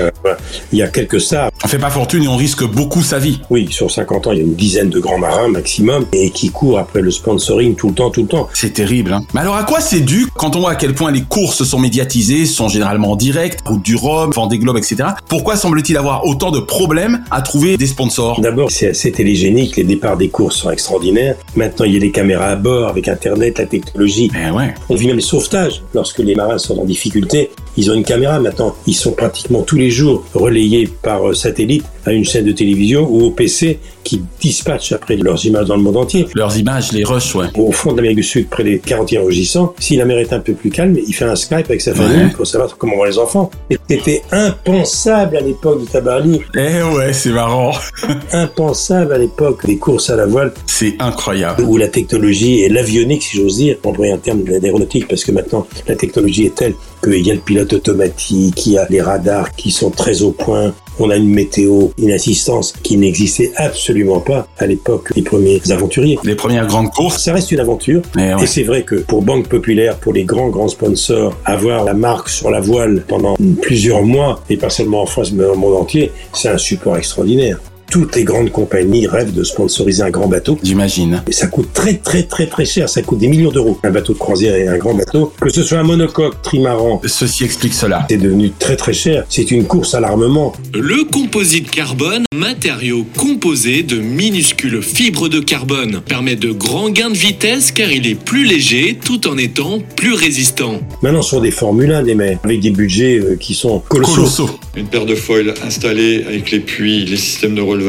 Il 0.71 0.79
y 0.79 0.81
a 0.81 0.87
quelques 0.87 1.21
stars. 1.21 1.51
On 1.65 1.69
fait 1.69 1.77
pas 1.77 1.89
fortune 1.89 2.23
et 2.23 2.27
on 2.27 2.35
risque 2.35 2.65
beaucoup 2.65 3.01
sa 3.01 3.19
vie. 3.19 3.39
Oui, 3.49 3.69
sur 3.71 3.89
50 3.89 4.27
ans, 4.27 4.31
il 4.33 4.39
y 4.39 4.41
a 4.41 4.43
une 4.43 4.53
dizaine 4.53 4.89
de 4.89 4.99
grands 4.99 5.17
marins 5.17 5.47
maximum 5.47 6.05
et 6.11 6.29
qui 6.29 6.49
courent 6.49 6.77
après 6.77 7.01
le 7.01 7.09
sponsoring 7.09 7.75
tout 7.75 7.87
le 7.87 7.93
temps, 7.93 8.09
tout 8.09 8.23
le 8.23 8.27
temps. 8.27 8.49
C'est 8.53 8.73
terrible. 8.73 9.13
Hein 9.13 9.23
Mais 9.33 9.39
alors 9.39 9.55
à 9.55 9.63
quoi 9.63 9.79
c'est 9.79 10.01
dû 10.01 10.27
quand 10.35 10.57
on 10.57 10.59
voit 10.59 10.71
à 10.71 10.75
quel 10.75 10.93
point 10.93 11.09
les 11.09 11.21
courses 11.21 11.63
sont 11.63 11.79
médiatisées, 11.79 12.45
sont 12.47 12.67
généralement 12.67 13.11
en 13.11 13.15
direct, 13.15 13.61
route 13.65 13.81
du 13.81 13.95
Rhum, 13.95 14.31
Vendée 14.31 14.57
Globe, 14.59 14.75
etc. 14.75 15.11
Pourquoi 15.29 15.55
semble-t-il 15.55 15.95
avoir 15.95 16.25
autant 16.25 16.51
de 16.51 16.59
problèmes 16.59 17.23
à 17.31 17.41
trouver 17.41 17.77
des 17.77 17.87
sponsors? 17.87 18.41
D'abord, 18.41 18.69
c'est 18.69 18.89
assez 18.89 19.13
télégénique. 19.13 19.77
Les 19.77 19.85
départs 19.85 20.17
des 20.17 20.27
courses 20.27 20.57
sont 20.57 20.69
extraordinaires. 20.69 21.35
Maintenant, 21.55 21.85
il 21.85 21.93
y 21.93 21.95
a 21.95 21.99
les 21.99 22.11
caméras 22.11 22.47
à 22.47 22.55
bord 22.57 22.89
avec 22.89 23.07
Internet, 23.07 23.57
la 23.57 23.67
technologie. 23.67 24.29
Ben 24.33 24.51
ouais. 24.51 24.73
On 24.89 24.95
vit 24.95 25.07
même 25.07 25.15
les 25.15 25.21
sauvetages. 25.21 25.81
Lorsque 25.93 26.19
les 26.19 26.35
marins 26.35 26.57
sont 26.57 26.77
en 26.77 26.83
difficulté, 26.83 27.51
ils 27.77 27.89
ont 27.89 27.93
une 27.93 28.03
caméra 28.03 28.37
maintenant. 28.41 28.75
Ils 28.85 28.95
sont 28.95 29.13
pratiquement 29.13 29.61
tous 29.61 29.77
les 29.77 29.89
jours 29.89 30.25
relayés 30.33 30.89
par 31.01 31.33
satellite 31.53 31.85
à 32.05 32.11
une 32.11 32.25
chaîne 32.25 32.45
de 32.45 32.51
télévision 32.51 33.07
ou 33.09 33.25
au 33.25 33.31
PC 33.31 33.79
qui 34.03 34.21
dispatchent 34.41 34.91
après 34.91 35.15
leurs 35.15 35.45
images 35.45 35.67
dans 35.67 35.75
le 35.75 35.81
monde 35.83 35.97
entier. 35.97 36.27
Leurs 36.35 36.57
images, 36.57 36.91
les 36.91 37.03
rushs, 37.03 37.35
ouais. 37.35 37.45
Au 37.55 37.71
fond 37.71 37.91
de 37.91 37.97
l'Amérique 37.97 38.17
du 38.17 38.23
Sud, 38.23 38.49
près 38.49 38.63
des 38.63 38.79
40 38.79 39.13
enregistrants, 39.21 39.73
si 39.79 39.95
la 39.95 40.05
mer 40.05 40.17
est 40.17 40.33
un 40.33 40.39
peu 40.39 40.53
plus 40.53 40.71
calme, 40.71 40.97
il 41.07 41.13
fait 41.13 41.25
un 41.25 41.35
Skype 41.35 41.65
avec 41.69 41.81
sa 41.81 41.93
famille 41.93 42.23
Ouais. 42.25 42.29
pour 42.35 42.45
savoir 42.47 42.75
comment 42.77 42.95
vont 42.97 43.03
les 43.05 43.17
enfants. 43.17 43.49
C'était 43.89 44.21
impensable 44.31 45.37
à 45.37 45.41
l'époque 45.41 45.81
du 45.81 45.85
Tabarly. 45.87 46.41
Eh 46.55 46.81
ouais, 46.95 47.13
c'est 47.13 47.29
marrant. 47.31 47.71
impensable 48.33 49.13
à 49.13 49.17
l'époque 49.17 49.65
des 49.65 49.77
courses 49.77 50.09
à 50.09 50.15
la 50.15 50.25
voile. 50.25 50.53
C'est 50.65 50.95
incroyable. 50.99 51.63
Où 51.63 51.77
la 51.77 51.87
technologie 51.87 52.61
et 52.61 52.69
l'avionique, 52.69 53.23
si 53.23 53.37
j'ose 53.37 53.57
dire, 53.57 53.77
employer 53.83 54.11
un 54.13 54.17
terme 54.17 54.43
d'aéronautique, 54.43 55.07
parce 55.07 55.23
que 55.23 55.31
maintenant 55.31 55.65
la 55.87 55.95
technologie 55.95 56.45
est 56.45 56.55
telle 56.55 56.73
qu'il 57.03 57.25
y 57.25 57.31
a 57.31 57.33
le 57.35 57.39
pilote 57.39 57.73
automatique, 57.73 58.65
il 58.65 58.73
y 58.73 58.77
a 58.77 58.87
les 58.89 59.01
radars 59.01 59.51
qui 59.55 59.71
sont 59.71 59.89
très 59.89 60.21
au 60.21 60.31
point, 60.31 60.73
on 60.99 61.09
a 61.09 61.15
une 61.15 61.29
météo, 61.29 61.87
une 61.97 62.11
assistance 62.11 62.73
qui 62.83 62.97
n'existait 62.97 63.51
absolument 63.57 64.19
pas 64.19 64.47
à 64.57 64.67
l'époque 64.67 65.13
des 65.13 65.21
premiers 65.21 65.61
aventuriers. 65.69 66.17
Les 66.23 66.35
premières 66.35 66.67
grandes 66.67 66.91
courses. 66.91 67.23
Ça 67.23 67.33
reste 67.33 67.51
une 67.51 67.59
aventure. 67.59 68.01
Eh 68.17 68.33
ouais. 68.33 68.43
Et 68.43 68.47
c'est 68.47 68.63
vrai 68.63 68.83
que 68.83 68.95
pour 68.95 69.21
Banque 69.21 69.47
Populaire, 69.47 69.97
pour 69.97 70.13
les 70.13 70.23
grands, 70.23 70.49
grands 70.49 70.67
sponsors, 70.67 71.35
avoir 71.45 71.83
la 71.83 71.93
marque 71.93 72.29
sur 72.29 72.49
la 72.49 72.59
voile 72.59 73.03
pendant 73.07 73.35
plusieurs 73.61 74.03
mois, 74.03 74.41
et 74.49 74.57
pas 74.57 74.69
seulement 74.69 75.01
en 75.01 75.05
France, 75.05 75.31
mais 75.31 75.43
dans 75.43 75.51
le 75.51 75.57
monde 75.57 75.75
entier, 75.75 76.11
c'est 76.33 76.49
un 76.49 76.57
support 76.57 76.97
extraordinaire. 76.97 77.59
Toutes 77.93 78.15
les 78.15 78.23
grandes 78.23 78.51
compagnies 78.51 79.05
rêvent 79.05 79.35
de 79.35 79.43
sponsoriser 79.43 80.01
un 80.01 80.09
grand 80.09 80.27
bateau. 80.27 80.57
J'imagine. 80.63 81.21
Et 81.27 81.31
ça 81.31 81.45
coûte 81.45 81.69
très 81.73 81.93
très 81.93 82.23
très 82.23 82.47
très 82.47 82.65
cher, 82.65 82.89
ça 82.89 83.03
coûte 83.03 83.19
des 83.19 83.27
millions 83.27 83.51
d'euros. 83.51 83.77
Un 83.83 83.91
bateau 83.91 84.13
de 84.13 84.17
croisière 84.17 84.55
et 84.55 84.67
un 84.67 84.79
grand 84.79 84.95
bateau, 84.95 85.31
que 85.39 85.49
ce 85.51 85.61
soit 85.61 85.77
un 85.77 85.83
monocoque, 85.83 86.41
trimaran, 86.41 87.03
Ceci 87.05 87.43
explique 87.43 87.75
cela. 87.75 88.07
c'est 88.09 88.17
devenu 88.17 88.49
très 88.49 88.77
très 88.77 88.93
cher. 88.93 89.25
C'est 89.29 89.51
une 89.51 89.65
course 89.65 89.93
à 89.93 89.99
l'armement. 89.99 90.53
Le 90.73 91.03
composite 91.03 91.69
carbone, 91.69 92.23
matériau 92.35 93.05
composé 93.15 93.83
de 93.83 93.99
minuscules 93.99 94.81
fibres 94.81 95.29
de 95.29 95.39
carbone, 95.39 96.01
permet 96.03 96.35
de 96.35 96.51
grands 96.51 96.89
gains 96.89 97.11
de 97.11 97.15
vitesse 97.15 97.71
car 97.71 97.91
il 97.91 98.07
est 98.07 98.15
plus 98.15 98.43
léger 98.43 98.97
tout 99.05 99.27
en 99.27 99.37
étant 99.37 99.77
plus 99.95 100.15
résistant. 100.15 100.79
Maintenant, 101.03 101.21
sur 101.21 101.41
des 101.41 101.51
Formule 101.51 101.91
1, 101.91 102.01
des 102.01 102.15
mers, 102.15 102.39
avec 102.43 102.59
des 102.59 102.71
budgets 102.71 103.19
euh, 103.19 103.35
qui 103.35 103.53
sont 103.53 103.83
colossaux. 103.87 104.49
Une 104.75 104.87
paire 104.87 105.05
de 105.05 105.13
foils 105.13 105.53
installée 105.63 106.23
avec 106.27 106.49
les 106.49 106.59
puits, 106.59 107.05
les 107.05 107.17
systèmes 107.17 107.53
de 107.53 107.61
relevage, 107.61 107.82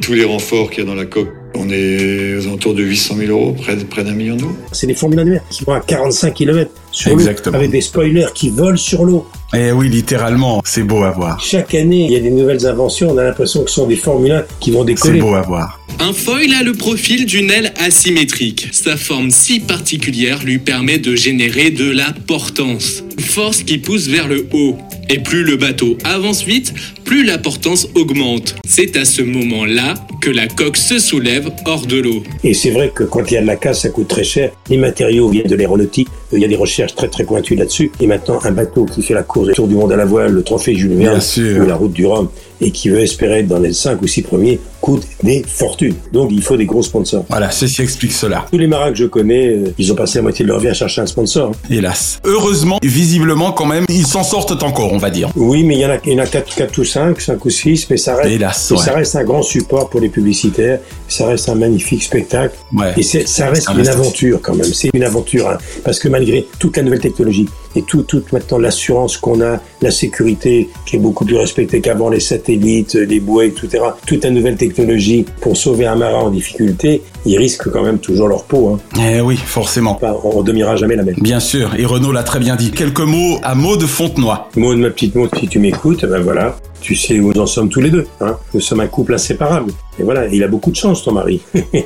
tous 0.00 0.12
les 0.12 0.24
renforts 0.24 0.70
qu'il 0.70 0.84
y 0.84 0.86
a 0.86 0.88
dans 0.88 0.94
la 0.94 1.06
coque. 1.06 1.32
On 1.54 1.70
est 1.70 2.36
aux 2.36 2.46
alentours 2.46 2.74
de 2.74 2.82
800 2.82 3.16
000 3.16 3.30
euros, 3.30 3.56
près, 3.90 4.04
d'un 4.04 4.12
million 4.12 4.36
d'euros. 4.36 4.52
C'est 4.72 4.86
des 4.86 4.94
Formule 4.94 5.18
1 5.20 5.24
de 5.24 5.30
mer 5.30 5.42
qui 5.50 5.64
vont 5.64 5.72
à 5.72 5.80
45 5.80 6.34
km 6.34 6.70
Exactement. 7.06 7.56
avec 7.56 7.70
des 7.70 7.80
spoilers 7.80 8.28
qui 8.34 8.50
volent 8.50 8.76
sur 8.76 9.04
l'eau. 9.04 9.26
Eh 9.54 9.70
oui, 9.72 9.88
littéralement, 9.88 10.60
c'est 10.64 10.82
beau 10.82 11.02
à 11.04 11.10
voir. 11.10 11.40
Chaque 11.40 11.74
année, 11.74 12.06
il 12.06 12.12
y 12.12 12.16
a 12.16 12.20
des 12.20 12.30
nouvelles 12.30 12.66
inventions. 12.66 13.10
On 13.12 13.18
a 13.18 13.24
l'impression 13.24 13.62
que 13.62 13.70
ce 13.70 13.76
sont 13.76 13.86
des 13.86 13.96
Formule 13.96 14.32
1 14.32 14.44
qui 14.60 14.70
vont 14.72 14.80
C'est 14.80 14.86
décoller. 14.94 15.20
beau 15.20 15.34
à 15.34 15.42
voir. 15.42 15.80
Un 16.00 16.12
foil 16.12 16.52
a 16.52 16.62
le 16.62 16.72
profil 16.72 17.26
d'une 17.26 17.50
aile 17.50 17.72
asymétrique. 17.78 18.68
Sa 18.72 18.96
forme 18.96 19.30
si 19.30 19.60
particulière 19.60 20.42
lui 20.44 20.58
permet 20.58 20.98
de 20.98 21.14
générer 21.14 21.70
de 21.70 21.90
la 21.90 22.12
portance, 22.26 23.02
force 23.18 23.62
qui 23.62 23.78
pousse 23.78 24.08
vers 24.08 24.28
le 24.28 24.46
haut. 24.52 24.76
Et 25.08 25.20
plus 25.20 25.44
le 25.44 25.56
bateau 25.56 25.96
avance 26.02 26.42
vite, 26.42 26.74
plus 27.04 27.24
la 27.24 27.38
portance 27.38 27.86
augmente. 27.94 28.56
C'est 28.66 28.96
à 28.96 29.04
ce 29.04 29.22
moment-là 29.22 29.94
que 30.20 30.30
la 30.30 30.48
coque 30.48 30.76
se 30.76 30.98
soulève 30.98 31.50
hors 31.64 31.86
de 31.86 31.98
l'eau. 31.98 32.24
Et 32.42 32.52
c'est 32.54 32.70
vrai 32.70 32.90
que 32.92 33.04
quand 33.04 33.30
il 33.30 33.34
y 33.34 33.36
a 33.36 33.42
de 33.42 33.46
la 33.46 33.54
casse, 33.54 33.82
ça 33.82 33.88
coûte 33.90 34.08
très 34.08 34.24
cher. 34.24 34.50
Les 34.68 34.76
matériaux 34.76 35.28
viennent 35.28 35.46
de 35.46 35.54
l'aéronautique. 35.54 36.08
Il 36.32 36.40
y 36.40 36.44
a 36.44 36.48
des 36.48 36.56
recherches 36.56 36.94
très 36.94 37.08
très 37.08 37.24
pointues 37.24 37.54
là-dessus. 37.54 37.92
Et 38.00 38.06
maintenant, 38.06 38.40
un 38.44 38.50
bateau 38.50 38.84
qui 38.84 39.02
fait 39.02 39.14
la 39.14 39.22
course 39.22 39.48
du 39.48 39.54
Tour 39.54 39.68
du 39.68 39.74
monde 39.74 39.92
à 39.92 39.96
la 39.96 40.04
voile, 40.04 40.32
le 40.32 40.42
trophée 40.42 40.74
Jules 40.74 40.94
Verne 40.94 41.20
ou 41.60 41.66
la 41.66 41.76
route 41.76 41.92
du 41.92 42.06
Rhum, 42.06 42.28
et 42.60 42.70
qui 42.70 42.88
veut 42.88 43.00
espérer 43.00 43.40
être 43.40 43.48
dans 43.48 43.58
les 43.58 43.72
5 43.72 44.00
ou 44.02 44.06
6 44.06 44.22
premiers, 44.22 44.60
coûte 44.86 45.02
des 45.24 45.42
fortunes. 45.44 45.96
Donc 46.12 46.30
il 46.30 46.40
faut 46.42 46.56
des 46.56 46.64
gros 46.64 46.80
sponsors. 46.82 47.24
Voilà, 47.28 47.50
ceci 47.50 47.82
explique 47.82 48.12
cela. 48.12 48.46
Tous 48.52 48.56
les 48.58 48.68
marins 48.68 48.90
que 48.92 48.98
je 48.98 49.06
connais, 49.06 49.48
euh, 49.48 49.74
ils 49.78 49.90
ont 49.90 49.96
passé 49.96 50.18
la 50.18 50.22
moitié 50.22 50.44
de 50.44 50.48
leur 50.50 50.60
vie 50.60 50.68
à 50.68 50.74
chercher 50.74 51.00
un 51.00 51.06
sponsor. 51.06 51.50
hein. 51.50 51.68
Hélas. 51.68 52.20
Heureusement, 52.24 52.78
visiblement 52.84 53.50
quand 53.50 53.66
même, 53.66 53.84
ils 53.88 54.06
s'en 54.06 54.22
sortent 54.22 54.62
encore, 54.62 54.92
on 54.92 54.98
va 54.98 55.10
dire. 55.10 55.28
Oui, 55.34 55.64
mais 55.64 55.74
il 55.74 55.80
y 55.80 55.86
en 55.86 55.90
a, 55.90 55.96
il 56.06 56.12
y 56.12 56.14
en 56.20 56.22
a 56.22 56.26
4, 56.26 56.54
4 56.54 56.78
ou 56.78 56.84
5, 56.84 57.20
5 57.20 57.44
ou 57.44 57.50
6, 57.50 57.88
mais 57.90 57.96
ça 57.96 58.14
reste, 58.14 58.30
Hélas, 58.30 58.68
mais 58.70 58.76
ça 58.78 58.90
ouais. 58.92 58.98
reste 58.98 59.16
un 59.16 59.24
grand 59.24 59.42
support 59.42 59.90
pour 59.90 59.98
les 60.00 60.08
publicitaires, 60.08 60.78
ça 61.08 61.26
reste 61.26 61.48
un 61.48 61.56
magnifique 61.56 62.04
spectacle, 62.04 62.54
Ouais. 62.72 62.92
et 62.96 63.02
ça 63.02 63.48
reste 63.50 63.68
une 63.76 63.88
aventure 63.88 64.38
quand 64.40 64.54
même, 64.54 64.72
c'est 64.72 64.90
une 64.94 65.02
aventure, 65.02 65.48
hein, 65.50 65.58
parce 65.84 65.98
que 65.98 66.06
malgré 66.08 66.46
toute 66.60 66.76
la 66.76 66.84
nouvelle 66.84 67.00
technologie 67.00 67.48
et 67.76 67.82
tout, 67.82 68.02
toute 68.02 68.32
maintenant 68.32 68.58
l'assurance 68.58 69.16
qu'on 69.16 69.40
a, 69.40 69.60
la 69.82 69.90
sécurité 69.90 70.68
qui 70.86 70.96
est 70.96 70.98
beaucoup 70.98 71.24
plus 71.24 71.36
respectée 71.36 71.80
qu'avant, 71.80 72.08
les 72.08 72.20
satellites, 72.20 72.94
les 72.94 73.20
bouées, 73.20 73.46
etc., 73.46 73.84
toute 74.06 74.24
la 74.24 74.30
nouvelle 74.30 74.56
technologie 74.56 75.26
pour 75.40 75.56
sauver 75.56 75.86
un 75.86 75.96
marin 75.96 76.18
en 76.18 76.30
difficulté, 76.30 77.02
ils 77.24 77.38
risquent 77.38 77.70
quand 77.70 77.82
même 77.82 77.98
toujours 77.98 78.28
leur 78.28 78.44
peau. 78.44 78.74
Hein. 78.74 78.98
Eh 79.00 79.20
oui, 79.20 79.36
forcément. 79.36 79.96
Enfin, 79.96 80.14
on 80.24 80.42
ne 80.42 80.76
jamais 80.76 80.96
la 80.96 81.02
même. 81.02 81.16
Bien 81.20 81.40
sûr, 81.40 81.74
et 81.78 81.84
Renaud 81.84 82.12
l'a 82.12 82.22
très 82.22 82.38
bien 82.38 82.56
dit. 82.56 82.70
Quelques 82.70 83.00
mots 83.00 83.38
à 83.42 83.54
mots 83.54 83.76
de 83.76 83.86
Fontenoy. 83.86 84.48
Maud, 84.56 84.78
ma 84.78 84.90
petite 84.90 85.14
Maud, 85.14 85.30
si 85.38 85.48
tu 85.48 85.58
m'écoutes, 85.58 86.04
ben 86.04 86.20
voilà, 86.20 86.56
tu 86.86 86.94
sais 86.94 87.18
où 87.18 87.32
nous 87.32 87.40
en 87.40 87.46
sommes 87.46 87.68
tous 87.68 87.80
les 87.80 87.90
deux. 87.90 88.06
Hein. 88.20 88.38
Nous 88.54 88.60
sommes 88.60 88.78
un 88.78 88.86
couple 88.86 89.14
inséparable. 89.14 89.72
Et 89.98 90.04
voilà, 90.04 90.28
il 90.28 90.44
a 90.44 90.46
beaucoup 90.46 90.70
de 90.70 90.76
chance, 90.76 91.02
ton 91.02 91.10
mari. 91.10 91.40
et 91.54 91.84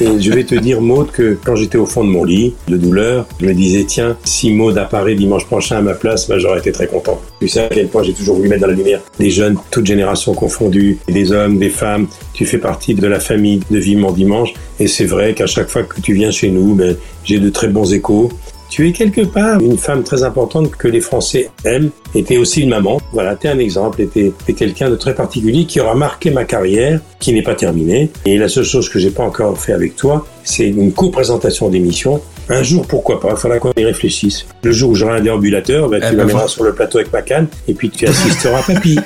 je 0.00 0.32
vais 0.32 0.44
te 0.44 0.54
dire, 0.54 0.80
Maud, 0.80 1.10
que 1.10 1.36
quand 1.44 1.56
j'étais 1.56 1.76
au 1.76 1.86
fond 1.86 2.04
de 2.04 2.08
mon 2.08 2.22
lit, 2.22 2.54
de 2.68 2.76
douleur, 2.76 3.26
je 3.40 3.46
me 3.46 3.52
disais, 3.52 3.82
tiens, 3.82 4.16
si 4.22 4.52
Maud 4.52 4.78
apparaît 4.78 5.16
dimanche 5.16 5.44
prochain 5.46 5.78
à 5.78 5.80
ma 5.80 5.94
place, 5.94 6.28
ben, 6.28 6.38
j'aurais 6.38 6.60
été 6.60 6.70
très 6.70 6.86
content. 6.86 7.20
Tu 7.40 7.48
sais 7.48 7.62
à 7.62 7.68
quel 7.68 7.88
point 7.88 8.04
j'ai 8.04 8.12
toujours 8.12 8.36
voulu 8.36 8.48
mettre 8.48 8.60
dans 8.60 8.68
la 8.68 8.74
lumière 8.74 9.00
des 9.18 9.30
jeunes, 9.30 9.56
toutes 9.72 9.86
générations 9.86 10.34
confondues, 10.34 10.98
des 11.08 11.32
hommes, 11.32 11.58
des 11.58 11.70
femmes. 11.70 12.06
Tu 12.32 12.46
fais 12.46 12.58
partie 12.58 12.94
de 12.94 13.08
la 13.08 13.18
famille 13.18 13.58
de 13.72 13.78
Vivement 13.78 14.12
Dimanche. 14.12 14.54
Et 14.78 14.86
c'est 14.86 15.06
vrai 15.06 15.34
qu'à 15.34 15.46
chaque 15.46 15.68
fois 15.68 15.82
que 15.82 16.00
tu 16.00 16.12
viens 16.12 16.30
chez 16.30 16.50
nous, 16.50 16.76
ben, 16.76 16.96
j'ai 17.24 17.40
de 17.40 17.50
très 17.50 17.66
bons 17.66 17.92
échos. 17.92 18.30
Tu 18.70 18.86
es 18.88 18.92
quelque 18.92 19.22
part 19.22 19.60
une 19.60 19.78
femme 19.78 20.02
très 20.04 20.22
importante 20.22 20.70
que 20.76 20.88
les 20.88 21.00
Français 21.00 21.50
aiment. 21.64 21.90
Et 22.14 22.22
t'es 22.22 22.36
aussi 22.36 22.62
une 22.62 22.68
maman. 22.70 23.00
Voilà, 23.12 23.34
t'es 23.34 23.48
un 23.48 23.58
exemple. 23.58 24.02
Et 24.02 24.06
t'es 24.06 24.32
t'es 24.46 24.52
quelqu'un 24.52 24.90
de 24.90 24.96
très 24.96 25.14
particulier 25.14 25.64
qui 25.64 25.80
aura 25.80 25.94
marqué 25.94 26.30
ma 26.30 26.44
carrière, 26.44 27.00
qui 27.18 27.32
n'est 27.32 27.42
pas 27.42 27.54
terminée. 27.54 28.10
Et 28.26 28.36
la 28.36 28.48
seule 28.48 28.64
chose 28.64 28.88
que 28.88 28.98
j'ai 28.98 29.10
pas 29.10 29.22
encore 29.24 29.58
fait 29.58 29.72
avec 29.72 29.96
toi, 29.96 30.26
c'est 30.44 30.68
une 30.68 30.92
co-présentation 30.92 31.68
d'émission. 31.70 32.20
Un 32.50 32.62
jour, 32.62 32.86
pourquoi 32.86 33.20
pas? 33.20 33.28
Il 33.32 33.36
faudra 33.36 33.58
qu'on 33.58 33.72
y 33.76 33.84
réfléchisse. 33.84 34.46
Le 34.62 34.72
jour 34.72 34.90
où 34.90 34.94
j'aurai 34.94 35.16
un 35.18 35.20
déambulateur, 35.20 35.88
ben, 35.88 35.98
Eh 36.02 36.06
tu 36.06 36.10
ben, 36.12 36.16
l'amèneras 36.18 36.32
voilà. 36.40 36.48
sur 36.48 36.64
le 36.64 36.72
plateau 36.74 36.98
avec 36.98 37.12
ma 37.12 37.22
canne. 37.22 37.46
Et 37.68 37.74
puis 37.74 37.90
tu 37.90 38.06
assisteras 38.06 38.58
à 38.60 38.62
papy. 38.74 38.98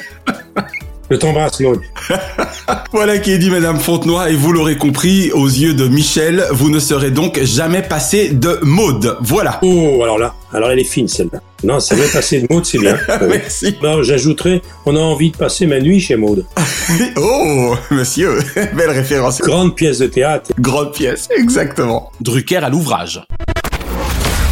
Je 1.13 1.19
t'embrasse, 1.19 1.61
Maud. 1.61 1.79
Voilà 2.93 3.19
qui 3.19 3.33
est 3.33 3.39
dit, 3.39 3.51
Madame 3.51 3.79
Fontenoy, 3.79 4.31
et 4.31 4.35
vous 4.35 4.51
l'aurez 4.51 4.79
compris, 4.79 5.31
aux 5.33 5.47
yeux 5.47 5.75
de 5.75 5.87
Michel, 5.87 6.47
vous 6.53 6.71
ne 6.71 6.79
serez 6.79 7.11
donc 7.11 7.39
jamais 7.43 7.83
passé 7.83 8.31
de 8.31 8.59
mode. 8.63 9.19
Voilà. 9.21 9.59
Oh, 9.61 10.01
alors 10.03 10.19
là, 10.19 10.35
alors 10.55 10.71
elle 10.71 10.79
est 10.79 10.85
fine 10.85 11.09
celle-là. 11.09 11.41
Non, 11.65 11.81
ça 11.81 11.97
vient 11.97 12.07
passer 12.11 12.41
de 12.41 12.47
Maud, 12.49 12.65
c'est 12.65 12.79
bien. 12.79 12.97
Merci. 13.29 13.77
Non, 13.83 14.03
j'ajouterais, 14.03 14.63
on 14.87 14.97
a 14.97 15.01
envie 15.01 15.33
de 15.33 15.37
passer 15.37 15.67
ma 15.67 15.81
nuit 15.81 16.01
chez 16.01 16.17
Maud. 16.17 16.47
oh, 17.17 17.75
monsieur, 17.91 18.39
belle 18.55 18.89
référence. 18.89 19.43
Grande 19.43 19.77
pièce 19.77 19.99
de 19.99 20.07
théâtre. 20.07 20.51
Grande 20.59 20.95
pièce, 20.95 21.29
exactement. 21.37 22.11
Drucker 22.23 22.57
à 22.57 22.71
l'ouvrage. 22.71 23.23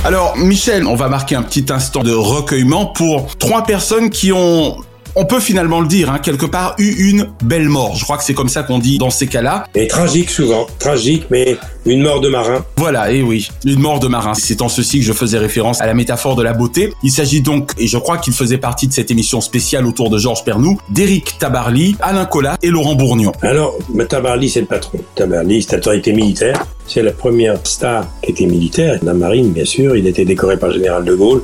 Alors, 0.05 0.37
Michel, 0.37 0.87
on 0.87 0.95
va 0.95 1.09
marquer 1.09 1.37
un 1.37 1.43
petit 1.43 1.67
instant 1.71 2.03
de 2.03 2.13
recueillement 2.13 2.85
pour 2.85 3.35
trois 3.39 3.65
personnes 3.65 4.11
qui 4.11 4.33
ont, 4.33 4.77
on 5.17 5.25
peut 5.25 5.41
finalement 5.41 5.81
le 5.81 5.89
dire, 5.89 6.11
hein, 6.11 6.19
quelque 6.19 6.47
part, 6.47 6.75
eu 6.79 7.11
une 7.11 7.29
belle 7.43 7.69
mort. 7.69 7.97
Je 7.97 8.05
crois 8.05 8.17
que 8.17 8.25
c'est 8.25 8.35
comme 8.35 8.49
ça 8.49 8.63
qu'on 8.63 8.79
dit 8.79 8.99
dans 8.99 9.11
ces 9.11 9.27
cas-là. 9.27 9.65
Et 9.75 9.87
tragique 9.87 10.31
souvent, 10.31 10.67
tragique, 10.79 11.25
mais 11.31 11.57
une 11.87 12.03
mort 12.03 12.21
de 12.21 12.29
marin. 12.29 12.65
Voilà, 12.77 13.11
et 13.11 13.23
oui, 13.23 13.49
une 13.65 13.81
mort 13.81 14.01
de 14.01 14.09
marin. 14.09 14.35
C'est 14.35 14.63
en 14.63 14.69
ceci 14.69 15.01
que 15.01 15.05
je 15.05 15.13
faisais 15.13 15.39
référence 15.39 15.81
à 15.81 15.87
la 15.87 15.95
métaphore 15.95 16.37
de 16.37 16.43
la 16.43 16.53
beauté. 16.53 16.93
Il 17.03 17.11
s'agit 17.11 17.41
donc, 17.41 17.73
et 17.79 17.87
je 17.87 17.99
crois 17.99 18.19
qu'il 18.19 18.33
faisait 18.33 18.59
partie 18.59 18.87
de 18.87 18.93
cette 18.93 19.11
émission 19.11 19.41
spéciale 19.41 19.87
autour 19.87 20.11
de 20.11 20.19
Georges 20.19 20.45
Pernou, 20.45 20.79
d'Éric 20.91 21.39
Tabarly, 21.39 21.97
Alain 22.01 22.27
Collat 22.27 22.57
et 22.63 22.69
Laurent 22.69 22.95
Bourgnon. 22.95 23.33
Alors, 23.43 23.77
Tabarly, 24.09 24.49
c'est 24.49 24.61
le 24.61 24.67
patron. 24.67 24.99
Tabarly, 25.15 25.63
c'est 25.63 25.77
l'autorité 25.77 26.13
militaire. 26.13 26.65
C'est 26.87 27.03
la 27.03 27.13
première 27.13 27.59
star 27.65 28.07
qui 28.23 28.33
était 28.33 28.47
militaire, 28.47 28.99
la 29.03 29.15
marine, 29.15 29.53
bien 29.53 29.65
sûr. 29.65 29.97
Il 29.97 30.07
était 30.07 30.25
décoré 30.25 30.57
par 30.57 30.71
le 30.71 30.75
général 30.77 31.05
de 31.05 31.15
Gaulle. 31.15 31.43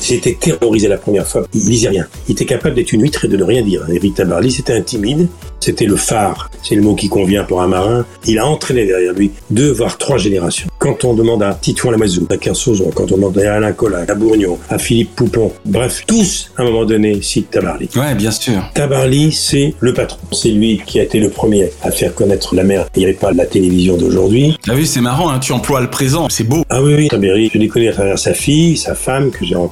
C'était 0.00 0.34
terrorisé 0.34 0.88
la 0.88 0.98
première 0.98 1.26
fois. 1.26 1.46
Il 1.54 1.68
lisait 1.68 1.88
rien. 1.88 2.06
Il 2.28 2.32
était 2.32 2.44
capable 2.44 2.74
d'être 2.74 2.92
une 2.92 3.02
huître 3.02 3.24
et 3.24 3.28
de 3.28 3.36
ne 3.36 3.44
rien 3.44 3.62
dire. 3.62 3.88
Éric 3.90 4.14
Tabarly, 4.14 4.50
c'était 4.50 4.74
un 4.74 4.82
timide. 4.82 5.28
C'était 5.60 5.86
le 5.86 5.94
phare. 5.94 6.50
C'est 6.64 6.74
le 6.74 6.82
mot 6.82 6.96
qui 6.96 7.08
convient 7.08 7.44
pour 7.44 7.62
un 7.62 7.68
marin. 7.68 8.04
Il 8.26 8.40
a 8.40 8.46
entraîné 8.46 8.84
derrière 8.84 9.12
lui 9.12 9.30
deux, 9.50 9.70
voire 9.70 9.96
trois 9.96 10.18
générations. 10.18 10.68
Quand 10.80 11.04
on 11.04 11.14
demande 11.14 11.40
à 11.44 11.54
Titouan 11.54 11.92
Lamazou, 11.92 12.26
à 12.30 12.36
Kersozon, 12.36 12.90
quand 12.92 13.12
on 13.12 13.16
demande 13.16 13.38
à 13.38 13.54
Alain 13.54 13.70
Collat, 13.70 14.04
à 14.08 14.14
Bourgnon, 14.16 14.58
à 14.68 14.78
Philippe 14.78 15.14
Poupon, 15.14 15.52
bref, 15.64 16.02
tous, 16.04 16.50
à 16.56 16.62
un 16.62 16.64
moment 16.64 16.84
donné, 16.84 17.22
citent 17.22 17.52
Tabarly. 17.52 17.88
Ouais, 17.94 18.16
bien 18.16 18.32
sûr. 18.32 18.60
Tabarly, 18.74 19.30
c'est 19.30 19.74
le 19.78 19.94
patron. 19.94 20.18
C'est 20.32 20.48
lui 20.48 20.82
qui 20.84 20.98
a 20.98 21.04
été 21.04 21.20
le 21.20 21.28
premier 21.28 21.70
à 21.82 21.92
faire 21.92 22.12
connaître 22.12 22.56
la 22.56 22.64
mer. 22.64 22.88
Il 22.96 23.00
n'y 23.00 23.04
avait 23.04 23.14
pas 23.14 23.30
la 23.30 23.46
télévision 23.46 23.96
d'aujourd'hui. 23.96 24.58
Ah 24.68 24.72
oui, 24.74 24.84
c'est 24.84 25.00
marrant, 25.00 25.30
hein, 25.30 25.38
tu 25.38 25.52
emploies 25.52 25.80
le 25.80 25.90
présent, 25.90 26.28
c'est 26.28 26.42
beau. 26.42 26.64
Ah 26.70 26.82
oui, 26.82 26.94
oui, 26.96 27.08
Tabarly, 27.08 27.50
je 27.54 27.58
l'ai 27.58 27.68
connu 27.68 27.88
à 27.88 27.92
travers 27.92 28.18
sa 28.18 28.34
fille, 28.34 28.76
sa 28.76 28.96
femme 28.96 29.30
que 29.30 29.44
j'ai 29.44 29.54
rencontrée. 29.54 29.71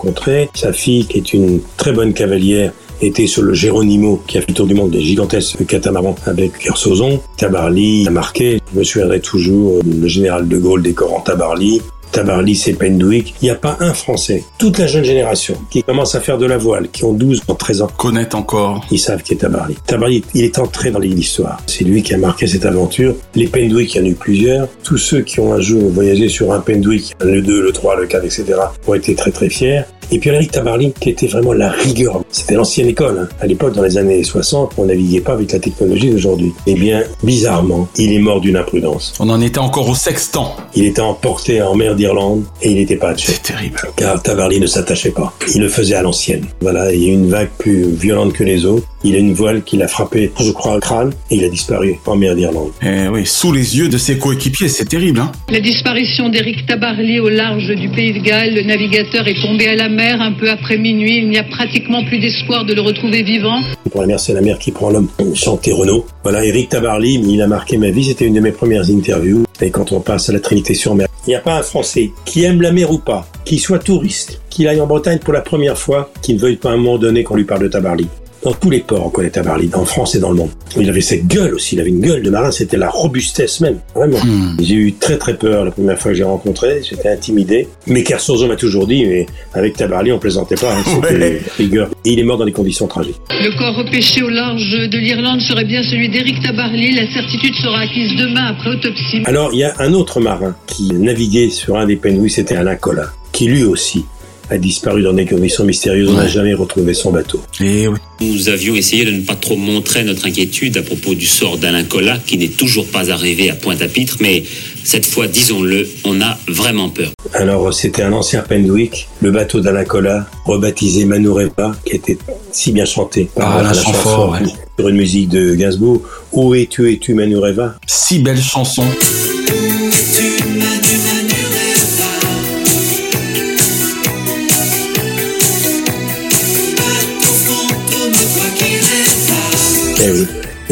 Sa 0.54 0.72
fille, 0.72 1.06
qui 1.06 1.18
est 1.18 1.32
une 1.32 1.60
très 1.76 1.92
bonne 1.92 2.12
cavalière, 2.12 2.72
était 3.02 3.26
sur 3.26 3.42
le 3.42 3.54
Géronimo, 3.54 4.22
qui 4.26 4.38
a 4.38 4.40
fait 4.40 4.48
le 4.48 4.54
tour 4.54 4.66
du 4.66 4.74
monde 4.74 4.90
des 4.90 5.00
gigantesques 5.00 5.64
catamarans 5.66 6.16
avec 6.26 6.58
Kersozon. 6.58 7.20
Tabarly 7.36 8.06
a 8.06 8.10
marqué, 8.10 8.60
je 8.72 8.78
me 8.78 8.84
souviendrai 8.84 9.20
toujours, 9.20 9.80
le 9.84 10.08
général 10.08 10.48
de 10.48 10.58
Gaulle 10.58 10.82
décorant 10.82 11.20
Tabarly. 11.20 11.82
Tabarly, 12.12 12.56
c'est 12.56 12.72
Pendwick. 12.72 13.34
Il 13.40 13.44
n'y 13.46 13.50
a 13.50 13.54
pas 13.54 13.76
un 13.80 13.94
Français, 13.94 14.44
toute 14.58 14.78
la 14.78 14.86
jeune 14.86 15.04
génération, 15.04 15.54
qui 15.70 15.82
commence 15.82 16.14
à 16.14 16.20
faire 16.20 16.38
de 16.38 16.46
la 16.46 16.58
voile, 16.58 16.88
qui 16.90 17.04
ont 17.04 17.12
12 17.12 17.42
ans, 17.48 17.54
13 17.54 17.82
ans, 17.82 17.88
Connaître 17.96 18.36
encore. 18.36 18.84
ils 18.90 18.98
savent 18.98 19.22
qui 19.22 19.34
est 19.34 19.38
Tabarly. 19.38 19.76
Tabarly, 19.86 20.24
il 20.34 20.44
est 20.44 20.58
entré 20.58 20.90
dans 20.90 20.98
l'histoire. 20.98 21.60
C'est 21.66 21.84
lui 21.84 22.02
qui 22.02 22.14
a 22.14 22.18
marqué 22.18 22.46
cette 22.46 22.66
aventure. 22.66 23.14
Les 23.34 23.46
Pendwick, 23.46 23.94
il 23.94 23.98
y 23.98 24.00
en 24.02 24.06
a 24.06 24.08
eu 24.08 24.14
plusieurs. 24.14 24.68
Tous 24.82 24.98
ceux 24.98 25.20
qui 25.22 25.40
ont 25.40 25.52
un 25.52 25.60
jour 25.60 25.90
voyagé 25.90 26.28
sur 26.28 26.52
un 26.52 26.60
Pendwick, 26.60 27.14
le 27.20 27.42
2, 27.42 27.62
le 27.62 27.72
3, 27.72 27.96
le 27.96 28.06
4, 28.06 28.24
etc., 28.24 28.44
ont 28.86 28.94
été 28.94 29.14
très 29.14 29.30
très 29.30 29.48
fiers. 29.48 29.82
Et 30.12 30.18
puis 30.18 30.30
Eric 30.30 30.50
Tabarly, 30.50 30.92
qui 30.98 31.10
était 31.10 31.28
vraiment 31.28 31.52
la 31.52 31.70
rigueur. 31.70 32.24
C'était 32.32 32.54
l'ancienne 32.56 32.88
école. 32.88 33.16
hein. 33.16 33.28
À 33.40 33.46
l'époque, 33.46 33.74
dans 33.76 33.82
les 33.84 33.96
années 33.96 34.24
60, 34.24 34.72
on 34.76 34.86
naviguait 34.86 35.20
pas 35.20 35.34
avec 35.34 35.52
la 35.52 35.60
technologie 35.60 36.10
d'aujourd'hui. 36.10 36.52
Eh 36.66 36.74
bien, 36.74 37.04
bizarrement, 37.22 37.86
il 37.96 38.12
est 38.12 38.18
mort 38.18 38.40
d'une 38.40 38.56
imprudence. 38.56 39.12
On 39.20 39.28
en 39.28 39.40
était 39.40 39.60
encore 39.60 39.88
au 39.88 39.94
sextant. 39.94 40.56
Il 40.74 40.84
était 40.84 41.00
emporté 41.00 41.62
en 41.62 41.76
mer 41.76 41.94
d'Irlande 42.00 42.44
et 42.62 42.70
il 42.70 42.76
n'était 42.76 42.96
pas 42.96 43.10
hatché. 43.10 43.32
C'est 43.32 43.42
terrible. 43.42 43.78
Car 43.96 44.22
Tabarly 44.22 44.58
ne 44.58 44.66
s'attachait 44.66 45.10
pas. 45.10 45.34
Il 45.54 45.60
le 45.60 45.68
faisait 45.68 45.94
à 45.94 46.02
l'ancienne. 46.02 46.46
Voilà, 46.60 46.92
il 46.92 47.02
y 47.02 47.06
a 47.06 47.08
eu 47.10 47.12
une 47.12 47.28
vague 47.28 47.50
plus 47.58 47.90
violente 47.90 48.32
que 48.32 48.42
les 48.42 48.64
autres. 48.64 48.86
Il 49.02 49.14
a 49.14 49.18
une 49.18 49.32
voile 49.32 49.62
qui 49.62 49.78
l'a 49.78 49.88
frappé, 49.88 50.30
je 50.38 50.50
crois, 50.50 50.76
au 50.76 50.80
crâne 50.80 51.12
et 51.30 51.36
il 51.36 51.44
a 51.44 51.48
disparu 51.48 51.98
en 52.06 52.16
mer 52.16 52.34
d'Irlande. 52.34 52.70
Eh 52.82 53.08
oui, 53.08 53.24
sous 53.24 53.52
les 53.52 53.78
yeux 53.78 53.88
de 53.88 53.96
ses 53.96 54.18
coéquipiers, 54.18 54.68
c'est 54.68 54.84
terrible, 54.84 55.20
hein. 55.20 55.32
La 55.50 55.60
disparition 55.60 56.28
d'Éric 56.28 56.66
Tabarly 56.66 57.18
au 57.18 57.28
large 57.28 57.68
du 57.68 57.88
Pays 57.90 58.12
de 58.12 58.22
Galles, 58.22 58.54
le 58.54 58.62
navigateur 58.62 59.26
est 59.26 59.40
tombé 59.40 59.68
à 59.68 59.74
la 59.74 59.88
mer 59.88 60.20
un 60.20 60.32
peu 60.32 60.50
après 60.50 60.76
minuit. 60.76 61.18
Il 61.18 61.30
n'y 61.30 61.38
a 61.38 61.44
pratiquement 61.44 62.04
plus 62.04 62.18
d'espoir 62.18 62.64
de 62.64 62.74
le 62.74 62.82
retrouver 62.82 63.22
vivant. 63.22 63.62
Pour 63.90 64.02
la 64.02 64.06
mer, 64.06 64.20
c'est 64.20 64.34
la 64.34 64.42
mer 64.42 64.58
qui 64.58 64.70
prend 64.70 64.90
l'homme. 64.90 65.08
Chanter 65.34 65.72
Renault. 65.72 66.06
Voilà, 66.22 66.44
Eric 66.44 66.68
Tabarly, 66.70 67.22
il 67.26 67.40
a 67.40 67.46
marqué 67.46 67.78
ma 67.78 67.90
vie. 67.90 68.04
C'était 68.04 68.26
une 68.26 68.34
de 68.34 68.40
mes 68.40 68.52
premières 68.52 68.88
interviews. 68.90 69.44
Et 69.62 69.70
quand 69.70 69.92
on 69.92 70.00
passe 70.00 70.28
à 70.28 70.32
la 70.32 70.40
Trinité-sur-Mer, 70.40 71.06
il 71.26 71.30
n'y 71.30 71.36
a 71.36 71.40
pas 71.40 71.58
un 71.58 71.62
Français 71.62 72.10
qui 72.24 72.44
aime 72.44 72.62
la 72.62 72.72
mer 72.72 72.90
ou 72.90 72.98
pas, 72.98 73.26
qui 73.44 73.58
soit 73.58 73.78
touriste, 73.78 74.40
qu'il 74.50 74.68
aille 74.68 74.80
en 74.80 74.86
Bretagne 74.86 75.18
pour 75.18 75.32
la 75.32 75.40
première 75.40 75.78
fois, 75.78 76.10
qui 76.22 76.34
ne 76.34 76.38
veuille 76.38 76.56
pas 76.56 76.70
à 76.70 76.72
un 76.72 76.76
moment 76.76 76.98
donné 76.98 77.24
qu'on 77.24 77.36
lui 77.36 77.44
parle 77.44 77.62
de 77.62 77.68
Tabarly. 77.68 78.08
Dans 78.42 78.52
tous 78.52 78.70
les 78.70 78.80
ports, 78.80 79.06
on 79.06 79.10
connaît 79.10 79.28
Tabarly, 79.28 79.70
en 79.74 79.84
France 79.84 80.14
et 80.14 80.18
dans 80.18 80.30
le 80.30 80.36
monde. 80.36 80.50
Il 80.78 80.88
avait 80.88 81.02
cette 81.02 81.26
gueule 81.26 81.54
aussi, 81.54 81.74
il 81.74 81.80
avait 81.80 81.90
une 81.90 82.00
gueule 82.00 82.22
de 82.22 82.30
marin, 82.30 82.50
c'était 82.50 82.78
la 82.78 82.88
robustesse 82.88 83.60
même, 83.60 83.80
vraiment. 83.94 84.16
J'ai 84.58 84.76
eu 84.76 84.94
très 84.94 85.18
très 85.18 85.34
peur 85.34 85.66
la 85.66 85.70
première 85.70 85.98
fois 85.98 86.12
que 86.12 86.16
j'ai 86.16 86.24
rencontré, 86.24 86.80
j'étais 86.88 87.10
intimidé. 87.10 87.68
Mais 87.86 88.02
Kersozon 88.02 88.48
m'a 88.48 88.56
toujours 88.56 88.86
dit, 88.86 89.04
mais 89.04 89.26
avec 89.52 89.76
Tabarly, 89.76 90.12
on 90.12 90.18
plaisantait 90.18 90.54
pas, 90.54 90.74
hein, 90.74 90.82
c'était 90.86 91.42
rigueur. 91.58 91.90
Et 92.06 92.12
il 92.12 92.18
est 92.18 92.22
mort 92.24 92.38
dans 92.38 92.46
des 92.46 92.52
conditions 92.52 92.86
tragiques. 92.86 93.20
Le 93.30 93.58
corps 93.58 93.76
repêché 93.76 94.22
au 94.22 94.30
large 94.30 94.70
de 94.70 94.98
l'Irlande 94.98 95.42
serait 95.42 95.66
bien 95.66 95.82
celui 95.82 96.08
d'Éric 96.08 96.42
Tabarly. 96.42 96.94
La 96.94 97.12
certitude 97.12 97.54
sera 97.56 97.80
acquise 97.80 98.16
demain 98.16 98.46
après 98.46 98.70
autopsie. 98.70 99.22
Alors, 99.26 99.50
il 99.52 99.58
y 99.58 99.64
a 99.64 99.74
un 99.78 99.92
autre 99.92 100.18
marin 100.20 100.56
qui 100.66 100.92
naviguait 100.94 101.50
sur 101.50 101.76
un 101.76 101.86
des 101.86 101.96
Penouilles, 101.96 102.30
c'était 102.30 102.56
Alain 102.56 102.76
Collat, 102.76 103.10
qui 103.32 103.48
lui 103.48 103.64
aussi 103.64 104.06
a 104.50 104.58
disparu 104.58 105.02
dans 105.02 105.12
des 105.12 105.24
conditions 105.26 105.64
mystérieuses. 105.64 106.08
On 106.10 106.14
n'a 106.14 106.28
jamais 106.28 106.54
retrouvé 106.54 106.92
son 106.94 107.12
bateau. 107.12 107.40
Et 107.60 107.86
oui. 107.88 107.96
Nous 108.20 108.48
avions 108.50 108.74
essayé 108.74 109.04
de 109.06 109.12
ne 109.12 109.22
pas 109.22 109.34
trop 109.36 109.56
montrer 109.56 110.04
notre 110.04 110.26
inquiétude 110.26 110.76
à 110.76 110.82
propos 110.82 111.14
du 111.14 111.24
sort 111.26 111.56
d'Alain 111.56 111.84
Collat, 111.84 112.18
qui 112.26 112.36
n'est 112.36 112.48
toujours 112.48 112.86
pas 112.86 113.10
arrivé 113.10 113.48
à 113.48 113.54
Pointe-à-Pitre, 113.54 114.16
mais 114.20 114.42
cette 114.84 115.06
fois, 115.06 115.26
disons-le, 115.26 115.88
on 116.04 116.20
a 116.20 116.36
vraiment 116.48 116.90
peur. 116.90 117.10
Alors, 117.32 117.72
c'était 117.72 118.02
un 118.02 118.12
ancien 118.12 118.42
Pendwick, 118.42 119.08
le 119.20 119.30
bateau 119.30 119.60
d'Alain 119.60 119.84
Collat, 119.84 120.26
rebaptisé 120.44 121.04
Manureva, 121.06 121.72
qui 121.86 121.96
était 121.96 122.18
si 122.52 122.72
bien 122.72 122.84
chanté 122.84 123.30
par 123.34 123.56
Ah, 123.56 123.60
Alain 123.60 123.72
la 123.72 123.82
Chamfort, 123.82 124.34
chanson, 124.36 124.44
ouais. 124.44 124.52
sur 124.78 124.88
une 124.88 124.96
musique 124.96 125.28
de 125.30 125.54
Gainsbourg. 125.54 126.02
Où 126.32 126.54
es-tu, 126.54 126.92
es-tu 126.92 127.14
Manureva 127.14 127.76
Si 127.86 128.18
belle 128.18 128.40
chanson. 128.42 128.84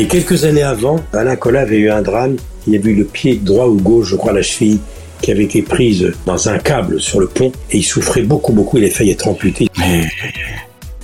Quelques 0.09 0.45
années 0.45 0.63
avant, 0.63 1.01
Alain 1.13 1.37
Collat 1.37 1.61
avait 1.61 1.79
eu 1.79 1.91
un 1.91 2.03
drame. 2.03 2.37
Il 2.67 2.75
avait 2.75 2.91
eu 2.91 2.95
le 2.95 3.05
pied 3.05 3.37
droit 3.37 3.67
ou 3.67 3.77
gauche, 3.77 4.09
je 4.09 4.17
crois, 4.17 4.33
la 4.33 4.43
cheville, 4.43 4.81
qui 5.23 5.31
avait 5.31 5.45
été 5.45 5.63
prise 5.63 6.13
dans 6.27 6.49
un 6.49 6.59
câble 6.59 7.01
sur 7.01 7.21
le 7.21 7.27
pont. 7.27 7.53
Et 7.71 7.79
il 7.79 7.83
souffrait 7.83 8.23
beaucoup, 8.23 8.53
beaucoup. 8.53 8.79
Il 8.79 8.85
a 8.85 8.91
failli 8.91 9.11
être 9.11 9.29
amputé. 9.29 9.69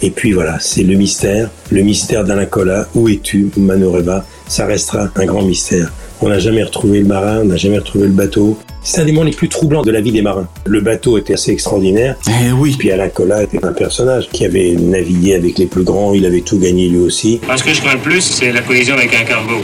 Et 0.03 0.11
puis 0.11 0.33
voilà, 0.33 0.59
c'est 0.59 0.83
le 0.83 0.97
mystère. 0.97 1.51
Le 1.71 1.83
mystère 1.83 2.25
d'Alain 2.25 2.47
Collat. 2.47 2.89
Où 2.95 3.09
es-tu, 3.09 3.51
Manoreva 3.57 4.25
Ça 4.49 4.67
restera 4.67 5.09
un 5.15 5.25
grand 5.25 5.43
mystère. 5.43 5.93
On 6.21 6.29
n'a 6.29 6.39
jamais 6.39 6.63
retrouvé 6.63 7.01
le 7.01 7.07
marin, 7.07 7.41
on 7.43 7.47
n'a 7.47 7.57
jamais 7.57 7.79
retrouvé 7.79 8.07
le 8.07 8.13
bateau. 8.13 8.59
C'est 8.87 9.01
un 9.01 9.07
des 9.07 9.13
moments 9.13 9.25
les 9.25 9.33
plus 9.33 9.49
troublants 9.49 9.81
de 9.81 9.91
la 9.91 10.03
vie 10.03 10.13
des 10.13 10.21
marins. 10.21 10.47
Le 10.67 10.83
bateau 10.83 11.17
était 11.17 11.33
assez 11.33 11.51
extraordinaire. 11.53 12.17
Eh 12.29 12.53
oui. 12.53 12.77
Puis 12.79 12.91
Alain 12.91 13.09
Collat 13.09 13.45
était 13.45 13.65
un 13.65 13.73
personnage 13.73 14.29
qui 14.31 14.45
avait 14.45 14.73
navigué 14.79 15.35
avec 15.35 15.57
les 15.57 15.65
plus 15.65 15.85
grands. 15.85 16.13
Il 16.13 16.27
avait 16.27 16.43
tout 16.43 16.59
gagné 16.59 16.89
lui 16.91 16.99
aussi. 16.99 17.41
Moi, 17.47 17.57
ce 17.57 17.65
que 17.65 17.73
je 17.73 17.81
crains 17.81 17.95
le 17.95 18.01
plus, 18.01 18.21
c'est 18.21 18.53
la 18.53 18.61
collision 18.61 18.95
avec 18.95 19.15
un 19.15 19.25
cargo. 19.25 19.63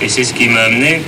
Et 0.00 0.08
c'est 0.08 0.24
ce 0.24 0.32
qui 0.32 0.48
m'a 0.48 0.62
amené 0.62 1.02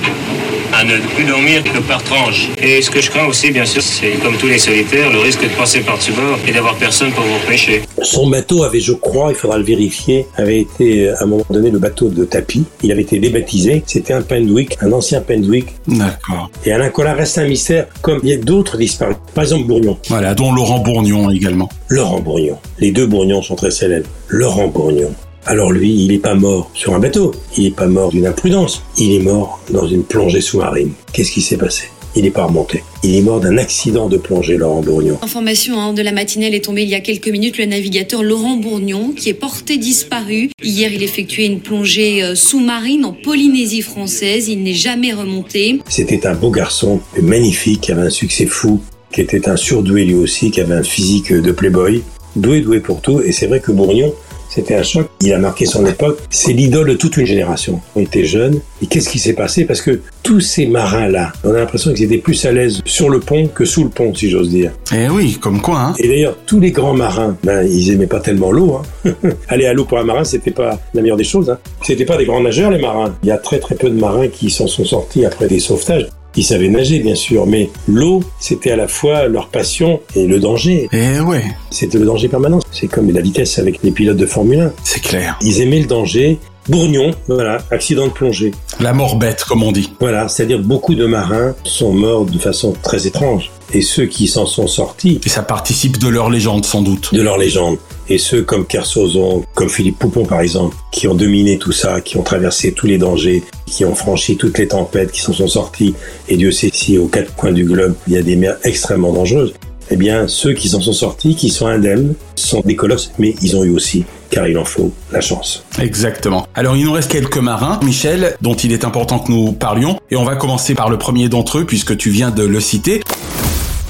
à 0.78 0.84
ne 0.84 0.98
plus 1.14 1.24
dormir 1.24 1.62
que 1.62 1.78
par 1.78 2.02
tranche. 2.02 2.48
Et 2.60 2.82
ce 2.82 2.90
que 2.90 3.00
je 3.00 3.10
crains 3.10 3.26
aussi, 3.26 3.50
bien 3.50 3.64
sûr, 3.64 3.82
c'est 3.82 4.12
comme 4.22 4.36
tous 4.36 4.48
les 4.48 4.58
solitaires, 4.58 5.10
le 5.10 5.20
risque 5.20 5.42
de 5.42 5.48
passer 5.56 5.80
par-dessus 5.80 6.12
bord 6.12 6.38
et 6.46 6.52
d'avoir 6.52 6.74
personne 6.76 7.12
pour 7.12 7.24
vous 7.24 7.34
repêcher. 7.34 7.82
Son 8.02 8.28
bateau 8.28 8.64
avait, 8.64 8.80
je 8.80 8.92
crois, 8.92 9.30
il 9.30 9.36
faudra 9.36 9.58
le 9.58 9.64
vérifier, 9.64 10.26
avait 10.36 10.60
été 10.60 11.08
euh, 11.08 11.16
à 11.18 11.24
un 11.24 11.26
moment 11.26 11.44
donné 11.50 11.70
le 11.70 11.78
bateau 11.78 12.08
de 12.08 12.24
tapis. 12.24 12.64
Il 12.82 12.90
avait 12.92 13.02
été 13.02 13.18
débaptisé. 13.18 13.82
C'était 13.86 14.12
un 14.12 14.22
Pendwick, 14.22 14.76
un 14.80 14.92
ancien 14.92 15.20
Pendwick. 15.20 15.66
D'accord. 15.86 16.50
Et 16.64 16.72
Alain 16.72 16.88
Collat 16.88 17.14
reste 17.14 17.38
un 17.38 17.46
mystère, 17.46 17.86
comme 18.02 18.20
il 18.22 18.30
y 18.30 18.32
a 18.32 18.36
d'autres 18.36 18.76
disparus. 18.76 19.16
Par 19.34 19.44
exemple, 19.44 19.64
Bourgnon. 19.66 19.98
Voilà, 20.08 20.34
dont 20.34 20.52
Laurent 20.52 20.80
Bourgnon 20.80 21.30
également. 21.30 21.68
Laurent 21.88 22.20
Bourgnon. 22.20 22.58
Les 22.78 22.90
deux 22.90 23.06
Bourgnons 23.06 23.42
sont 23.42 23.54
très 23.54 23.70
célèbres. 23.70 24.08
Laurent 24.28 24.68
Bourgnon. 24.68 25.14
Alors 25.46 25.72
lui, 25.72 25.92
il 25.92 26.08
n'est 26.08 26.18
pas 26.18 26.34
mort 26.34 26.70
sur 26.72 26.94
un 26.94 26.98
bateau. 26.98 27.32
Il 27.56 27.64
n'est 27.64 27.70
pas 27.70 27.86
mort 27.86 28.10
d'une 28.10 28.26
imprudence. 28.26 28.82
Il 28.98 29.12
est 29.12 29.22
mort 29.22 29.60
dans 29.70 29.86
une 29.86 30.02
plongée 30.02 30.40
sous-marine. 30.40 30.92
Qu'est-ce 31.12 31.32
qui 31.32 31.42
s'est 31.42 31.58
passé? 31.58 31.84
Il 32.16 32.22
n'est 32.22 32.30
pas 32.30 32.44
remonté. 32.44 32.82
Il 33.02 33.16
est 33.16 33.20
mort 33.20 33.40
d'un 33.40 33.58
accident 33.58 34.08
de 34.08 34.16
plongée, 34.16 34.56
Laurent 34.56 34.80
Bourgnon. 34.80 35.18
Information 35.20 35.80
hein, 35.80 35.92
de 35.92 36.00
la 36.00 36.12
matinale 36.12 36.54
est 36.54 36.64
tombée 36.64 36.84
il 36.84 36.88
y 36.88 36.94
a 36.94 37.00
quelques 37.00 37.28
minutes. 37.28 37.58
Le 37.58 37.66
navigateur 37.66 38.22
Laurent 38.22 38.56
Bourgnon, 38.56 39.12
qui 39.16 39.28
est 39.28 39.34
porté 39.34 39.76
disparu. 39.76 40.50
Hier, 40.62 40.92
il 40.92 41.02
effectuait 41.02 41.46
une 41.46 41.60
plongée 41.60 42.22
euh, 42.22 42.34
sous-marine 42.36 43.04
en 43.04 43.12
Polynésie 43.12 43.82
française. 43.82 44.48
Il 44.48 44.62
n'est 44.62 44.74
jamais 44.74 45.12
remonté. 45.12 45.80
C'était 45.88 46.26
un 46.26 46.34
beau 46.34 46.50
garçon, 46.50 47.00
magnifique, 47.20 47.82
qui 47.82 47.92
avait 47.92 48.02
un 48.02 48.10
succès 48.10 48.46
fou, 48.46 48.80
qui 49.12 49.20
était 49.20 49.48
un 49.48 49.56
surdoué 49.56 50.04
lui 50.04 50.14
aussi, 50.14 50.52
qui 50.52 50.60
avait 50.60 50.74
un 50.74 50.84
physique 50.84 51.32
de 51.32 51.52
playboy, 51.52 52.02
doué, 52.36 52.60
doué 52.60 52.78
pour 52.78 53.00
tout. 53.00 53.20
Et 53.20 53.32
c'est 53.32 53.48
vrai 53.48 53.58
que 53.58 53.72
Bourgnon, 53.72 54.14
c'était 54.54 54.76
un 54.76 54.84
choc. 54.84 55.08
Il 55.20 55.32
a 55.32 55.38
marqué 55.38 55.66
son 55.66 55.84
époque. 55.84 56.20
C'est 56.30 56.52
l'idole 56.52 56.90
de 56.90 56.94
toute 56.94 57.16
une 57.16 57.26
génération. 57.26 57.80
On 57.96 58.00
était 58.00 58.24
jeunes. 58.24 58.60
Et 58.82 58.86
qu'est-ce 58.86 59.08
qui 59.08 59.18
s'est 59.18 59.32
passé? 59.32 59.64
Parce 59.64 59.82
que 59.82 60.00
tous 60.22 60.40
ces 60.40 60.66
marins-là, 60.66 61.32
on 61.42 61.50
a 61.50 61.58
l'impression 61.58 61.92
qu'ils 61.92 62.04
étaient 62.04 62.18
plus 62.18 62.44
à 62.46 62.52
l'aise 62.52 62.80
sur 62.84 63.10
le 63.10 63.18
pont 63.18 63.48
que 63.48 63.64
sous 63.64 63.82
le 63.82 63.90
pont, 63.90 64.14
si 64.14 64.30
j'ose 64.30 64.50
dire. 64.50 64.70
Eh 64.94 65.08
oui, 65.08 65.38
comme 65.40 65.60
quoi, 65.60 65.80
hein. 65.80 65.94
Et 65.98 66.06
d'ailleurs, 66.06 66.36
tous 66.46 66.60
les 66.60 66.70
grands 66.70 66.94
marins, 66.94 67.36
ben, 67.42 67.66
ils 67.66 67.90
aimaient 67.90 68.06
pas 68.06 68.20
tellement 68.20 68.52
l'eau. 68.52 68.80
Hein. 69.04 69.10
Aller 69.48 69.66
à 69.66 69.72
l'eau 69.72 69.86
pour 69.86 69.98
un 69.98 70.04
marin, 70.04 70.22
c'était 70.22 70.52
pas 70.52 70.78
la 70.94 71.02
meilleure 71.02 71.16
des 71.16 71.24
choses. 71.24 71.50
Hein. 71.50 71.58
C'était 71.82 72.04
pas 72.04 72.16
des 72.16 72.24
grands 72.24 72.40
nageurs, 72.40 72.70
les 72.70 72.80
marins. 72.80 73.12
Il 73.24 73.28
y 73.30 73.32
a 73.32 73.38
très 73.38 73.58
très 73.58 73.74
peu 73.74 73.90
de 73.90 73.98
marins 73.98 74.28
qui 74.28 74.50
s'en 74.50 74.68
sont 74.68 74.84
sortis 74.84 75.24
après 75.24 75.48
des 75.48 75.58
sauvetages. 75.58 76.06
Ils 76.36 76.44
savaient 76.44 76.68
nager, 76.68 76.98
bien 76.98 77.14
sûr, 77.14 77.46
mais 77.46 77.70
l'eau, 77.86 78.22
c'était 78.40 78.72
à 78.72 78.76
la 78.76 78.88
fois 78.88 79.28
leur 79.28 79.48
passion 79.48 80.00
et 80.16 80.26
le 80.26 80.40
danger. 80.40 80.88
Eh 80.92 81.20
ouais. 81.20 81.44
C'était 81.70 81.98
le 81.98 82.06
danger 82.06 82.28
permanent. 82.28 82.60
C'est 82.72 82.88
comme 82.88 83.10
la 83.10 83.20
vitesse 83.20 83.58
avec 83.58 83.82
les 83.82 83.92
pilotes 83.92 84.16
de 84.16 84.26
Formule 84.26 84.60
1. 84.60 84.72
C'est 84.82 85.02
clair. 85.02 85.38
Ils 85.42 85.60
aimaient 85.60 85.80
le 85.80 85.86
danger. 85.86 86.38
Bourgnon, 86.68 87.10
voilà, 87.28 87.58
accident 87.70 88.06
de 88.06 88.12
plongée. 88.12 88.52
La 88.80 88.94
mort 88.94 89.16
bête, 89.16 89.44
comme 89.44 89.62
on 89.62 89.70
dit. 89.70 89.92
Voilà, 90.00 90.28
c'est-à-dire 90.28 90.60
beaucoup 90.60 90.94
de 90.94 91.04
marins 91.04 91.54
sont 91.64 91.92
morts 91.92 92.24
de 92.24 92.38
façon 92.38 92.72
très 92.82 93.06
étrange. 93.06 93.50
Et 93.72 93.82
ceux 93.82 94.06
qui 94.06 94.28
s'en 94.28 94.46
sont 94.46 94.66
sortis... 94.66 95.20
Et 95.24 95.28
ça 95.28 95.42
participe 95.42 95.98
de 95.98 96.08
leur 96.08 96.30
légende, 96.30 96.64
sans 96.64 96.80
doute. 96.80 97.12
De 97.12 97.20
leur 97.20 97.36
légende. 97.36 97.76
Et 98.08 98.18
ceux 98.18 98.42
comme 98.42 98.66
Kersozon, 98.66 99.44
comme 99.54 99.68
Philippe 99.68 99.98
Poupon 99.98 100.24
par 100.24 100.40
exemple, 100.40 100.76
qui 100.90 101.08
ont 101.08 101.14
dominé 101.14 101.58
tout 101.58 101.72
ça, 101.72 102.00
qui 102.00 102.16
ont 102.16 102.22
traversé 102.22 102.72
tous 102.72 102.86
les 102.86 102.98
dangers, 102.98 103.42
qui 103.66 103.84
ont 103.84 103.94
franchi 103.94 104.36
toutes 104.36 104.58
les 104.58 104.68
tempêtes, 104.68 105.10
qui 105.12 105.20
s'en 105.20 105.32
sont 105.32 105.48
sortis, 105.48 105.94
et 106.28 106.36
Dieu 106.36 106.50
sait 106.50 106.70
si 106.72 106.98
aux 106.98 107.08
quatre 107.08 107.34
coins 107.34 107.52
du 107.52 107.64
globe, 107.64 107.94
il 108.06 108.12
y 108.12 108.18
a 108.18 108.22
des 108.22 108.36
mers 108.36 108.56
extrêmement 108.62 109.12
dangereuses, 109.12 109.54
eh 109.90 109.96
bien, 109.96 110.28
ceux 110.28 110.52
qui 110.52 110.68
s'en 110.68 110.80
sont 110.80 110.92
sortis, 110.92 111.34
qui 111.34 111.50
sont 111.50 111.66
indemnes, 111.66 112.14
sont 112.36 112.60
des 112.64 112.76
colosses, 112.76 113.12
mais 113.18 113.34
ils 113.42 113.56
ont 113.56 113.64
eu 113.64 113.70
aussi, 113.70 114.04
car 114.30 114.46
il 114.48 114.58
en 114.58 114.64
faut, 114.64 114.92
la 115.12 115.20
chance. 115.20 115.64
Exactement. 115.80 116.46
Alors, 116.54 116.76
il 116.76 116.84
nous 116.84 116.92
reste 116.92 117.10
quelques 117.10 117.38
marins, 117.38 117.78
Michel, 117.82 118.36
dont 118.40 118.54
il 118.54 118.72
est 118.72 118.84
important 118.84 119.18
que 119.18 119.30
nous 119.30 119.52
parlions, 119.52 119.98
et 120.10 120.16
on 120.16 120.24
va 120.24 120.36
commencer 120.36 120.74
par 120.74 120.90
le 120.90 120.98
premier 120.98 121.28
d'entre 121.28 121.58
eux, 121.58 121.64
puisque 121.64 121.96
tu 121.96 122.10
viens 122.10 122.30
de 122.30 122.42
le 122.44 122.60
citer. 122.60 123.02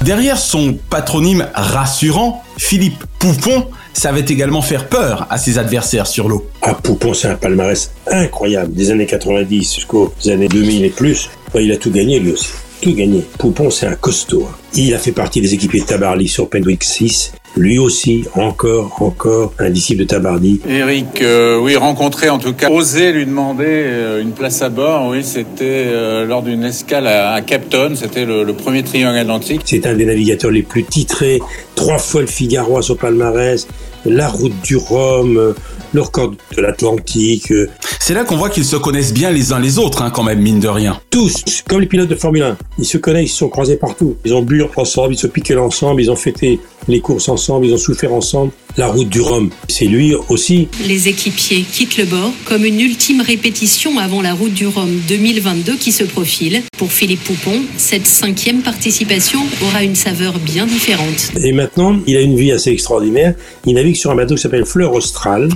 Derrière 0.01 0.37
son 0.37 0.77
patronyme 0.89 1.47
rassurant, 1.55 2.43
Philippe 2.57 3.03
Poupon 3.17 3.67
savait 3.93 4.25
également 4.27 4.61
faire 4.61 4.87
peur 4.87 5.25
à 5.29 5.37
ses 5.37 5.57
adversaires 5.57 6.05
sur 6.05 6.27
l'eau. 6.27 6.47
Ah, 6.61 6.75
Poupon, 6.75 7.13
c'est 7.13 7.29
un 7.29 7.35
palmarès 7.35 7.91
incroyable, 8.11 8.73
des 8.73 8.91
années 8.91 9.05
90 9.07 9.73
jusqu'aux 9.75 10.13
années 10.27 10.47
2000 10.49 10.85
et 10.85 10.89
plus. 10.89 11.29
Il 11.55 11.71
a 11.71 11.77
tout 11.77 11.89
gagné 11.91 12.19
lui 12.19 12.33
aussi, 12.33 12.49
tout 12.81 12.93
gagné. 12.93 13.25
Poupon, 13.39 13.69
c'est 13.71 13.87
un 13.87 13.95
costaud. 13.95 14.47
hein. 14.51 14.55
Il 14.75 14.93
a 14.93 14.99
fait 14.99 15.13
partie 15.13 15.39
des 15.41 15.53
équipiers 15.53 15.79
de 15.81 15.85
Tabarly 15.85 16.27
sur 16.27 16.49
Pendwick 16.49 16.83
6. 16.83 17.31
Lui 17.57 17.79
aussi, 17.79 18.25
encore, 18.35 19.01
encore, 19.01 19.53
un 19.59 19.69
disciple 19.69 20.01
de 20.01 20.07
Tabarly. 20.07 20.59
Eric, 20.67 21.21
euh, 21.21 21.57
oui, 21.59 21.77
rencontré 21.77 22.29
en 22.29 22.37
tout 22.37 22.53
cas, 22.53 22.69
osé 22.69 23.13
lui 23.13 23.25
demander 23.25 23.65
euh, 23.67 24.21
une 24.21 24.31
place 24.31 24.61
à 24.61 24.69
bord, 24.69 25.07
oui, 25.07 25.23
c'était 25.23 25.85
euh, 25.87 26.25
lors 26.25 26.43
d'une 26.43 26.63
escale 26.65 27.07
à, 27.07 27.31
à 27.31 27.41
Cape 27.41 27.69
Town, 27.69 27.95
c'était 27.95 28.25
le, 28.25 28.43
le 28.43 28.53
premier 28.53 28.83
triangle 28.83 29.17
atlantique. 29.17 29.61
C'est 29.63 29.85
un 29.87 29.93
des 29.93 30.05
navigateurs 30.05 30.51
les 30.51 30.63
plus 30.63 30.83
titrés. 30.83 31.39
Trois 31.75 31.97
fois 31.97 32.21
le 32.21 32.27
Figaro 32.27 32.77
à 32.77 32.81
son 32.81 32.95
palmarès. 32.95 33.67
La 34.05 34.27
route 34.27 34.53
du 34.63 34.75
Rhum, 34.75 35.37
euh, 35.37 35.53
le 35.93 36.01
record 36.01 36.33
de 36.55 36.61
l'Atlantique. 36.61 37.51
C'est 37.99 38.13
là 38.13 38.23
qu'on 38.23 38.35
voit 38.35 38.49
qu'ils 38.49 38.65
se 38.65 38.75
connaissent 38.75 39.13
bien 39.13 39.31
les 39.31 39.51
uns 39.53 39.59
les 39.59 39.79
autres, 39.79 40.01
hein, 40.03 40.11
quand 40.11 40.21
même, 40.23 40.39
mine 40.41 40.59
de 40.59 40.67
rien. 40.67 40.99
Tous, 41.09 41.43
comme 41.67 41.79
les 41.79 41.87
pilotes 41.87 42.09
de 42.09 42.15
Formule 42.15 42.43
1. 42.43 42.57
Ils 42.77 42.85
se 42.85 42.97
connaissent, 42.97 43.29
ils 43.29 43.29
se 43.29 43.37
sont 43.37 43.49
croisés 43.49 43.77
partout. 43.77 44.15
Ils 44.25 44.33
ont 44.33 44.43
bu 44.43 44.63
ensemble, 44.75 45.13
ils 45.13 45.17
se 45.17 45.25
piquaient 45.25 45.55
ensemble, 45.55 46.01
ils 46.01 46.11
ont 46.11 46.15
fêté 46.15 46.59
les 46.87 46.99
courses 46.99 47.29
ensemble, 47.29 47.65
ils 47.65 47.73
ont 47.73 47.77
souffert 47.77 48.13
ensemble. 48.13 48.51
La 48.77 48.87
route 48.87 49.07
du 49.07 49.21
Rhum, 49.21 49.49
c'est 49.69 49.85
lui 49.85 50.13
aussi. 50.27 50.67
Les 50.85 51.07
équipiers 51.07 51.61
quittent 51.61 51.97
le 51.97 52.05
bord 52.05 52.33
comme 52.43 52.65
une 52.65 52.81
ultime 52.81 53.21
répétition 53.21 53.97
avant 53.99 54.21
la 54.21 54.33
route 54.33 54.53
du 54.53 54.67
Rhum 54.67 54.99
2022 55.07 55.77
qui 55.77 55.93
se 55.93 56.03
profile. 56.03 56.61
Pour 56.77 56.91
Philippe 56.91 57.23
Poupon, 57.23 57.61
cette 57.77 58.05
cinquième 58.05 58.61
participation 58.61 59.39
aura 59.63 59.83
une 59.83 59.95
saveur 59.95 60.37
bien 60.39 60.65
différente. 60.65 61.31
Et 61.41 61.53
maintenant, 61.53 61.97
il 62.05 62.17
a 62.17 62.21
une 62.21 62.35
vie 62.35 62.51
assez 62.51 62.69
extraordinaire. 62.69 63.33
Il 63.65 63.75
navigue 63.75 63.95
sur 63.95 64.11
un 64.11 64.15
bateau 64.15 64.35
qui 64.35 64.41
s'appelle 64.41 64.65
Fleur 64.65 64.93
Austral. 64.93 65.49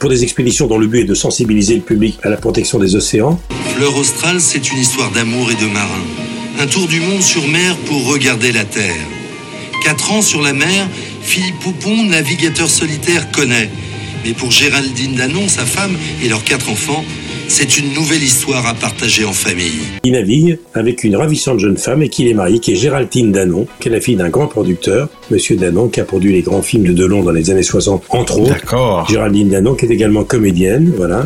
Pour 0.00 0.10
des 0.10 0.24
expéditions 0.24 0.66
dont 0.66 0.78
le 0.78 0.88
but 0.88 1.02
est 1.02 1.04
de 1.04 1.14
sensibiliser 1.14 1.76
le 1.76 1.82
public 1.82 2.18
à 2.24 2.30
la 2.30 2.36
protection 2.36 2.80
des 2.80 2.96
océans. 2.96 3.38
Fleur 3.76 3.96
Austral, 3.96 4.40
c'est 4.40 4.72
une 4.72 4.78
histoire 4.78 5.12
d'amour 5.12 5.52
et 5.52 5.54
de 5.54 5.72
marin. 5.72 6.02
Un 6.60 6.66
tour 6.66 6.88
du 6.88 7.00
monde 7.00 7.22
sur 7.22 7.46
mer 7.46 7.76
pour 7.86 8.12
regarder 8.12 8.50
la 8.50 8.64
terre. 8.64 9.23
Quatre 9.84 10.12
ans 10.12 10.22
sur 10.22 10.40
la 10.40 10.54
mer, 10.54 10.88
Philippe 11.22 11.58
Poupon, 11.60 12.04
navigateur 12.04 12.70
solitaire, 12.70 13.30
connaît. 13.30 13.68
Mais 14.24 14.32
pour 14.32 14.50
Géraldine 14.50 15.14
Danon, 15.14 15.46
sa 15.46 15.66
femme 15.66 15.98
et 16.22 16.28
leurs 16.30 16.42
quatre 16.42 16.70
enfants, 16.70 17.04
c'est 17.48 17.78
une 17.78 17.92
nouvelle 17.94 18.22
histoire 18.22 18.66
à 18.66 18.74
partager 18.74 19.24
en 19.24 19.32
famille. 19.32 19.82
Il 20.04 20.12
navigue 20.12 20.58
avec 20.74 21.04
une 21.04 21.16
ravissante 21.16 21.60
jeune 21.60 21.76
femme 21.76 22.02
et 22.02 22.08
qu'il 22.08 22.28
est 22.28 22.34
marié, 22.34 22.58
qui 22.58 22.72
est 22.72 22.76
Géraldine 22.76 23.32
Danon, 23.32 23.66
qui 23.80 23.88
est 23.88 23.90
la 23.90 24.00
fille 24.00 24.16
d'un 24.16 24.28
grand 24.28 24.46
producteur, 24.46 25.08
Monsieur 25.30 25.56
Danon, 25.56 25.88
qui 25.88 26.00
a 26.00 26.04
produit 26.04 26.32
les 26.32 26.42
grands 26.42 26.62
films 26.62 26.84
de 26.84 26.92
Delon 26.92 27.22
dans 27.22 27.32
les 27.32 27.50
années 27.50 27.62
60, 27.62 28.04
entre 28.10 28.40
autres. 28.40 28.50
D'accord. 28.52 29.08
Géraldine 29.08 29.48
Danon, 29.48 29.74
qui 29.74 29.86
est 29.86 29.90
également 29.90 30.24
comédienne, 30.24 30.92
voilà. 30.96 31.24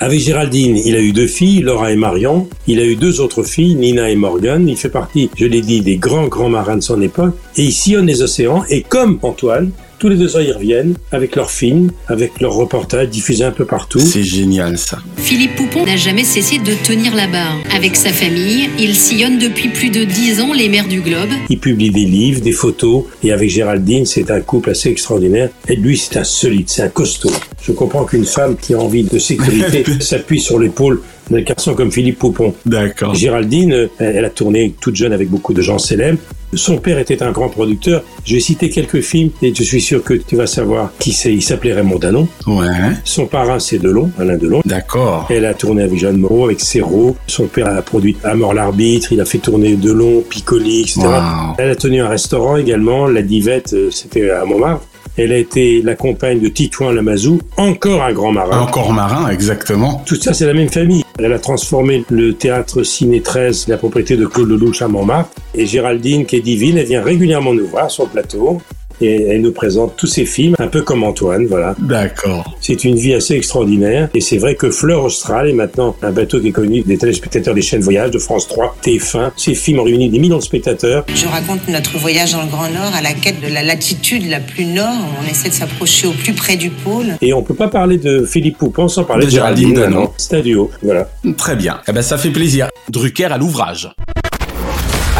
Avec 0.00 0.20
Géraldine, 0.20 0.76
il 0.76 0.94
a 0.96 1.00
eu 1.00 1.12
deux 1.12 1.26
filles, 1.26 1.60
Laura 1.60 1.92
et 1.92 1.96
Marion. 1.96 2.48
Il 2.66 2.80
a 2.80 2.84
eu 2.84 2.96
deux 2.96 3.20
autres 3.20 3.42
filles, 3.42 3.74
Nina 3.74 4.10
et 4.10 4.16
Morgan. 4.16 4.68
Il 4.68 4.76
fait 4.76 4.88
partie, 4.88 5.30
je 5.36 5.46
l'ai 5.46 5.60
dit, 5.60 5.80
des 5.80 5.96
grands, 5.96 6.28
grands 6.28 6.48
marins 6.48 6.76
de 6.76 6.82
son 6.82 7.00
époque. 7.00 7.34
Et 7.56 7.64
il 7.64 7.72
sillonne 7.72 8.06
les 8.06 8.22
océans. 8.22 8.64
Et 8.70 8.82
comme 8.82 9.18
Antoine, 9.22 9.70
tous 10.00 10.08
les 10.08 10.16
deux 10.16 10.34
ans, 10.34 10.40
ils 10.40 10.52
reviennent 10.52 10.94
avec 11.12 11.36
leurs 11.36 11.50
films, 11.50 11.92
avec 12.08 12.40
leurs 12.40 12.54
reportages 12.54 13.10
diffusés 13.10 13.44
un 13.44 13.50
peu 13.50 13.66
partout. 13.66 14.00
C'est 14.00 14.22
génial, 14.22 14.78
ça. 14.78 14.98
Philippe 15.18 15.56
Poupon 15.56 15.84
n'a 15.84 15.98
jamais 15.98 16.24
cessé 16.24 16.56
de 16.56 16.72
tenir 16.86 17.14
la 17.14 17.26
barre. 17.26 17.58
Avec 17.76 17.96
sa 17.96 18.08
famille, 18.10 18.70
il 18.78 18.94
sillonne 18.94 19.38
depuis 19.38 19.68
plus 19.68 19.90
de 19.90 20.04
dix 20.04 20.40
ans 20.40 20.54
les 20.54 20.70
mers 20.70 20.88
du 20.88 21.02
globe. 21.02 21.28
Il 21.50 21.58
publie 21.58 21.90
des 21.90 22.06
livres, 22.06 22.40
des 22.40 22.52
photos, 22.52 23.04
et 23.22 23.30
avec 23.30 23.50
Géraldine, 23.50 24.06
c'est 24.06 24.30
un 24.30 24.40
couple 24.40 24.70
assez 24.70 24.88
extraordinaire. 24.88 25.50
Et 25.68 25.76
lui, 25.76 25.98
c'est 25.98 26.16
un 26.16 26.24
solide, 26.24 26.70
c'est 26.70 26.82
un 26.82 26.88
costaud. 26.88 27.32
Je 27.62 27.72
comprends 27.72 28.04
qu'une 28.04 28.24
femme 28.24 28.56
qui 28.56 28.72
a 28.72 28.78
envie 28.78 29.04
de 29.04 29.18
sécurité 29.18 29.84
s'appuie 30.00 30.40
sur 30.40 30.58
l'épaule 30.58 31.02
d'un 31.30 31.42
garçon 31.42 31.74
comme 31.74 31.92
Philippe 31.92 32.18
Poupon. 32.18 32.54
D'accord. 32.64 33.14
Géraldine, 33.14 33.90
elle 33.98 34.24
a 34.24 34.30
tourné 34.30 34.74
toute 34.80 34.96
jeune 34.96 35.12
avec 35.12 35.28
beaucoup 35.28 35.52
de 35.52 35.60
gens 35.60 35.78
célèbres. 35.78 36.18
Son 36.54 36.78
père 36.78 36.98
était 36.98 37.22
un 37.22 37.30
grand 37.30 37.48
producteur. 37.48 38.02
Je 38.24 38.34
vais 38.34 38.40
citer 38.40 38.70
quelques 38.70 39.00
films 39.00 39.30
et 39.42 39.54
je 39.54 39.62
suis 39.62 39.80
sûr 39.80 40.02
que 40.02 40.14
tu 40.14 40.36
vas 40.36 40.46
savoir 40.46 40.92
qui 40.98 41.12
c'est. 41.12 41.32
Il 41.32 41.42
s'appelait 41.42 41.72
Raymond 41.72 41.98
Danon. 41.98 42.28
Ouais. 42.46 42.66
Son 43.04 43.26
parrain, 43.26 43.58
c'est 43.58 43.78
Delon, 43.78 44.10
Alain 44.18 44.36
Delon. 44.36 44.60
D'accord. 44.64 45.26
Elle 45.30 45.44
a 45.44 45.54
tourné 45.54 45.82
avec 45.82 45.98
Jeanne 45.98 46.16
Moreau, 46.18 46.46
avec 46.46 46.60
Serrault. 46.60 47.16
Son 47.26 47.46
père 47.46 47.68
a 47.68 47.82
produit 47.82 48.16
À 48.24 48.34
mort 48.34 48.54
l'arbitre. 48.54 49.12
Il 49.12 49.20
a 49.20 49.24
fait 49.24 49.38
tourner 49.38 49.76
Delon, 49.76 50.22
Piccoli, 50.28 50.80
etc. 50.82 51.00
Wow. 51.02 51.54
Elle 51.58 51.70
a 51.70 51.76
tenu 51.76 52.00
un 52.00 52.08
restaurant 52.08 52.56
également. 52.56 53.06
La 53.06 53.22
Divette, 53.22 53.72
euh, 53.72 53.90
c'était 53.90 54.30
à 54.30 54.44
Montmartre. 54.44 54.84
Elle 55.22 55.32
a 55.32 55.36
été 55.36 55.82
la 55.82 55.96
compagne 55.96 56.40
de 56.40 56.48
Titouan 56.48 56.92
Lamazou, 56.92 57.42
encore 57.58 58.02
un 58.02 58.10
grand 58.10 58.32
marin. 58.32 58.58
Encore 58.58 58.90
marin, 58.94 59.28
exactement. 59.28 60.02
Tout 60.06 60.14
ça, 60.14 60.32
c'est 60.32 60.46
la 60.46 60.54
même 60.54 60.70
famille. 60.70 61.04
Elle 61.18 61.34
a 61.34 61.38
transformé 61.38 62.06
le 62.08 62.32
théâtre 62.32 62.82
Ciné 62.84 63.20
13, 63.20 63.68
la 63.68 63.76
propriété 63.76 64.16
de 64.16 64.24
Claude 64.24 64.48
Lelouch 64.48 64.80
à 64.80 64.88
Montmartre. 64.88 65.30
Et 65.54 65.66
Géraldine, 65.66 66.24
qui 66.24 66.36
est 66.36 66.40
divine, 66.40 66.78
elle 66.78 66.86
vient 66.86 67.02
régulièrement 67.02 67.52
nous 67.52 67.66
voir 67.66 67.90
sur 67.90 68.04
le 68.04 68.08
plateau. 68.08 68.62
Et 69.00 69.22
elle 69.28 69.40
nous 69.40 69.52
présente 69.52 69.96
tous 69.96 70.06
ses 70.06 70.24
films, 70.24 70.54
un 70.58 70.68
peu 70.68 70.82
comme 70.82 71.02
Antoine, 71.04 71.46
voilà. 71.46 71.74
D'accord. 71.78 72.56
C'est 72.60 72.84
une 72.84 72.96
vie 72.96 73.14
assez 73.14 73.34
extraordinaire. 73.34 74.08
Et 74.14 74.20
c'est 74.20 74.38
vrai 74.38 74.54
que 74.54 74.70
Fleur 74.70 75.04
Austral 75.04 75.48
est 75.48 75.54
maintenant 75.54 75.96
un 76.02 76.12
bateau 76.12 76.40
qui 76.40 76.48
est 76.48 76.52
connu 76.52 76.82
des 76.82 76.98
téléspectateurs 76.98 77.54
des 77.54 77.62
chaînes 77.62 77.80
voyage 77.80 78.10
de 78.10 78.18
France 78.18 78.46
3, 78.48 78.76
TF1. 78.82 79.30
Ces 79.36 79.54
films 79.54 79.80
ont 79.80 79.84
réuni 79.84 80.08
des 80.10 80.18
millions 80.18 80.38
de 80.38 80.42
spectateurs. 80.42 81.04
Je 81.14 81.26
raconte 81.26 81.66
notre 81.68 81.98
voyage 81.98 82.32
dans 82.32 82.42
le 82.42 82.48
Grand 82.48 82.68
Nord 82.70 82.94
à 82.94 83.02
la 83.02 83.12
quête 83.12 83.40
de 83.40 83.52
la 83.52 83.62
latitude 83.62 84.28
la 84.28 84.40
plus 84.40 84.66
nord. 84.66 84.94
On 85.22 85.30
essaie 85.30 85.48
de 85.48 85.54
s'approcher 85.54 86.06
au 86.06 86.12
plus 86.12 86.32
près 86.32 86.56
du 86.56 86.70
pôle. 86.70 87.16
Et 87.20 87.32
on 87.32 87.42
peut 87.42 87.54
pas 87.54 87.68
parler 87.68 87.98
de 87.98 88.24
Philippe 88.24 88.58
Poupon 88.58 88.88
sans 88.88 89.04
parler 89.04 89.24
De 89.26 89.30
de, 89.30 89.34
Géraldine, 89.34 89.78
un 89.78 90.40
duo, 90.40 90.70
voilà. 90.82 91.08
Très 91.36 91.56
bien. 91.56 91.80
Eh 91.88 91.92
ben, 91.92 92.02
ça 92.02 92.18
fait 92.18 92.30
plaisir. 92.30 92.68
Drucker 92.88 93.24
à 93.24 93.38
l'ouvrage. 93.38 93.90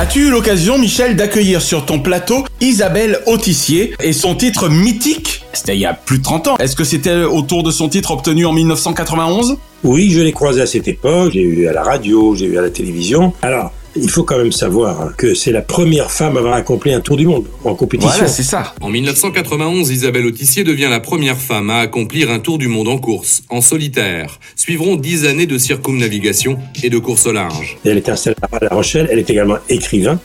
As-tu 0.01 0.29
eu 0.29 0.31
l'occasion, 0.31 0.79
Michel, 0.79 1.15
d'accueillir 1.15 1.61
sur 1.61 1.85
ton 1.85 2.01
plateau 2.01 2.47
Isabelle 2.63 3.21
Autissier 3.27 3.93
et 4.03 4.15
son 4.15 4.35
titre 4.35 4.71
mythique? 4.71 5.45
C'était 5.53 5.77
il 5.77 5.81
y 5.81 5.85
a 5.85 5.93
plus 5.93 6.17
de 6.17 6.23
30 6.23 6.49
ans. 6.49 6.57
Est-ce 6.57 6.75
que 6.75 6.85
c'était 6.85 7.25
autour 7.25 7.63
de 7.63 7.71
son 7.71 7.91
titre 7.91 8.11
obtenu 8.11 8.47
en 8.47 8.53
1991 8.55 9.59
Oui, 9.85 10.11
je 10.11 10.21
l'ai 10.21 10.33
croisé 10.33 10.63
à 10.63 10.67
cette 10.67 10.89
époque, 10.89 11.33
j'ai 11.35 11.43
eu 11.43 11.69
à 11.69 11.75
la 11.75 11.83
radio, 11.83 12.35
j'ai 12.35 12.47
eu 12.47 12.57
à 12.57 12.63
la 12.63 12.71
télévision. 12.71 13.35
Alors, 13.43 13.73
il 13.97 14.11
faut 14.11 14.25
quand 14.25 14.39
même 14.39 14.53
savoir 14.53 15.17
que 15.17 15.35
c'est 15.35 15.53
la 15.53 15.63
première 15.63 16.11
femme 16.11 16.37
à 16.37 16.41
avoir 16.41 16.55
accompli 16.55 16.93
un 16.93 17.01
tour 17.01 17.17
du 17.17 17.27
monde 17.27 17.47
en 17.65 17.75
compétition. 17.75 18.27
ça. 18.43 18.75
En 18.81 18.89
1991, 18.89 19.91
Isabelle 19.91 20.27
Autissier 20.27 20.65
devient 20.65 20.89
la 20.91 21.01
première 21.01 21.37
femme 21.37 21.71
à 21.71 21.79
accomplir 21.79 22.31
un 22.31 22.39
tour 22.39 22.59
du 22.59 22.69
monde 22.69 22.89
en 22.89 22.99
course, 22.99 23.43
en 23.49 23.61
solitaire. 23.61 24.39
Suivront 24.57 24.97
dix 24.97 25.27
années 25.27 25.47
de 25.47 25.59
circumnavigation 25.59 26.59
et 26.83 26.91
de 26.91 26.99
course 26.99 27.27
au 27.27 27.33
large. 27.33 27.79
Elle 27.85 27.97
est 27.97 28.09
installée 28.09 28.37
à 28.53 28.59
La 28.65 28.71
Rochelle, 28.71 29.09
elle 29.11 29.19
est 29.19 29.31
également 29.31 29.59
écrivain. 29.69 30.21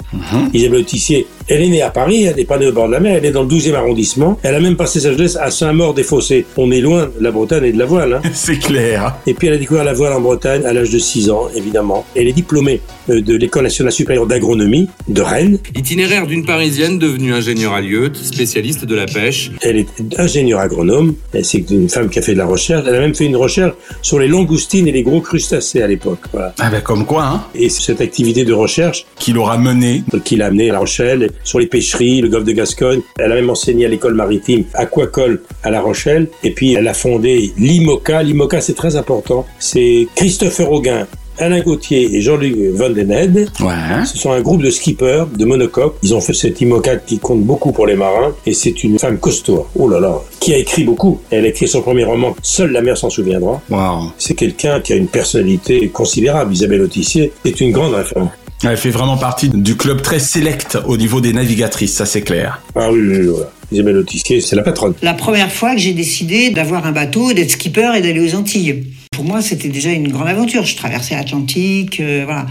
Isabelle 0.54 0.82
Autissier, 0.82 1.28
elle 1.48 1.62
est 1.62 1.70
née 1.70 1.82
à 1.82 1.90
Paris, 1.90 2.24
elle 2.24 2.36
n'est 2.36 2.46
pas 2.46 2.58
née 2.58 2.68
au 2.68 2.72
bord 2.72 2.88
de 2.88 2.94
la 2.94 3.00
mer, 3.00 3.18
elle 3.18 3.26
est 3.26 3.32
dans 3.32 3.44
le 3.44 3.50
12e 3.50 3.76
arrondissement. 3.76 4.40
Elle 4.44 4.56
a 4.56 4.60
même 4.60 4.76
passé 4.76 5.00
sa 5.00 5.12
jeunesse 5.12 5.36
à 5.36 5.52
Saint-Maur-des-Fossés. 5.52 6.46
On 6.58 6.72
est 6.72 6.82
loin 6.82 7.10
de 7.18 7.24
la 7.24 7.32
Bretagne 7.32 7.66
et 7.66 7.72
de 7.72 7.78
la 7.78 7.86
voile. 7.86 8.14
Hein. 8.14 8.30
C'est 8.34 8.58
clair. 8.58 9.16
Et 9.28 9.34
puis 9.34 9.48
elle 9.48 9.54
a 9.54 9.58
découvert 9.58 9.84
la 9.84 9.94
voile 9.94 10.14
en 10.14 10.22
Bretagne 10.22 10.66
à 10.66 10.74
l'âge 10.74 10.90
de 10.90 11.00
6 11.00 11.30
ans, 11.30 11.48
évidemment. 11.56 12.06
Elle 12.16 12.28
est 12.28 12.34
diplômée 12.34 12.82
euh, 13.10 13.22
de 13.22 13.36
l'École 13.36 13.64
nationale 13.64 13.92
supérieure 13.92 14.26
d'agronomie 14.26 14.90
de 15.08 15.22
Rennes. 15.22 15.60
Itinéraire 15.76 16.26
d'une 16.26 16.46
Parisienne 16.46 16.98
devenue 16.98 17.34
ingénieure 17.34 17.74
à 17.74 17.82
Lieut, 17.82 18.12
spécialiste 18.16 18.86
de 18.86 18.96
la 18.96 19.06
pêche. 19.06 19.52
Elle 19.62 19.78
est 19.78 19.88
ingénieure 20.18 20.60
agronome. 20.60 21.16
C'est 21.44 21.70
une 21.70 21.90
femme 21.90 22.10
qui 22.10 22.20
a 22.20 22.22
fait 22.22 22.34
de 22.34 22.40
la 22.40 22.46
recherche. 22.46 22.86
Elle 22.88 22.96
a 22.96 23.00
même 23.00 23.16
fait 23.16 23.26
une 23.26 23.38
recherche 23.38 23.74
sur 24.02 24.20
les 24.20 24.28
langoustines 24.28 24.88
et 24.88 24.92
les 24.92 25.04
gros 25.04 25.22
crustacés 25.22 25.82
à 25.82 25.88
l'époque. 25.88 26.20
Voilà. 26.32 26.54
Ah 26.60 26.70
ben 26.70 26.82
comme 26.82 27.06
quoi, 27.06 27.26
hein 27.26 27.44
Et 27.54 27.70
c'est 27.70 27.84
cette 27.84 28.02
activité 28.02 28.46
de 28.46 28.54
recherche 28.54 29.06
Qui 29.20 29.32
l'aura 29.34 29.58
mené 29.58 30.04
qui 30.24 30.36
l'a 30.36 30.48
amenée 30.48 30.70
à 30.70 30.74
La 30.74 30.80
Rochelle, 30.80 31.32
sur 31.44 31.60
les 31.60 31.68
pêcheries, 31.68 32.22
le 32.22 32.30
golfe 32.30 32.46
de 32.46 32.52
Gascogne. 32.52 33.02
Elle 33.20 33.32
a 33.32 33.36
même 33.36 33.50
enseigné 33.50 33.86
à 33.86 33.90
l'école 33.90 34.14
maritime 34.14 34.64
aquacole 34.74 35.42
à 35.64 35.70
La 35.70 35.82
Rochelle. 35.82 36.30
Et 36.44 36.52
puis 36.52 36.74
elle 36.74 36.88
a 36.88 36.94
fondé 36.94 37.52
l'IMOCA. 37.58 38.24
L'IMOCA, 38.24 38.62
c'est 38.62 38.76
très 38.76 38.96
important. 38.96 39.46
C'est 39.60 40.08
Christopher 40.16 40.72
Auguin. 40.72 41.08
Alain 41.38 41.60
Gauthier 41.60 42.16
et 42.16 42.22
Jean-Luc 42.22 42.56
Van 42.76 42.90
Den. 42.90 43.12
Ouais. 43.12 44.06
Ce 44.06 44.18
sont 44.18 44.32
un 44.32 44.42
groupe 44.42 44.62
de 44.62 44.70
skippers, 44.70 45.26
de 45.38 45.46
monocoques. 45.46 45.98
Ils 46.02 46.14
ont 46.14 46.22
fait 46.22 46.34
cette 46.34 46.62
IMOCA 46.62 46.98
qui 46.98 47.20
compte 47.20 47.42
beaucoup 47.42 47.72
pour 47.72 47.88
les 47.88 47.96
marins. 47.96 48.34
Et 48.46 48.54
c'est 48.54 48.84
une 48.84 48.98
femme 49.00 49.18
costaud. 49.18 49.68
Oh 49.76 49.90
là 49.90 50.00
là. 50.00 50.22
Qui 50.40 50.54
a 50.54 50.58
écrit 50.58 50.84
beaucoup. 50.84 51.20
Elle 51.32 51.46
a 51.46 51.50
écrit 51.50 51.68
son 51.68 51.82
premier 51.82 52.06
roman, 52.06 52.36
Seule 52.42 52.72
la 52.72 52.82
mer 52.82 52.98
s'en 52.98 53.10
souviendra. 53.10 53.62
Wow. 53.70 54.12
C'est 54.18 54.36
quelqu'un 54.36 54.80
qui 54.80 54.94
a 54.94 54.96
une 54.96 55.08
personnalité 55.08 55.90
considérable. 55.90 56.54
Isabelle 56.54 56.82
Autissier 56.82 57.34
est 57.44 57.60
une 57.60 57.72
grande 57.72 57.96
référence. 57.96 58.30
Elle 58.68 58.78
fait 58.78 58.90
vraiment 58.90 59.18
partie 59.18 59.50
du 59.50 59.78
club 59.78 60.02
très 60.02 60.20
sélect 60.20 60.78
au 60.88 60.98
niveau 60.98 61.22
des 61.22 61.34
navigatrices, 61.34 61.94
ça 61.94 62.08
c'est 62.08 62.24
clair. 62.24 62.62
Ah 62.76 62.92
oui, 62.92 63.00
oui, 63.00 63.18
oui, 63.20 63.28
voilà. 63.28 63.52
Isabelle 63.72 63.98
Autissier, 63.98 64.42
c'est 64.42 64.56
la 64.56 64.64
patronne. 64.64 64.94
La 65.04 65.14
première 65.14 65.52
fois 65.52 65.74
que 65.74 65.80
j'ai 65.80 65.94
décidé 65.94 66.50
d'avoir 66.50 66.86
un 66.86 66.92
bateau, 66.92 67.32
d'être 67.34 67.52
skipper 67.52 67.92
et 67.96 68.02
d'aller 68.02 68.20
aux 68.20 68.36
Antilles. 68.36 68.86
Pour 69.12 69.24
moi, 69.24 69.42
c'était 69.42 69.70
déjà 69.70 69.92
une 69.92 70.12
grande 70.12 70.28
aventure. 70.28 70.64
Je 70.64 70.76
traversais 70.76 71.16
l'Atlantique, 71.16 72.00
euh, 72.00 72.24
voilà. 72.26 72.48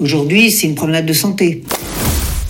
Aujourd'hui, 0.00 0.50
c'est 0.50 0.66
une 0.66 0.74
promenade 0.74 1.06
de 1.06 1.12
santé. 1.12 1.62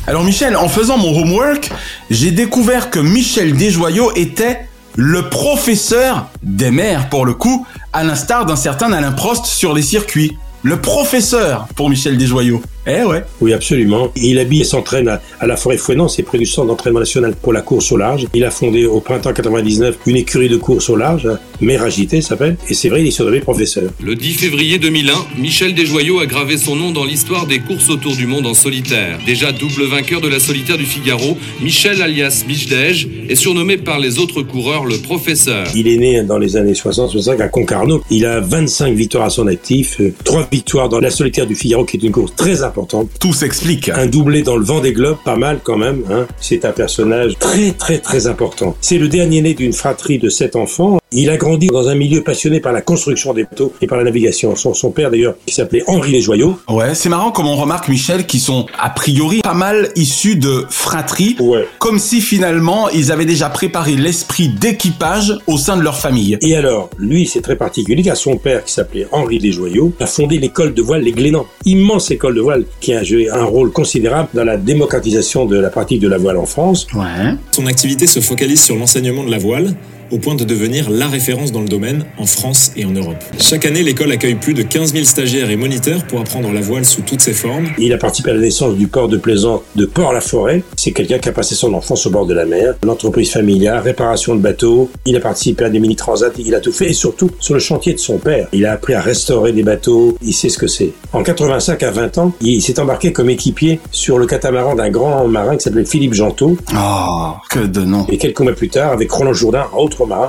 Alors 0.06 0.24
Michel, 0.24 0.56
en 0.56 0.68
faisant 0.68 0.96
mon 0.96 1.14
homework, 1.16 1.70
j'ai 2.10 2.30
découvert 2.30 2.90
que 2.90 2.98
Michel 2.98 3.54
Desjoyaux 3.54 4.12
était 4.16 4.60
le 4.96 5.28
professeur 5.28 6.30
des 6.42 6.70
mers 6.70 7.08
pour 7.10 7.26
le 7.26 7.34
coup, 7.34 7.66
à 7.92 8.02
l'instar 8.02 8.46
d'un 8.46 8.56
certain 8.56 8.92
Alain 8.92 9.12
Prost 9.12 9.44
sur 9.44 9.74
les 9.74 9.82
circuits. 9.82 10.36
Le 10.62 10.80
professeur 10.80 11.68
pour 11.76 11.90
Michel 11.90 12.16
Desjoyaux. 12.16 12.62
Eh 12.86 13.02
ouais. 13.04 13.22
Oui, 13.40 13.52
absolument. 13.52 14.12
Il 14.16 14.38
habille 14.38 14.60
et 14.60 14.64
s'entraîne 14.64 15.08
à, 15.08 15.22
à 15.40 15.46
la 15.46 15.56
forêt 15.56 15.78
Fouenant, 15.78 16.08
c'est 16.08 16.22
près 16.22 16.38
du 16.38 16.46
centre 16.46 16.68
d'entraînement 16.68 17.00
national 17.00 17.34
pour 17.34 17.52
la 17.52 17.62
course 17.62 17.90
au 17.92 17.96
large. 17.96 18.26
Il 18.34 18.44
a 18.44 18.50
fondé 18.50 18.84
au 18.84 19.00
printemps 19.00 19.32
99 19.32 19.96
une 20.06 20.16
écurie 20.16 20.48
de 20.48 20.56
course 20.56 20.90
au 20.90 20.96
large, 20.96 21.28
Mer 21.60 21.82
Agitée 21.82 22.20
ça 22.20 22.30
s'appelle, 22.30 22.56
et 22.68 22.74
c'est 22.74 22.88
vrai, 22.88 23.00
il 23.00 23.06
est 23.06 23.10
surnommé 23.10 23.40
professeur. 23.40 23.90
Le 24.02 24.14
10 24.14 24.34
février 24.34 24.78
2001, 24.78 25.12
Michel 25.38 25.74
Desjoyaux 25.74 26.20
a 26.20 26.26
gravé 26.26 26.58
son 26.58 26.76
nom 26.76 26.90
dans 26.90 27.04
l'histoire 27.04 27.46
des 27.46 27.60
courses 27.60 27.88
autour 27.88 28.16
du 28.16 28.26
monde 28.26 28.46
en 28.46 28.54
solitaire. 28.54 29.18
Déjà 29.24 29.52
double 29.52 29.84
vainqueur 29.84 30.20
de 30.20 30.28
la 30.28 30.38
solitaire 30.38 30.76
du 30.76 30.84
Figaro, 30.84 31.38
Michel 31.62 32.02
alias 32.02 32.44
Bichdej 32.46 33.08
est 33.28 33.34
surnommé 33.34 33.78
par 33.78 33.98
les 33.98 34.18
autres 34.18 34.42
coureurs 34.42 34.84
le 34.84 34.98
professeur. 34.98 35.66
Il 35.74 35.88
est 35.88 35.96
né 35.96 36.22
dans 36.22 36.38
les 36.38 36.56
années 36.56 36.72
60-65 36.72 37.40
à 37.40 37.48
Concarneau. 37.48 38.02
Il 38.10 38.26
a 38.26 38.40
25 38.40 38.94
victoires 38.94 39.24
à 39.24 39.30
son 39.30 39.46
actif, 39.46 40.00
euh, 40.00 40.12
trois 40.24 40.46
victoires 40.50 40.88
dans 40.88 41.00
la 41.00 41.10
solitaire 41.10 41.46
du 41.46 41.54
Figaro, 41.54 41.84
qui 41.84 41.96
est 41.96 42.02
une 42.02 42.12
course 42.12 42.34
très 42.36 42.62
importante. 42.62 42.73
Tout 43.20 43.32
s'explique. 43.32 43.88
Un 43.88 44.06
doublé 44.06 44.42
dans 44.42 44.56
le 44.56 44.64
vent 44.64 44.80
des 44.80 44.92
globes, 44.92 45.18
pas 45.24 45.36
mal 45.36 45.60
quand 45.62 45.76
même. 45.76 46.04
Hein. 46.10 46.26
C'est 46.40 46.64
un 46.64 46.72
personnage 46.72 47.38
très 47.38 47.72
très 47.72 47.98
très 47.98 48.26
important. 48.26 48.76
C'est 48.80 48.98
le 48.98 49.08
dernier 49.08 49.42
né 49.42 49.54
d'une 49.54 49.72
fratrie 49.72 50.18
de 50.18 50.28
sept 50.28 50.56
enfants. 50.56 50.98
Il 51.16 51.30
a 51.30 51.36
grandi 51.36 51.68
dans 51.68 51.88
un 51.88 51.94
milieu 51.94 52.22
passionné 52.22 52.58
par 52.58 52.72
la 52.72 52.80
construction 52.80 53.32
des 53.34 53.44
bateaux 53.44 53.72
et 53.80 53.86
par 53.86 53.98
la 53.98 54.04
navigation. 54.04 54.56
Son, 54.56 54.74
son 54.74 54.90
père 54.90 55.12
d'ailleurs, 55.12 55.36
qui 55.46 55.54
s'appelait 55.54 55.84
Henri 55.86 56.10
Lesjoyaux. 56.10 56.58
Ouais, 56.68 56.96
c'est 56.96 57.08
marrant 57.08 57.30
comme 57.30 57.46
on 57.46 57.54
remarque, 57.54 57.88
Michel, 57.88 58.26
qui 58.26 58.40
sont 58.40 58.66
a 58.80 58.90
priori 58.90 59.40
pas 59.40 59.54
mal 59.54 59.90
issus 59.94 60.34
de 60.34 60.66
fratries. 60.68 61.36
Ouais. 61.38 61.68
Comme 61.78 62.00
si 62.00 62.20
finalement 62.20 62.88
ils 62.88 63.12
avaient 63.12 63.26
déjà 63.26 63.48
préparé 63.48 63.92
l'esprit 63.94 64.48
d'équipage 64.48 65.38
au 65.46 65.56
sein 65.56 65.76
de 65.76 65.82
leur 65.82 65.96
famille. 65.96 66.36
Et 66.40 66.56
alors, 66.56 66.90
lui, 66.98 67.26
c'est 67.26 67.42
très 67.42 67.56
particulier, 67.56 68.02
car 68.02 68.16
son 68.16 68.36
père, 68.36 68.64
qui 68.64 68.72
s'appelait 68.72 69.06
Henri 69.12 69.38
Desjoyaux, 69.38 69.92
a 70.00 70.06
fondé 70.06 70.38
l'école 70.38 70.74
de 70.74 70.82
voile 70.82 71.02
Les 71.02 71.12
Glénans. 71.12 71.46
Immense 71.64 72.10
école 72.10 72.34
de 72.34 72.40
voile 72.40 72.64
qui 72.80 72.92
a 72.92 73.04
joué 73.04 73.30
un 73.30 73.44
rôle 73.44 73.70
considérable 73.70 74.30
dans 74.34 74.44
la 74.44 74.56
démocratisation 74.56 75.44
de 75.46 75.58
la 75.58 75.70
pratique 75.70 76.00
de 76.00 76.08
la 76.08 76.18
voile 76.18 76.38
en 76.38 76.46
France. 76.46 76.88
Ouais. 76.92 77.34
Son 77.52 77.66
activité 77.66 78.08
se 78.08 78.18
focalise 78.18 78.64
sur 78.64 78.74
l'enseignement 78.76 79.22
de 79.22 79.30
la 79.30 79.38
voile, 79.38 79.76
au 80.10 80.18
point 80.18 80.34
de 80.34 80.44
devenir 80.44 80.90
la 80.90 81.08
référence 81.08 81.52
dans 81.52 81.60
le 81.60 81.68
domaine 81.68 82.04
en 82.18 82.26
France 82.26 82.72
et 82.76 82.84
en 82.84 82.90
Europe. 82.90 83.22
Chaque 83.40 83.66
année, 83.66 83.82
l'école 83.82 84.12
accueille 84.12 84.34
plus 84.34 84.54
de 84.54 84.62
15 84.62 84.92
000 84.92 85.04
stagiaires 85.04 85.50
et 85.50 85.56
moniteurs 85.56 86.04
pour 86.04 86.20
apprendre 86.20 86.52
la 86.52 86.60
voile 86.60 86.84
sous 86.84 87.02
toutes 87.02 87.20
ses 87.20 87.32
formes. 87.32 87.66
Il 87.78 87.92
a 87.92 87.98
participé 87.98 88.30
à 88.30 88.34
la 88.34 88.40
naissance 88.40 88.74
du 88.76 88.86
port 88.86 89.08
de 89.08 89.16
plaisance 89.16 89.60
de 89.76 89.86
Port-la-Forêt. 89.86 90.62
C'est 90.76 90.92
quelqu'un 90.92 91.18
qui 91.18 91.28
a 91.28 91.32
passé 91.32 91.54
son 91.54 91.72
enfance 91.74 92.06
au 92.06 92.10
bord 92.10 92.26
de 92.26 92.34
la 92.34 92.44
mer. 92.44 92.74
L'entreprise 92.82 93.30
familiale, 93.30 93.80
réparation 93.80 94.34
de 94.34 94.40
bateaux. 94.40 94.90
Il 95.06 95.16
a 95.16 95.20
participé 95.20 95.64
à 95.64 95.70
des 95.70 95.80
mini-transats, 95.80 96.32
il 96.38 96.54
a 96.54 96.60
tout 96.60 96.72
fait. 96.72 96.90
Et 96.90 96.94
surtout, 96.94 97.30
sur 97.40 97.54
le 97.54 97.60
chantier 97.60 97.94
de 97.94 97.98
son 97.98 98.18
père, 98.18 98.48
il 98.52 98.66
a 98.66 98.72
appris 98.72 98.94
à 98.94 99.00
restaurer 99.00 99.52
des 99.52 99.62
bateaux. 99.62 100.16
Il 100.22 100.32
sait 100.32 100.48
ce 100.48 100.58
que 100.58 100.66
c'est. 100.66 100.92
En 101.12 101.22
85, 101.22 101.82
à 101.82 101.90
20 101.90 102.18
ans, 102.18 102.32
il 102.40 102.62
s'est 102.62 102.78
embarqué 102.80 103.12
comme 103.12 103.30
équipier 103.30 103.80
sur 103.90 104.18
le 104.18 104.26
catamaran 104.26 104.74
d'un 104.74 104.90
grand 104.90 105.26
marin 105.28 105.56
qui 105.56 105.64
s'appelait 105.64 105.84
Philippe 105.84 106.14
Gentot. 106.14 106.56
Oh, 106.74 107.32
que 107.50 107.60
de 107.60 107.80
nom. 107.80 108.06
Et 108.10 108.18
quelques 108.18 108.40
mois 108.40 108.52
plus 108.52 108.68
tard, 108.68 108.92
avec 108.92 109.10
Roland 109.10 109.32
Jourdain, 109.32 109.64
un 109.72 109.76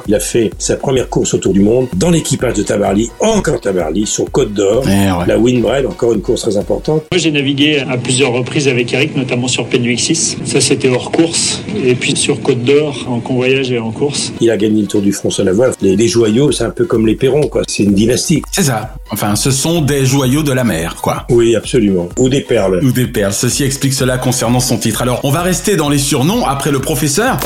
il 0.07 0.15
a 0.15 0.19
fait 0.19 0.51
sa 0.57 0.75
première 0.75 1.09
course 1.09 1.33
autour 1.33 1.53
du 1.53 1.59
monde 1.61 1.87
dans 1.95 2.09
l'équipage 2.09 2.53
de 2.53 2.63
Tabarly, 2.63 3.09
encore 3.19 3.59
Tabarly, 3.59 4.05
sur 4.05 4.29
Côte 4.31 4.53
d'Or. 4.53 4.83
La 5.27 5.37
Windbread, 5.37 5.85
encore 5.85 6.13
une 6.13 6.21
course 6.21 6.41
très 6.41 6.57
importante. 6.57 7.03
Moi, 7.11 7.19
j'ai 7.19 7.31
navigué 7.31 7.79
à 7.89 7.97
plusieurs 7.97 8.31
reprises 8.31 8.67
avec 8.67 8.93
Eric, 8.93 9.15
notamment 9.15 9.47
sur 9.47 9.65
Penwick 9.67 9.99
6. 9.99 10.37
Ça, 10.45 10.61
c'était 10.61 10.89
hors 10.89 11.11
course. 11.11 11.61
Et 11.83 11.95
puis 11.95 12.15
sur 12.15 12.41
Côte 12.41 12.63
d'Or, 12.63 13.05
en 13.09 13.19
convoyage 13.19 13.71
et 13.71 13.79
en 13.79 13.91
course. 13.91 14.31
Il 14.41 14.49
a 14.51 14.57
gagné 14.57 14.81
le 14.81 14.87
Tour 14.87 15.01
du 15.01 15.11
France 15.11 15.39
à 15.39 15.43
la 15.43 15.53
voile. 15.53 15.73
Les, 15.81 15.95
les 15.95 16.07
joyaux, 16.07 16.51
c'est 16.51 16.63
un 16.63 16.69
peu 16.69 16.85
comme 16.85 17.07
les 17.07 17.15
perrons, 17.15 17.47
quoi. 17.47 17.63
C'est 17.67 17.83
une 17.83 17.93
dynastie. 17.93 18.41
C'est 18.51 18.63
ça. 18.63 18.95
Enfin, 19.11 19.35
ce 19.35 19.51
sont 19.51 19.81
des 19.81 20.05
joyaux 20.05 20.43
de 20.43 20.51
la 20.51 20.63
mer, 20.63 20.97
quoi. 21.01 21.25
Oui, 21.29 21.55
absolument. 21.55 22.09
Ou 22.17 22.29
des 22.29 22.41
perles. 22.41 22.79
Ou 22.83 22.91
des 22.91 23.07
perles. 23.07 23.33
Ceci 23.33 23.63
explique 23.63 23.93
cela 23.93 24.17
concernant 24.17 24.59
son 24.59 24.77
titre. 24.77 25.01
Alors, 25.01 25.21
on 25.23 25.31
va 25.31 25.41
rester 25.41 25.75
dans 25.75 25.89
les 25.89 25.97
surnoms 25.97 26.45
après 26.45 26.71
le 26.71 26.79
professeur. 26.79 27.37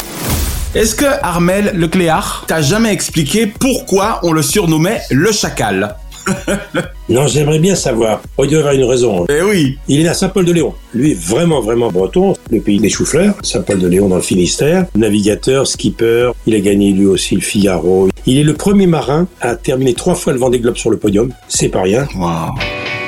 Est-ce 0.75 0.93
que 0.93 1.05
Armel 1.23 1.71
Lecléar 1.73 2.45
t'a 2.47 2.61
jamais 2.61 2.93
expliqué 2.93 3.47
pourquoi 3.47 4.19
on 4.21 4.31
le 4.31 4.43
surnommait 4.43 5.01
le 5.09 5.31
chacal? 5.31 5.95
Non, 7.09 7.25
j'aimerais 7.25 7.57
bien 7.57 7.73
savoir. 7.73 8.21
Oh, 8.37 8.43
il 8.45 8.51
doit 8.51 8.57
y 8.57 8.61
avoir 8.61 8.75
une 8.75 8.83
raison. 8.83 9.25
Eh 9.29 9.41
oui. 9.41 9.79
Il 9.87 10.05
est 10.05 10.07
à 10.07 10.13
Saint-Paul-de-Léon. 10.13 10.75
Lui 10.93 11.13
est 11.13 11.19
vraiment, 11.19 11.59
vraiment 11.59 11.91
breton. 11.91 12.35
Le 12.51 12.61
pays 12.61 12.77
des 12.77 12.89
choux-fleurs. 12.89 13.33
Saint-Paul-de-Léon 13.41 14.09
dans 14.09 14.17
le 14.17 14.21
Finistère. 14.21 14.85
Navigateur, 14.95 15.65
skipper. 15.65 16.29
Il 16.45 16.53
a 16.53 16.59
gagné 16.59 16.91
lui 16.91 17.07
aussi 17.07 17.33
le 17.33 17.41
Figaro. 17.41 18.09
Il 18.27 18.37
est 18.37 18.43
le 18.43 18.53
premier 18.53 18.85
marin 18.85 19.27
à 19.41 19.55
terminer 19.55 19.95
trois 19.95 20.13
fois 20.13 20.33
le 20.33 20.37
Vendée 20.37 20.59
Globe 20.59 20.77
sur 20.77 20.91
le 20.91 20.97
podium. 20.97 21.31
C'est 21.47 21.69
pas 21.69 21.81
rien. 21.81 22.07
Wow. 22.15 22.53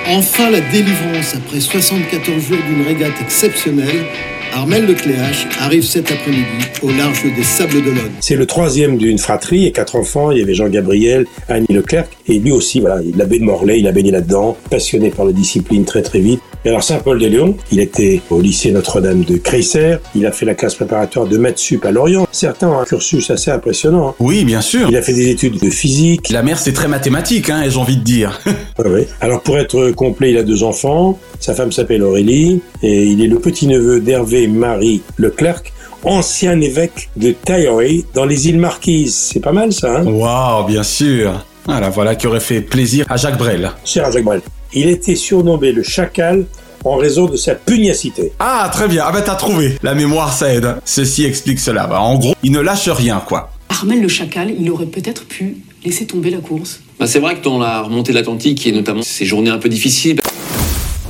Enfin 0.07 0.49
la 0.49 0.61
délivrance 0.61 1.35
après 1.35 1.59
74 1.59 2.41
jours 2.41 2.57
d'une 2.67 2.87
régate 2.87 3.21
exceptionnelle. 3.21 4.07
Armel 4.53 4.85
Lecléache 4.85 5.47
arrive 5.59 5.83
cet 5.83 6.11
après-midi 6.11 6.43
au 6.83 6.89
large 6.89 7.23
des 7.23 7.43
Sables 7.43 7.81
d'Olonne. 7.81 8.11
C'est 8.19 8.35
le 8.35 8.45
troisième 8.45 8.97
d'une 8.97 9.17
fratrie 9.17 9.65
et 9.65 9.71
quatre 9.71 9.95
enfants. 9.95 10.31
Il 10.31 10.39
y 10.39 10.41
avait 10.41 10.53
Jean-Gabriel, 10.53 11.25
Annie 11.47 11.67
Leclerc 11.69 12.07
et 12.27 12.37
lui 12.37 12.51
aussi, 12.51 12.81
voilà, 12.81 12.97
baigné 13.01 13.39
de 13.39 13.45
Morlaix, 13.45 13.79
il 13.79 13.87
a 13.87 13.91
baigné 13.91 14.11
là-dedans, 14.11 14.57
passionné 14.69 15.09
par 15.09 15.25
la 15.25 15.31
discipline 15.31 15.85
très 15.85 16.01
très 16.01 16.19
vite. 16.19 16.41
Et 16.63 16.69
alors 16.69 16.83
Saint-Paul-de-Léon, 16.83 17.57
il 17.71 17.79
était 17.79 18.21
au 18.29 18.39
lycée 18.39 18.71
Notre-Dame 18.71 19.23
de 19.23 19.37
Crécer, 19.37 19.95
il 20.13 20.25
a 20.27 20.31
fait 20.31 20.45
la 20.45 20.53
classe 20.53 20.75
préparatoire 20.75 21.25
de 21.25 21.37
maths 21.37 21.57
sup 21.57 21.83
à 21.85 21.91
Lorient. 21.91 22.27
Certains 22.31 22.69
ont 22.69 22.77
un 22.79 22.85
cursus 22.85 23.31
assez 23.31 23.49
impressionnant. 23.49 24.09
hein. 24.09 24.15
Oui, 24.19 24.43
bien 24.45 24.61
sûr. 24.61 24.87
Il 24.89 24.95
a 24.95 25.01
fait 25.01 25.13
des 25.13 25.29
études 25.29 25.59
de 25.59 25.69
physique. 25.71 26.29
La 26.29 26.43
mer, 26.43 26.59
c'est 26.59 26.73
très 26.73 26.87
mathématique, 26.87 27.49
hein, 27.49 27.63
j'ai 27.67 27.77
envie 27.77 27.97
de 27.97 28.03
dire. 28.03 28.39
Ouais, 28.79 28.89
ouais. 28.89 29.07
Alors 29.21 29.41
pour 29.41 29.57
être 29.59 29.91
complet, 29.91 30.31
il 30.31 30.37
a 30.37 30.43
deux 30.43 30.63
enfants. 30.63 31.19
Sa 31.39 31.53
femme 31.53 31.71
s'appelle 31.71 32.01
Aurélie 32.03 32.61
et 32.81 33.05
il 33.05 33.23
est 33.23 33.27
le 33.27 33.37
petit-neveu 33.37 33.99
d'Hervé 33.99 34.47
Marie 34.47 35.01
Leclerc, 35.17 35.61
ancien 36.03 36.59
évêque 36.61 37.09
de 37.17 37.31
Taïoé 37.31 38.05
dans 38.15 38.25
les 38.25 38.47
îles 38.49 38.57
Marquises. 38.59 39.15
C'est 39.15 39.39
pas 39.39 39.51
mal 39.51 39.71
ça, 39.73 39.99
hein 39.99 40.05
Waouh, 40.05 40.65
bien 40.67 40.83
sûr. 40.83 41.45
Voilà, 41.65 41.89
voilà 41.89 42.15
qui 42.15 42.25
aurait 42.27 42.39
fait 42.39 42.61
plaisir 42.61 43.05
à 43.09 43.17
Jacques 43.17 43.37
Brel. 43.37 43.71
Cher 43.85 44.05
à 44.05 44.11
Jacques 44.11 44.23
Brel. 44.23 44.41
Il 44.73 44.87
était 44.87 45.15
surnommé 45.15 45.71
le 45.71 45.83
chacal 45.83 46.45
en 46.85 46.95
raison 46.95 47.25
de 47.25 47.35
sa 47.35 47.55
pugnacité. 47.55 48.31
Ah, 48.39 48.69
très 48.71 48.87
bien. 48.87 49.03
Ah 49.05 49.11
bah 49.11 49.21
t'as 49.21 49.35
trouvé. 49.35 49.77
La 49.83 49.93
mémoire, 49.93 50.33
ça 50.33 50.53
aide. 50.53 50.75
Ceci 50.85 51.25
explique 51.25 51.59
cela. 51.59 51.87
Bah, 51.87 52.01
en 52.01 52.17
gros, 52.17 52.35
il 52.41 52.51
ne 52.51 52.59
lâche 52.59 52.89
rien, 52.89 53.21
quoi. 53.25 53.51
Armel 53.69 54.01
le 54.01 54.07
chacal, 54.07 54.53
il 54.57 54.69
aurait 54.71 54.85
peut-être 54.85 55.25
pu 55.25 55.57
laisser 55.83 56.05
tomber 56.05 56.29
la 56.29 56.39
course. 56.39 56.79
Bah, 56.99 57.07
c'est 57.07 57.19
vrai 57.19 57.35
que 57.35 57.43
dans 57.43 57.59
la 57.59 57.81
remontée 57.81 58.13
de 58.13 58.17
l'Atlantique 58.17 58.65
et 58.65 58.71
notamment 58.71 59.01
ces 59.03 59.25
journées 59.25 59.49
un 59.49 59.57
peu 59.57 59.69
difficiles, 59.69 60.19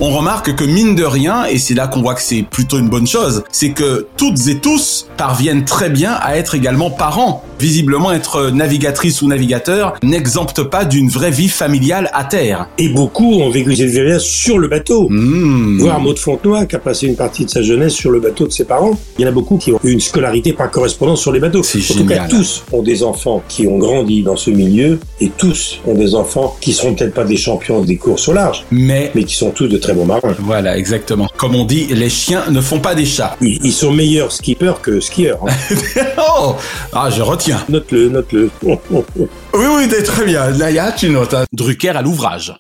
On 0.03 0.09
remarque 0.09 0.55
que 0.55 0.63
mine 0.63 0.95
de 0.95 1.03
rien, 1.03 1.45
et 1.45 1.59
c'est 1.59 1.75
là 1.75 1.87
qu'on 1.87 2.01
voit 2.01 2.15
que 2.15 2.23
c'est 2.23 2.41
plutôt 2.41 2.79
une 2.79 2.89
bonne 2.89 3.05
chose, 3.05 3.43
c'est 3.51 3.69
que 3.69 4.07
toutes 4.17 4.47
et 4.47 4.57
tous 4.57 5.07
parviennent 5.15 5.63
très 5.63 5.91
bien 5.91 6.13
à 6.13 6.37
être 6.37 6.55
également 6.55 6.89
parents. 6.89 7.43
Visiblement, 7.61 8.11
être 8.11 8.49
navigatrice 8.49 9.21
ou 9.21 9.27
navigateur 9.27 9.93
n'exempte 10.01 10.63
pas 10.63 10.83
d'une 10.83 11.09
vraie 11.09 11.29
vie 11.29 11.47
familiale 11.47 12.09
à 12.11 12.23
terre. 12.23 12.67
Et 12.79 12.89
beaucoup 12.89 13.35
ont 13.35 13.51
vécu 13.51 13.75
cette 13.75 13.89
vie 13.89 14.19
sur 14.19 14.57
le 14.57 14.67
bateau. 14.67 15.07
Voir 15.79 15.99
Maud 15.99 16.17
Fontenoy 16.17 16.65
qui 16.65 16.75
a 16.75 16.79
passé 16.79 17.05
une 17.05 17.15
partie 17.15 17.45
de 17.45 17.51
sa 17.51 17.61
jeunesse 17.61 17.93
sur 17.93 18.09
le 18.09 18.19
bateau 18.19 18.47
de 18.47 18.51
ses 18.51 18.65
parents. 18.65 18.97
Il 19.19 19.21
y 19.21 19.25
en 19.25 19.27
a 19.27 19.31
beaucoup 19.31 19.57
qui 19.57 19.71
ont 19.71 19.79
eu 19.83 19.91
une 19.91 19.99
scolarité 19.99 20.53
par 20.53 20.71
correspondance 20.71 21.21
sur 21.21 21.31
les 21.31 21.39
bateaux. 21.39 21.59
En 21.59 21.93
tout 21.93 22.05
cas, 22.07 22.27
tous 22.27 22.63
ont 22.71 22.81
des 22.81 23.03
enfants 23.03 23.43
qui 23.47 23.67
ont 23.67 23.77
grandi 23.77 24.23
dans 24.23 24.35
ce 24.37 24.49
milieu 24.49 24.99
et 25.19 25.29
tous 25.29 25.79
ont 25.85 25.93
des 25.93 26.15
enfants 26.15 26.57
qui 26.61 26.73
seront 26.73 26.95
peut-être 26.95 27.13
pas 27.13 27.25
des 27.25 27.37
champions 27.37 27.81
des 27.81 27.97
courses 27.97 28.27
au 28.27 28.33
large, 28.33 28.65
mais, 28.71 29.11
mais 29.13 29.23
qui 29.23 29.35
sont 29.35 29.51
tous 29.51 29.67
de 29.67 29.77
très 29.77 29.93
bons 29.93 30.05
marins. 30.05 30.35
Voilà, 30.39 30.75
exactement. 30.79 31.27
Comme 31.37 31.53
on 31.53 31.65
dit, 31.65 31.85
les 31.91 32.09
chiens 32.09 32.45
ne 32.49 32.59
font 32.59 32.79
pas 32.79 32.95
des 32.95 33.05
chats. 33.05 33.37
Ils, 33.39 33.59
ils 33.63 33.71
sont 33.71 33.91
meilleurs 33.91 34.31
skippers 34.31 34.81
que 34.81 34.99
skieurs. 34.99 35.39
hein. 35.47 36.03
oh 36.17 36.55
Ah, 36.91 37.09
je 37.15 37.21
Note-le, 37.69 38.09
note-le. 38.09 38.49
Oui, 39.53 39.65
oui, 39.77 39.87
t'es 39.89 40.03
très 40.03 40.25
bien. 40.25 40.51
Naya, 40.51 40.91
tu 40.91 41.09
notes. 41.09 41.33
hein. 41.33 41.45
Drucker 41.53 41.89
à 41.89 42.01
l'ouvrage. 42.01 42.53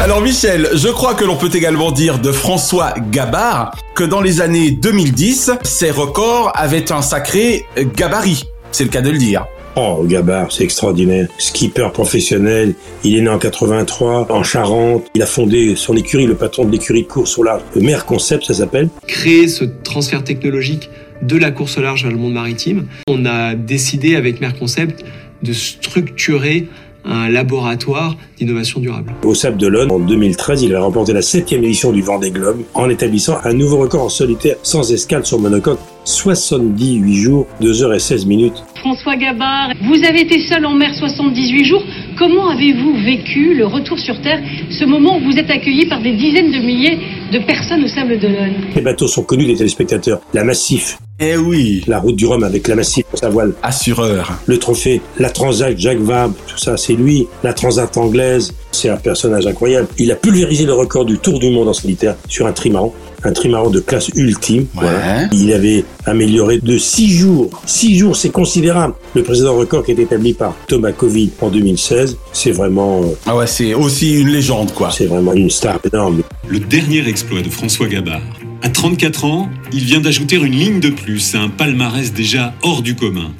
Alors 0.00 0.20
Michel, 0.20 0.68
je 0.74 0.88
crois 0.88 1.14
que 1.14 1.24
l'on 1.24 1.36
peut 1.36 1.50
également 1.54 1.92
dire 1.92 2.18
de 2.18 2.32
François 2.32 2.92
Gabard 3.12 3.76
que 3.94 4.02
dans 4.02 4.20
les 4.20 4.40
années 4.40 4.72
2010, 4.72 5.52
ses 5.62 5.90
records 5.92 6.50
avaient 6.54 6.90
un 6.90 7.02
sacré 7.02 7.64
gabarit. 7.96 8.42
C'est 8.72 8.84
le 8.84 8.90
cas 8.90 9.00
de 9.02 9.10
le 9.10 9.18
dire. 9.18 9.44
Oh, 9.74 10.04
Gabard, 10.06 10.52
c'est 10.52 10.64
extraordinaire. 10.64 11.28
Skipper 11.38 11.88
professionnel, 11.94 12.74
il 13.04 13.16
est 13.16 13.20
né 13.22 13.28
en 13.30 13.38
83, 13.38 14.26
en 14.30 14.42
Charente. 14.42 15.04
Il 15.14 15.22
a 15.22 15.26
fondé 15.26 15.76
son 15.76 15.96
écurie, 15.96 16.26
le 16.26 16.34
patron 16.34 16.64
de 16.66 16.70
l'écurie 16.72 17.04
de 17.04 17.08
course 17.08 17.38
au 17.38 17.42
large. 17.42 17.62
Le 17.74 17.80
Mer 17.80 18.04
Concept, 18.04 18.44
ça 18.44 18.52
s'appelle. 18.54 18.90
créer 19.06 19.48
ce 19.48 19.64
transfert 19.64 20.24
technologique 20.24 20.90
de 21.22 21.36
la 21.36 21.50
course 21.50 21.78
au 21.78 21.82
large 21.82 22.02
vers 22.02 22.12
le 22.12 22.18
monde 22.18 22.34
maritime, 22.34 22.86
on 23.08 23.24
a 23.26 23.54
décidé 23.54 24.16
avec 24.16 24.40
Merconcept 24.40 25.04
de 25.42 25.52
structurer 25.52 26.68
un 27.04 27.28
laboratoire 27.28 28.16
d'innovation 28.38 28.80
durable. 28.80 29.12
Au 29.24 29.34
Sable 29.34 29.56
d'Olonne, 29.56 29.90
en 29.90 29.98
2013, 29.98 30.62
il 30.62 30.74
a 30.74 30.80
remporté 30.80 31.12
la 31.12 31.22
septième 31.22 31.64
édition 31.64 31.92
du 31.92 32.02
Vendée 32.02 32.30
Globe 32.30 32.62
en 32.74 32.88
établissant 32.88 33.38
un 33.44 33.54
nouveau 33.54 33.78
record 33.78 34.02
en 34.04 34.08
solitaire 34.08 34.56
sans 34.62 34.92
escale 34.92 35.26
sur 35.26 35.40
monocoque. 35.40 35.80
78 36.04 37.14
jours, 37.14 37.46
2 37.60 37.82
heures 37.82 37.94
et 37.94 38.00
16 38.00 38.26
minutes. 38.26 38.64
François 38.76 39.16
Gabard, 39.16 39.70
vous 39.82 40.04
avez 40.04 40.22
été 40.22 40.40
seul 40.48 40.66
en 40.66 40.74
mer 40.74 40.94
78 40.94 41.64
jours. 41.64 41.82
Comment 42.18 42.50
avez-vous 42.50 42.94
vécu 43.04 43.54
le 43.54 43.66
retour 43.66 43.98
sur 43.98 44.20
Terre, 44.20 44.40
ce 44.70 44.84
moment 44.84 45.18
où 45.18 45.24
vous 45.24 45.38
êtes 45.38 45.50
accueilli 45.50 45.86
par 45.86 46.02
des 46.02 46.16
dizaines 46.16 46.50
de 46.50 46.58
milliers 46.58 46.98
de 47.32 47.38
personnes 47.38 47.84
au 47.84 47.88
Sable 47.88 48.18
d'Olonne? 48.18 48.54
Les 48.74 48.82
bateaux 48.82 49.06
sont 49.06 49.22
connus 49.22 49.46
des 49.46 49.56
téléspectateurs. 49.56 50.20
La 50.34 50.44
Massif. 50.44 50.98
Eh 51.20 51.36
oui. 51.36 51.84
La 51.86 52.00
route 52.00 52.16
du 52.16 52.26
Rhum 52.26 52.42
avec 52.42 52.66
la 52.66 52.74
Massif 52.74 53.04
pour 53.04 53.18
sa 53.18 53.28
voile. 53.28 53.52
Assureur. 53.62 54.32
Le 54.46 54.58
trophée, 54.58 55.00
la 55.18 55.30
Transat 55.30 55.78
Jacques 55.78 56.00
Vabre, 56.00 56.34
tout 56.48 56.58
ça, 56.58 56.76
c'est 56.76 56.94
lui. 56.94 57.28
La 57.44 57.52
Transat 57.52 57.96
anglaise, 57.96 58.52
c'est 58.72 58.88
un 58.88 58.96
personnage 58.96 59.46
incroyable. 59.46 59.86
Il 59.98 60.10
a 60.10 60.16
pulvérisé 60.16 60.64
le 60.64 60.72
record 60.72 61.04
du 61.04 61.18
Tour 61.18 61.38
du 61.38 61.50
monde 61.50 61.68
en 61.68 61.72
solitaire 61.74 62.16
sur 62.28 62.46
un 62.46 62.52
trimaran. 62.52 62.92
Un 63.24 63.32
trimaran 63.32 63.70
de 63.70 63.78
classe 63.78 64.08
ultime. 64.16 64.66
Voilà. 64.74 65.28
Il 65.32 65.52
avait 65.52 65.84
amélioré 66.06 66.58
de 66.58 66.76
6 66.76 67.08
jours. 67.12 67.50
6 67.66 67.96
jours, 67.98 68.16
c'est 68.16 68.30
considérable. 68.30 68.94
Le 69.14 69.22
précédent 69.22 69.54
record 69.54 69.84
qui 69.84 69.92
est 69.92 69.98
établi 70.00 70.32
par 70.32 70.56
Thomas 70.66 70.90
Covey 70.90 71.28
en 71.40 71.48
2016, 71.50 72.16
c'est 72.32 72.50
vraiment... 72.50 73.02
euh, 73.04 73.14
Ah 73.26 73.36
ouais, 73.36 73.46
c'est 73.46 73.74
aussi 73.74 74.18
une 74.22 74.28
légende, 74.28 74.72
quoi. 74.72 74.90
C'est 74.90 75.06
vraiment 75.06 75.34
une 75.34 75.50
star 75.50 75.78
énorme. 75.92 76.22
Le 76.48 76.58
dernier 76.58 77.06
exploit 77.06 77.42
de 77.42 77.48
François 77.50 77.86
Gabard. 77.86 78.22
À 78.62 78.68
34 78.68 79.24
ans, 79.24 79.50
il 79.72 79.84
vient 79.84 80.00
d'ajouter 80.00 80.36
une 80.36 80.54
ligne 80.54 80.78
de 80.78 80.90
plus 80.90 81.34
à 81.34 81.40
un 81.40 81.48
palmarès 81.48 82.12
déjà 82.12 82.54
hors 82.62 82.82
du 82.82 82.94
commun. 82.94 83.34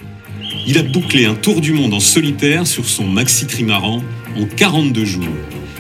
Il 0.67 0.79
a 0.79 0.83
bouclé 0.83 1.27
un 1.27 1.35
tour 1.35 1.61
du 1.61 1.73
monde 1.73 1.95
en 1.95 2.01
solitaire 2.01 2.67
sur 2.67 2.87
son 2.87 3.07
maxi 3.07 3.47
trimaran 3.47 4.03
en 4.37 4.47
42 4.47 5.05
jours. 5.05 5.25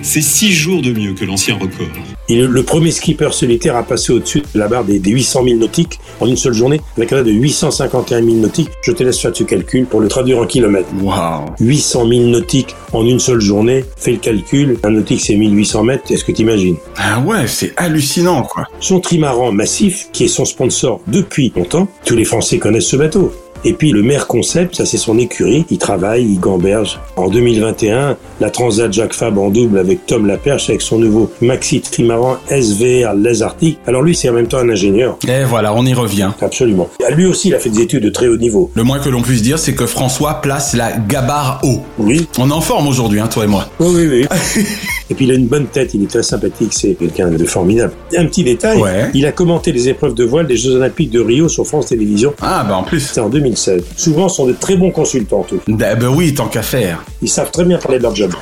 C'est 0.00 0.22
6 0.22 0.52
jours 0.52 0.82
de 0.82 0.92
mieux 0.92 1.14
que 1.14 1.24
l'ancien 1.24 1.56
record. 1.56 2.11
Il 2.32 2.38
est 2.38 2.46
le 2.46 2.62
premier 2.62 2.90
skipper 2.90 3.28
solitaire 3.30 3.76
à 3.76 3.82
passer 3.82 4.10
au-dessus 4.10 4.42
de 4.54 4.58
la 4.58 4.66
barre 4.66 4.84
des, 4.84 4.98
des 4.98 5.10
800 5.10 5.44
000 5.44 5.56
nautiques 5.58 6.00
en 6.18 6.26
une 6.26 6.38
seule 6.38 6.54
journée, 6.54 6.80
avec 6.96 7.12
un 7.12 7.22
de 7.22 7.30
851 7.30 8.22
000 8.24 8.36
nautiques. 8.36 8.70
Je 8.80 8.92
te 8.92 9.02
laisse 9.02 9.20
faire 9.20 9.36
ce 9.36 9.44
calcul 9.44 9.84
pour 9.84 10.00
le 10.00 10.08
traduire 10.08 10.38
en 10.38 10.46
kilomètres. 10.46 10.88
Waouh 11.02 11.44
800 11.60 12.08
000 12.08 12.20
nautiques 12.28 12.74
en 12.94 13.04
une 13.04 13.20
seule 13.20 13.42
journée. 13.42 13.84
Fais 13.98 14.12
le 14.12 14.16
calcul. 14.16 14.78
Un 14.82 14.92
nautique, 14.92 15.20
c'est 15.20 15.36
1800 15.36 15.84
mètres. 15.84 16.10
Est-ce 16.10 16.24
que 16.24 16.32
tu 16.32 16.40
imagines 16.40 16.76
Ah 16.96 17.20
ouais, 17.20 17.46
c'est 17.46 17.74
hallucinant, 17.76 18.44
quoi. 18.44 18.64
Son 18.80 19.00
trimaran 19.00 19.52
massif, 19.52 20.08
qui 20.14 20.24
est 20.24 20.28
son 20.28 20.46
sponsor 20.46 21.02
depuis 21.08 21.52
longtemps, 21.54 21.86
tous 22.06 22.16
les 22.16 22.24
Français 22.24 22.56
connaissent 22.56 22.86
ce 22.86 22.96
bateau. 22.96 23.30
Et 23.64 23.72
puis 23.74 23.92
le 23.92 24.02
maire 24.02 24.26
concept, 24.26 24.74
ça 24.76 24.84
c'est 24.86 24.96
son 24.98 25.18
écurie, 25.18 25.64
il 25.70 25.78
travaille, 25.78 26.24
il 26.24 26.40
gamberge. 26.40 26.98
En 27.16 27.28
2021, 27.28 28.16
la 28.40 28.50
Transat 28.50 28.92
Jacques 28.92 29.14
Fab 29.14 29.38
en 29.38 29.50
double 29.50 29.78
avec 29.78 30.04
Tom 30.06 30.26
Laperche 30.26 30.68
avec 30.68 30.82
son 30.82 30.98
nouveau 30.98 31.30
maxi 31.40 31.80
trimaran 31.80 32.38
SVR 32.50 33.14
Les 33.14 33.42
Arctic. 33.42 33.78
Alors 33.86 34.02
lui 34.02 34.14
c'est 34.14 34.28
en 34.28 34.32
même 34.32 34.48
temps 34.48 34.58
un 34.58 34.68
ingénieur. 34.68 35.16
Et 35.28 35.44
voilà, 35.44 35.72
on 35.74 35.84
y 35.86 35.94
revient. 35.94 36.30
Absolument. 36.40 36.88
Lui 37.14 37.26
aussi 37.26 37.48
il 37.48 37.54
a 37.54 37.58
fait 37.60 37.70
des 37.70 37.82
études 37.82 38.02
de 38.02 38.10
très 38.10 38.28
haut 38.28 38.36
niveau. 38.36 38.70
Le 38.74 38.82
moins 38.82 38.98
que 38.98 39.08
l'on 39.08 39.22
puisse 39.22 39.42
dire, 39.42 39.58
c'est 39.58 39.74
que 39.74 39.86
François 39.86 40.40
place 40.40 40.74
la 40.74 40.92
gabarre 40.96 41.60
haut. 41.62 41.80
Oui. 41.98 42.26
On 42.38 42.50
est 42.50 42.52
en 42.54 42.60
forme 42.60 42.88
aujourd'hui, 42.88 43.20
hein, 43.20 43.28
toi 43.28 43.44
et 43.44 43.48
moi. 43.48 43.68
Oui, 43.78 43.88
oui, 43.94 44.08
oui. 44.10 44.64
et 45.10 45.14
puis 45.14 45.26
il 45.26 45.30
a 45.30 45.34
une 45.34 45.46
bonne 45.46 45.66
tête, 45.66 45.94
il 45.94 46.02
est 46.02 46.06
très 46.10 46.22
sympathique, 46.22 46.72
c'est 46.72 46.94
quelqu'un 46.94 47.28
de 47.30 47.44
formidable. 47.44 47.92
Un 48.16 48.26
petit 48.26 48.42
détail, 48.44 48.78
Ouais. 48.80 49.10
il 49.14 49.24
a 49.26 49.32
commenté 49.32 49.70
les 49.72 49.88
épreuves 49.88 50.14
de 50.14 50.24
voile 50.24 50.46
des 50.46 50.56
Jeux 50.56 50.74
Olympiques 50.76 51.10
de 51.10 51.20
Rio 51.20 51.48
sur 51.48 51.66
France 51.66 51.86
Télévisions. 51.86 52.34
Ah 52.40 52.64
bah 52.68 52.76
en 52.76 52.82
plus. 52.82 53.00
C'était 53.00 53.20
en 53.20 53.28
2016. 53.52 53.84
Souvent 53.96 54.28
ce 54.28 54.36
sont 54.36 54.46
de 54.46 54.52
très 54.52 54.76
bons 54.76 54.90
consultants 54.90 55.44
tous. 55.48 55.60
Bah, 55.68 55.94
bah 55.94 56.08
oui, 56.08 56.34
tant 56.34 56.48
qu'à 56.48 56.62
faire. 56.62 57.02
Ils 57.20 57.28
savent 57.28 57.50
très 57.50 57.64
bien 57.64 57.78
parler 57.78 57.98
de 57.98 58.02
leur 58.02 58.14
job. 58.14 58.32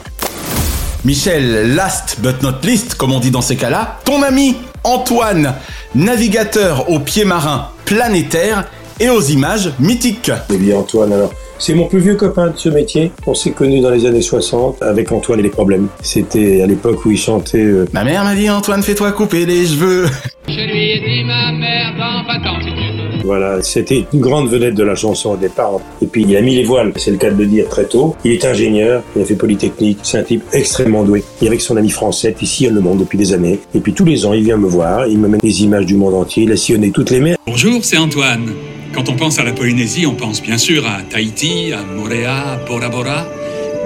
Michel, 1.04 1.74
last 1.74 2.18
but 2.20 2.42
not 2.42 2.61
least, 2.62 2.94
comme 2.94 3.12
on 3.12 3.20
dit 3.20 3.30
dans 3.30 3.40
ces 3.40 3.56
cas-là, 3.56 3.98
ton 4.04 4.22
ami 4.22 4.56
Antoine, 4.84 5.54
navigateur 5.94 6.90
aux 6.90 7.00
pieds 7.00 7.24
marins 7.24 7.68
planétaires 7.84 8.64
et 8.98 9.08
aux 9.08 9.22
images 9.22 9.72
mythiques. 9.78 10.30
Eh 10.50 10.56
bien 10.56 10.76
Antoine 10.76 11.12
alors, 11.12 11.32
c'est 11.61 11.74
mon 11.74 11.84
plus 11.86 12.00
vieux 12.00 12.16
copain 12.16 12.48
de 12.48 12.56
ce 12.56 12.68
métier. 12.70 13.12
On 13.26 13.34
s'est 13.34 13.52
connus 13.52 13.80
dans 13.80 13.90
les 13.90 14.06
années 14.06 14.22
60 14.22 14.82
avec 14.82 15.12
Antoine 15.12 15.38
et 15.38 15.42
les 15.42 15.50
problèmes. 15.50 15.86
C'était 16.02 16.62
à 16.62 16.66
l'époque 16.66 17.04
où 17.04 17.11
il 17.12 17.18
chantait... 17.18 17.58
euh, 17.58 17.86
Ma 17.92 18.02
mère 18.02 18.24
m'a 18.24 18.34
dit 18.34 18.50
Antoine, 18.50 18.82
fais-toi 18.82 19.12
couper 19.12 19.46
les 19.46 19.66
cheveux. 19.66 20.06
Je 20.48 20.54
lui 20.54 20.90
ai 20.90 21.00
dit 21.00 21.24
ma 21.24 21.52
mère 21.52 21.92
dans 21.98 22.24
va-t'en 22.26 22.58
si 22.61 22.66
tu 22.68 22.72
veux. 22.72 23.24
Voilà, 23.24 23.62
c'était 23.62 24.06
une 24.14 24.20
grande 24.20 24.48
vedette 24.48 24.74
de 24.74 24.82
la 24.82 24.94
chanson 24.94 25.32
au 25.32 25.36
départ. 25.36 25.74
Et 26.02 26.06
puis 26.06 26.24
il 26.26 26.34
a 26.36 26.40
mis 26.40 26.56
les 26.56 26.64
voiles, 26.64 26.92
c'est 26.96 27.11
le 27.11 27.18
cas 27.18 27.30
de 27.30 27.36
le 27.36 27.46
dire 27.46 27.68
très 27.68 27.84
tôt. 27.84 28.16
Il 28.24 28.32
est 28.32 28.44
ingénieur, 28.46 29.02
il 29.14 29.22
a 29.22 29.24
fait 29.26 29.34
Polytechnique, 29.36 29.98
c'est 30.02 30.18
un 30.18 30.22
type 30.22 30.42
extrêmement 30.54 31.04
doué. 31.04 31.22
Et 31.42 31.46
avec 31.46 31.61
son 31.61 31.76
ami 31.76 31.90
français, 31.90 32.34
il 32.40 32.46
sillonne 32.48 32.74
le 32.76 32.80
monde 32.80 32.98
depuis 33.00 33.18
des 33.18 33.32
années. 33.34 33.61
Et 33.74 33.80
puis 33.80 33.92
tous 33.92 34.06
les 34.06 34.24
ans, 34.24 34.32
il 34.32 34.42
vient 34.42 34.56
me 34.56 34.66
voir, 34.66 35.06
il 35.06 35.18
me 35.18 35.28
mène 35.28 35.40
des 35.40 35.62
images 35.62 35.84
du 35.86 35.96
monde 35.96 36.14
entier, 36.14 36.44
il 36.44 36.52
a 36.52 36.56
sillonné 36.56 36.90
toutes 36.90 37.11
les 37.11 37.20
mers. 37.20 37.36
Bonjour, 37.46 37.84
c'est 37.84 37.98
Antoine. 37.98 38.48
Quand 38.93 39.09
on 39.09 39.14
pense 39.14 39.38
à 39.38 39.45
la 39.45 39.53
Polynésie, 39.53 40.05
on 40.05 40.14
pense 40.14 40.43
bien 40.43 40.59
sûr 40.59 40.84
à 40.84 41.01
Tahiti, 41.03 41.72
à 41.72 41.82
Moorea, 41.82 42.59
Bora 42.66 42.88
Bora. 42.88 43.24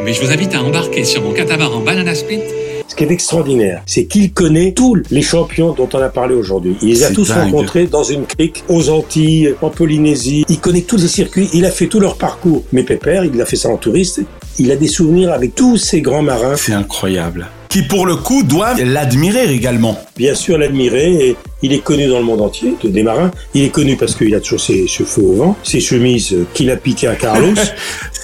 Mais 0.02 0.14
je 0.14 0.22
vous 0.22 0.32
invite 0.32 0.54
à 0.54 0.62
embarquer 0.62 1.04
sur 1.04 1.22
mon 1.22 1.32
catamaran 1.32 1.80
Banana 1.80 2.14
Split 2.14 2.40
Ce 2.88 2.94
qui 2.94 3.04
est 3.04 3.10
extraordinaire, 3.10 3.82
c'est 3.86 4.06
qu'il 4.06 4.32
connaît 4.32 4.72
tous 4.72 4.96
les 5.10 5.20
champions 5.20 5.72
dont 5.72 5.88
on 5.92 5.98
a 5.98 6.08
parlé 6.08 6.34
aujourd'hui. 6.34 6.76
Il 6.80 6.88
les 6.88 7.04
a 7.04 7.10
tous 7.10 7.28
dingue. 7.28 7.52
rencontrés 7.52 7.86
dans 7.86 8.02
une 8.02 8.24
crique, 8.24 8.64
aux 8.68 8.88
Antilles, 8.88 9.54
en 9.60 9.68
Polynésie. 9.68 10.46
Il 10.48 10.58
connaît 10.58 10.82
tous 10.82 10.96
les 10.96 11.08
circuits, 11.08 11.50
il 11.52 11.66
a 11.66 11.70
fait 11.70 11.86
tout 11.86 12.00
leur 12.00 12.16
parcours. 12.16 12.64
Mais 12.72 12.82
Pépère, 12.82 13.26
il 13.26 13.40
a 13.40 13.44
fait 13.44 13.56
ça 13.56 13.68
en 13.68 13.76
touriste. 13.76 14.22
Il 14.58 14.72
a 14.72 14.76
des 14.76 14.88
souvenirs 14.88 15.32
avec 15.32 15.54
tous 15.54 15.76
ces 15.76 16.00
grands 16.00 16.22
marins. 16.22 16.56
C'est 16.56 16.72
incroyable. 16.72 17.48
Qui 17.68 17.82
pour 17.82 18.06
le 18.06 18.16
coup 18.16 18.42
doivent 18.44 18.82
l'admirer 18.82 19.52
également. 19.52 19.98
Bien 20.16 20.34
sûr, 20.34 20.56
l'admirer. 20.56 21.12
Et 21.28 21.36
il 21.64 21.72
est 21.72 21.78
connu 21.78 22.06
dans 22.08 22.18
le 22.18 22.24
monde 22.24 22.42
entier, 22.42 22.74
des 22.84 23.02
marins. 23.02 23.30
Il 23.54 23.62
est 23.62 23.70
connu 23.70 23.96
parce 23.96 24.14
qu'il 24.14 24.34
a 24.34 24.40
toujours 24.40 24.60
ses 24.60 24.86
cheveux 24.86 25.22
au 25.22 25.32
vent, 25.32 25.56
ses 25.62 25.80
chemises 25.80 26.34
euh, 26.34 26.46
qu'il 26.52 26.70
a 26.70 26.76
piquées 26.76 27.08
à 27.08 27.14
Carlos. 27.14 27.54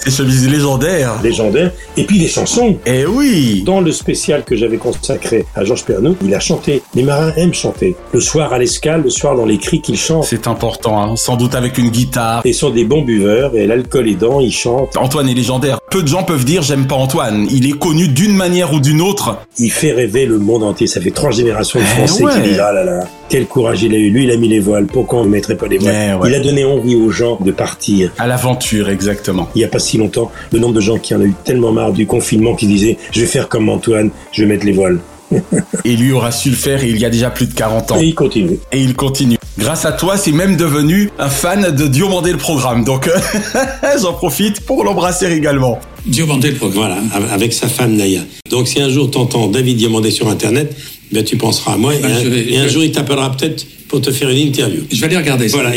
Ses 0.03 0.09
chemises 0.09 0.49
légendaires. 0.49 1.19
Légendaires. 1.23 1.71
Et 1.95 2.05
puis 2.05 2.17
les 2.17 2.27
chansons. 2.27 2.75
Eh 2.87 3.05
oui 3.05 3.61
Dans 3.63 3.81
le 3.81 3.91
spécial 3.91 4.43
que 4.43 4.55
j'avais 4.55 4.77
consacré 4.77 5.45
à 5.53 5.63
Georges 5.63 5.85
Pernou, 5.85 6.15
il 6.25 6.33
a 6.33 6.39
chanté. 6.39 6.81
Les 6.95 7.03
marins 7.03 7.31
aiment 7.37 7.53
chanter. 7.53 7.95
Le 8.11 8.19
soir 8.19 8.51
à 8.51 8.57
l'escale, 8.57 9.03
le 9.03 9.11
soir 9.11 9.35
dans 9.35 9.45
les 9.45 9.59
cris 9.59 9.79
qu'ils 9.79 9.99
chantent. 9.99 10.23
C'est 10.23 10.47
important, 10.47 10.99
hein. 11.03 11.15
sans 11.17 11.35
doute 11.35 11.53
avec 11.53 11.77
une 11.77 11.89
guitare. 11.91 12.41
Ils 12.45 12.55
sont 12.55 12.71
des 12.71 12.83
bons 12.83 13.03
buveurs 13.03 13.55
et 13.55 13.67
l'alcool 13.67 14.09
aidant, 14.09 14.39
ils 14.39 14.51
chantent. 14.51 14.97
Antoine 14.97 15.29
est 15.29 15.35
légendaire. 15.35 15.79
Peu 15.91 16.01
de 16.01 16.07
gens 16.07 16.23
peuvent 16.23 16.45
dire 16.45 16.63
j'aime 16.63 16.87
pas 16.87 16.95
Antoine. 16.95 17.47
Il 17.51 17.69
est 17.69 17.77
connu 17.77 18.07
d'une 18.07 18.33
manière 18.35 18.73
ou 18.73 18.79
d'une 18.79 19.01
autre. 19.01 19.37
Il 19.59 19.71
fait 19.71 19.91
rêver 19.91 20.25
le 20.25 20.39
monde 20.39 20.63
entier. 20.63 20.87
Ça 20.87 20.99
fait 20.99 21.11
trois 21.11 21.29
générations 21.29 21.79
de 21.79 21.85
Eh 21.85 21.95
Français 21.97 22.23
ouais. 22.23 22.33
qui 22.33 22.41
disent 22.49 22.59
ah 22.59 22.73
là 22.73 22.83
là, 22.83 23.01
quel 23.31 23.47
courage 23.47 23.81
il 23.81 23.95
a 23.95 23.97
eu. 23.97 24.09
Lui, 24.09 24.25
il 24.25 24.31
a 24.31 24.35
mis 24.35 24.49
les 24.49 24.59
voiles. 24.59 24.87
Pourquoi 24.87 25.21
on 25.21 25.23
ne 25.23 25.29
mettrait 25.29 25.55
pas 25.55 25.67
les 25.67 25.77
voiles 25.77 25.95
Eh 25.95 26.13
ouais. 26.15 26.29
Il 26.29 26.35
a 26.35 26.41
donné 26.41 26.65
envie 26.65 26.97
aux 26.97 27.09
gens 27.11 27.37
de 27.39 27.51
partir. 27.51 28.11
À 28.17 28.27
l'aventure, 28.27 28.89
exactement. 28.89 29.47
Il 29.55 29.59
n'y 29.59 29.63
a 29.63 29.69
pas 29.69 29.79
si 29.79 29.97
longtemps, 29.97 30.29
le 30.51 30.59
nombre 30.59 30.73
de 30.73 30.81
gens 30.81 30.97
qui 30.97 31.15
en 31.15 31.21
ont 31.21 31.25
eu 31.25 31.33
tellement 31.45 31.71
marre 31.71 31.93
du 31.93 32.05
confinement 32.05 32.55
qui 32.55 32.67
disaient 32.67 32.97
je 33.11 33.21
vais 33.21 33.27
faire 33.27 33.47
comme 33.47 33.69
Antoine, 33.69 34.11
je 34.33 34.43
vais 34.43 34.49
mettre 34.49 34.65
les 34.65 34.73
voiles. 34.73 34.99
Et 35.85 35.95
lui 35.95 36.11
aura 36.11 36.33
su 36.33 36.49
le 36.49 36.57
faire 36.57 36.83
il 36.83 36.99
y 36.99 37.05
a 37.05 37.09
déjà 37.09 37.29
plus 37.29 37.45
de 37.47 37.53
40 37.53 37.93
ans. 37.93 37.99
Et 38.01 38.07
il 38.07 38.15
continue. 38.15 38.59
Et 38.73 38.81
il 38.81 38.95
continue. 38.95 39.37
Grâce 39.57 39.85
à 39.85 39.93
toi, 39.93 40.17
c'est 40.17 40.33
même 40.33 40.57
devenu 40.57 41.09
un 41.17 41.29
fan 41.29 41.73
de 41.73 41.87
Diomandé 41.87 42.33
le 42.33 42.37
programme. 42.37 42.83
Donc, 42.83 43.09
j'en 44.01 44.11
profite 44.11 44.65
pour 44.65 44.83
l'embrasser 44.83 45.31
également. 45.31 45.79
Diomandé 46.05 46.51
le 46.51 46.57
programme, 46.57 47.07
voilà, 47.11 47.31
avec 47.31 47.53
sa 47.53 47.69
femme 47.69 47.95
Naya. 47.95 48.21
Donc 48.49 48.67
si 48.67 48.81
un 48.81 48.89
jour 48.89 49.09
t'entends 49.09 49.47
David 49.47 49.77
Diomandé 49.77 50.11
sur 50.11 50.27
Internet, 50.27 50.75
ben 51.11 51.23
tu 51.23 51.37
penseras 51.37 51.73
à 51.73 51.77
moi 51.77 51.95
et, 51.95 51.99
Ben, 51.99 52.11
un, 52.11 52.23
je 52.23 52.27
vais- 52.29 52.51
et 52.53 52.57
un 52.57 52.67
jour 52.67 52.83
il 52.83 52.91
t'appellera 52.91 53.31
peut-être 53.35 53.65
pour 53.87 54.01
te 54.01 54.11
faire 54.11 54.29
une 54.29 54.37
interview. 54.37 54.81
Je 54.91 54.99
vais 55.01 55.07
aller 55.07 55.17
regarder 55.17 55.49
ça. 55.49 55.57
Voilà. 55.57 55.71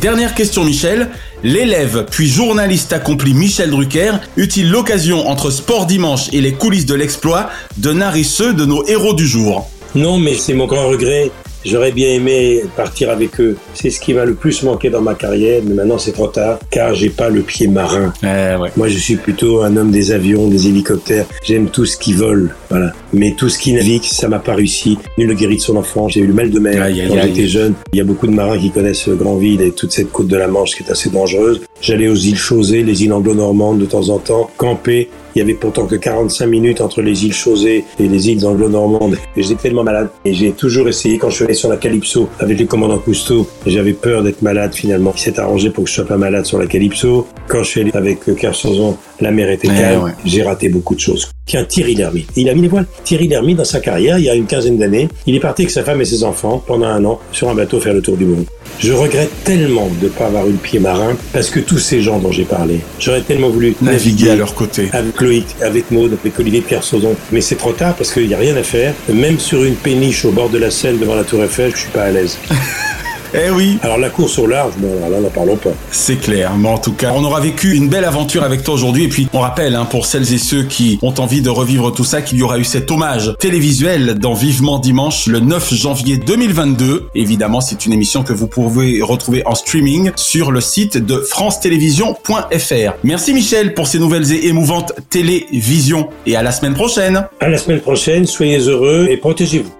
Dernière 0.00 0.34
question, 0.34 0.64
Michel. 0.64 1.08
L'élève 1.42 2.06
puis 2.10 2.28
journaliste 2.28 2.92
accompli 2.92 3.32
Michel 3.34 3.70
Drucker 3.70 4.12
eut-il 4.36 4.70
l'occasion 4.70 5.26
entre 5.28 5.50
Sport 5.50 5.86
Dimanche 5.86 6.28
et 6.32 6.40
les 6.40 6.52
coulisses 6.52 6.86
de 6.86 6.94
l'exploit 6.94 7.48
de 7.78 7.92
narrer 7.92 8.22
ceux 8.24 8.52
de 8.52 8.64
nos 8.64 8.86
héros 8.86 9.14
du 9.14 9.26
jour? 9.26 9.68
Non, 9.94 10.18
mais 10.18 10.34
c'est 10.34 10.54
mon 10.54 10.66
grand 10.66 10.88
regret. 10.88 11.30
J'aurais 11.64 11.92
bien 11.92 12.08
aimé 12.08 12.62
partir 12.76 13.10
avec 13.10 13.38
eux. 13.40 13.56
C'est 13.74 13.90
ce 13.90 14.00
qui 14.00 14.14
m'a 14.14 14.24
le 14.24 14.34
plus 14.34 14.62
manqué 14.62 14.88
dans 14.88 15.02
ma 15.02 15.14
carrière, 15.14 15.62
mais 15.64 15.74
maintenant 15.74 15.98
c'est 15.98 16.12
trop 16.12 16.28
tard, 16.28 16.58
car 16.70 16.94
j'ai 16.94 17.10
pas 17.10 17.28
le 17.28 17.42
pied 17.42 17.66
marin. 17.66 18.12
Eh 18.22 18.56
ouais. 18.60 18.70
Moi, 18.76 18.88
je 18.88 18.96
suis 18.96 19.16
plutôt 19.16 19.62
un 19.62 19.76
homme 19.76 19.90
des 19.90 20.12
avions, 20.12 20.48
des 20.48 20.68
hélicoptères. 20.68 21.26
J'aime 21.44 21.68
tout 21.68 21.84
ce 21.84 21.96
qui 21.96 22.12
vole, 22.12 22.54
voilà. 22.70 22.92
Mais 23.12 23.34
tout 23.36 23.48
ce 23.48 23.58
qui 23.58 23.72
navigue, 23.72 24.04
ça 24.04 24.28
m'a 24.28 24.38
pas 24.38 24.54
réussi. 24.54 24.98
Nul 25.18 25.28
ne 25.28 25.34
guérit 25.34 25.56
de 25.56 25.60
son 25.60 25.76
enfant. 25.76 26.08
J'ai 26.08 26.20
eu 26.20 26.26
le 26.26 26.34
mal 26.34 26.50
de 26.50 26.58
mer 26.58 26.90
quand 27.08 27.20
j'étais 27.22 27.46
jeune. 27.46 27.74
Il 27.92 27.98
y 27.98 28.00
a 28.00 28.04
beaucoup 28.04 28.26
de 28.26 28.32
marins 28.32 28.58
qui 28.58 28.70
connaissent 28.70 29.06
le 29.06 29.16
Grand 29.16 29.36
Vide 29.36 29.60
et 29.60 29.72
toute 29.72 29.92
cette 29.92 30.10
côte 30.10 30.28
de 30.28 30.36
la 30.36 30.48
Manche 30.48 30.76
qui 30.76 30.82
est 30.82 30.90
assez 30.90 31.10
dangereuse. 31.10 31.60
J'allais 31.80 32.08
aux 32.08 32.14
îles 32.14 32.36
Chausées, 32.36 32.82
les 32.82 33.04
îles 33.04 33.12
anglo-normandes 33.12 33.78
de 33.78 33.86
temps 33.86 34.08
en 34.10 34.18
temps, 34.18 34.50
camper. 34.56 35.08
Il 35.34 35.38
y 35.38 35.42
avait 35.42 35.54
pourtant 35.54 35.86
que 35.86 35.94
45 35.94 36.46
minutes 36.46 36.80
entre 36.80 37.02
les 37.02 37.24
îles 37.24 37.32
Chausées 37.32 37.84
et 37.98 38.08
les 38.08 38.28
îles 38.30 38.44
anglo-normandes. 38.44 39.16
Et 39.36 39.42
j'étais 39.42 39.62
tellement 39.62 39.84
malade. 39.84 40.10
Et 40.24 40.34
j'ai 40.34 40.50
toujours 40.52 40.88
essayé, 40.88 41.18
quand 41.18 41.30
je 41.30 41.36
suis 41.36 41.44
allé 41.44 41.54
sur 41.54 41.68
la 41.68 41.76
Calypso 41.76 42.28
avec 42.38 42.58
le 42.58 42.66
commandant 42.66 42.98
Cousteau, 42.98 43.46
j'avais 43.66 43.92
peur 43.92 44.22
d'être 44.22 44.42
malade 44.42 44.74
finalement. 44.74 45.12
Il 45.16 45.20
s'est 45.20 45.38
arrangé 45.40 45.70
pour 45.70 45.84
que 45.84 45.90
je 45.90 45.94
sois 45.94 46.04
pas 46.06 46.16
malade 46.16 46.44
sur 46.44 46.58
la 46.58 46.66
Calypso. 46.66 47.26
Quand 47.48 47.62
je 47.62 47.68
suis 47.68 47.80
allé 47.80 47.92
avec 47.94 48.20
Kersozon, 48.36 48.96
la 49.20 49.30
mer 49.30 49.50
était 49.50 49.68
calme. 49.68 50.04
ouais. 50.04 50.12
J'ai 50.24 50.42
raté 50.42 50.68
beaucoup 50.68 50.94
de 50.94 51.00
choses. 51.00 51.30
Tiens, 51.50 51.64
Thierry 51.64 51.96
Lhermitte. 51.96 52.28
Il 52.36 52.48
a 52.48 52.54
mis 52.54 52.62
les 52.62 52.68
voiles. 52.68 52.86
Thierry 53.02 53.26
Lhermitte, 53.26 53.56
dans 53.56 53.64
sa 53.64 53.80
carrière, 53.80 54.18
il 54.18 54.24
y 54.24 54.30
a 54.30 54.36
une 54.36 54.46
quinzaine 54.46 54.78
d'années, 54.78 55.08
il 55.26 55.34
est 55.34 55.40
parti 55.40 55.62
avec 55.62 55.72
sa 55.72 55.82
femme 55.82 56.00
et 56.00 56.04
ses 56.04 56.22
enfants 56.22 56.62
pendant 56.64 56.86
un 56.86 57.04
an 57.04 57.18
sur 57.32 57.48
un 57.48 57.56
bateau 57.56 57.80
faire 57.80 57.92
le 57.92 58.00
tour 58.00 58.16
du 58.16 58.24
monde. 58.24 58.44
Je 58.78 58.92
regrette 58.92 59.32
tellement 59.42 59.88
de 60.00 60.04
ne 60.04 60.10
pas 60.10 60.26
avoir 60.26 60.46
eu 60.46 60.52
le 60.52 60.58
pied 60.58 60.78
marin 60.78 61.16
parce 61.32 61.50
que 61.50 61.58
tous 61.58 61.78
ces 61.80 62.02
gens 62.02 62.20
dont 62.20 62.30
j'ai 62.30 62.44
parlé, 62.44 62.78
j'aurais 63.00 63.22
tellement 63.22 63.48
voulu 63.48 63.74
Naviguer 63.82 64.30
à 64.30 64.36
leur 64.36 64.54
côté. 64.54 64.90
avec 64.92 65.20
Loïc, 65.20 65.46
avec 65.60 65.90
Maud, 65.90 66.16
avec 66.22 66.38
Olivier 66.38 66.60
de 66.60 66.66
Kersauzon. 66.66 67.16
Mais 67.32 67.40
c'est 67.40 67.56
trop 67.56 67.72
tard 67.72 67.96
parce 67.96 68.12
qu'il 68.12 68.28
n'y 68.28 68.34
a 68.34 68.38
rien 68.38 68.54
à 68.54 68.62
faire. 68.62 68.94
Même 69.12 69.40
sur 69.40 69.64
une 69.64 69.74
péniche 69.74 70.24
au 70.24 70.30
bord 70.30 70.50
de 70.50 70.58
la 70.58 70.70
Seine 70.70 70.98
devant 70.98 71.16
la 71.16 71.24
Tour 71.24 71.42
Eiffel, 71.42 71.72
je 71.74 71.80
suis 71.80 71.90
pas 71.90 72.04
à 72.04 72.10
l'aise. 72.12 72.38
Eh 73.34 73.50
oui. 73.50 73.78
Alors 73.82 73.98
la 73.98 74.10
course 74.10 74.38
au 74.38 74.46
large, 74.46 74.72
bon, 74.78 75.08
là, 75.08 75.20
n'en 75.20 75.28
parlons 75.28 75.56
pas. 75.56 75.70
C'est 75.90 76.16
clair, 76.16 76.52
mais 76.56 76.68
en 76.68 76.78
tout 76.78 76.92
cas, 76.92 77.12
on 77.14 77.24
aura 77.24 77.40
vécu 77.40 77.74
une 77.74 77.88
belle 77.88 78.04
aventure 78.04 78.42
avec 78.42 78.64
toi 78.64 78.74
aujourd'hui. 78.74 79.04
Et 79.04 79.08
puis, 79.08 79.28
on 79.32 79.40
rappelle, 79.40 79.76
hein, 79.76 79.84
pour 79.84 80.06
celles 80.06 80.32
et 80.32 80.38
ceux 80.38 80.64
qui 80.64 80.98
ont 81.02 81.14
envie 81.18 81.40
de 81.40 81.50
revivre 81.50 81.92
tout 81.92 82.04
ça, 82.04 82.22
qu'il 82.22 82.38
y 82.38 82.42
aura 82.42 82.58
eu 82.58 82.64
cet 82.64 82.90
hommage 82.90 83.34
télévisuel 83.38 84.14
dans 84.14 84.34
Vivement 84.34 84.78
Dimanche 84.78 85.26
le 85.26 85.40
9 85.40 85.74
janvier 85.74 86.16
2022. 86.16 87.08
Évidemment, 87.14 87.60
c'est 87.60 87.86
une 87.86 87.92
émission 87.92 88.22
que 88.22 88.32
vous 88.32 88.46
pouvez 88.46 89.00
retrouver 89.02 89.42
en 89.46 89.54
streaming 89.54 90.10
sur 90.16 90.50
le 90.50 90.60
site 90.60 90.98
de 90.98 91.20
francetélévision.fr. 91.20 92.92
Merci 93.04 93.34
Michel 93.34 93.74
pour 93.74 93.86
ces 93.86 93.98
nouvelles 93.98 94.32
et 94.32 94.48
émouvantes 94.48 94.92
télévisions. 95.08 96.08
Et 96.26 96.36
à 96.36 96.42
la 96.42 96.52
semaine 96.52 96.74
prochaine. 96.74 97.26
À 97.38 97.48
la 97.48 97.58
semaine 97.58 97.80
prochaine, 97.80 98.26
soyez 98.26 98.58
heureux 98.58 99.06
et 99.08 99.16
protégez-vous. 99.16 99.70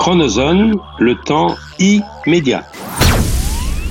Chronozone, 0.00 0.76
le 0.98 1.14
temps 1.14 1.58
immédiat. 1.78 2.64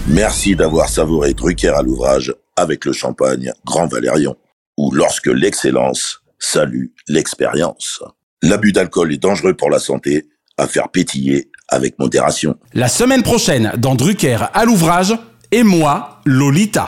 Merci 0.08 0.56
d'avoir 0.56 0.90
savouré 0.90 1.36
Drucker 1.36 1.68
à 1.68 1.84
l'ouvrage 1.84 2.34
avec 2.56 2.86
le 2.86 2.94
champagne 2.94 3.54
Grand 3.64 3.86
Valérion, 3.86 4.36
ou 4.76 4.92
lorsque 4.92 5.28
l'excellence 5.28 6.24
salue 6.40 6.86
l'expérience. 7.08 8.02
L'abus 8.42 8.72
d'alcool 8.72 9.14
est 9.14 9.22
dangereux 9.22 9.54
pour 9.54 9.70
la 9.70 9.78
santé, 9.78 10.26
à 10.58 10.66
faire 10.66 10.90
pétiller 10.90 11.52
avec 11.68 12.00
modération. 12.00 12.56
La 12.74 12.88
semaine 12.88 13.22
prochaine, 13.22 13.74
dans 13.78 13.94
Drucker 13.94 14.40
à 14.52 14.66
l'ouvrage, 14.66 15.14
et 15.52 15.62
moi, 15.62 16.22
Lolita. 16.26 16.88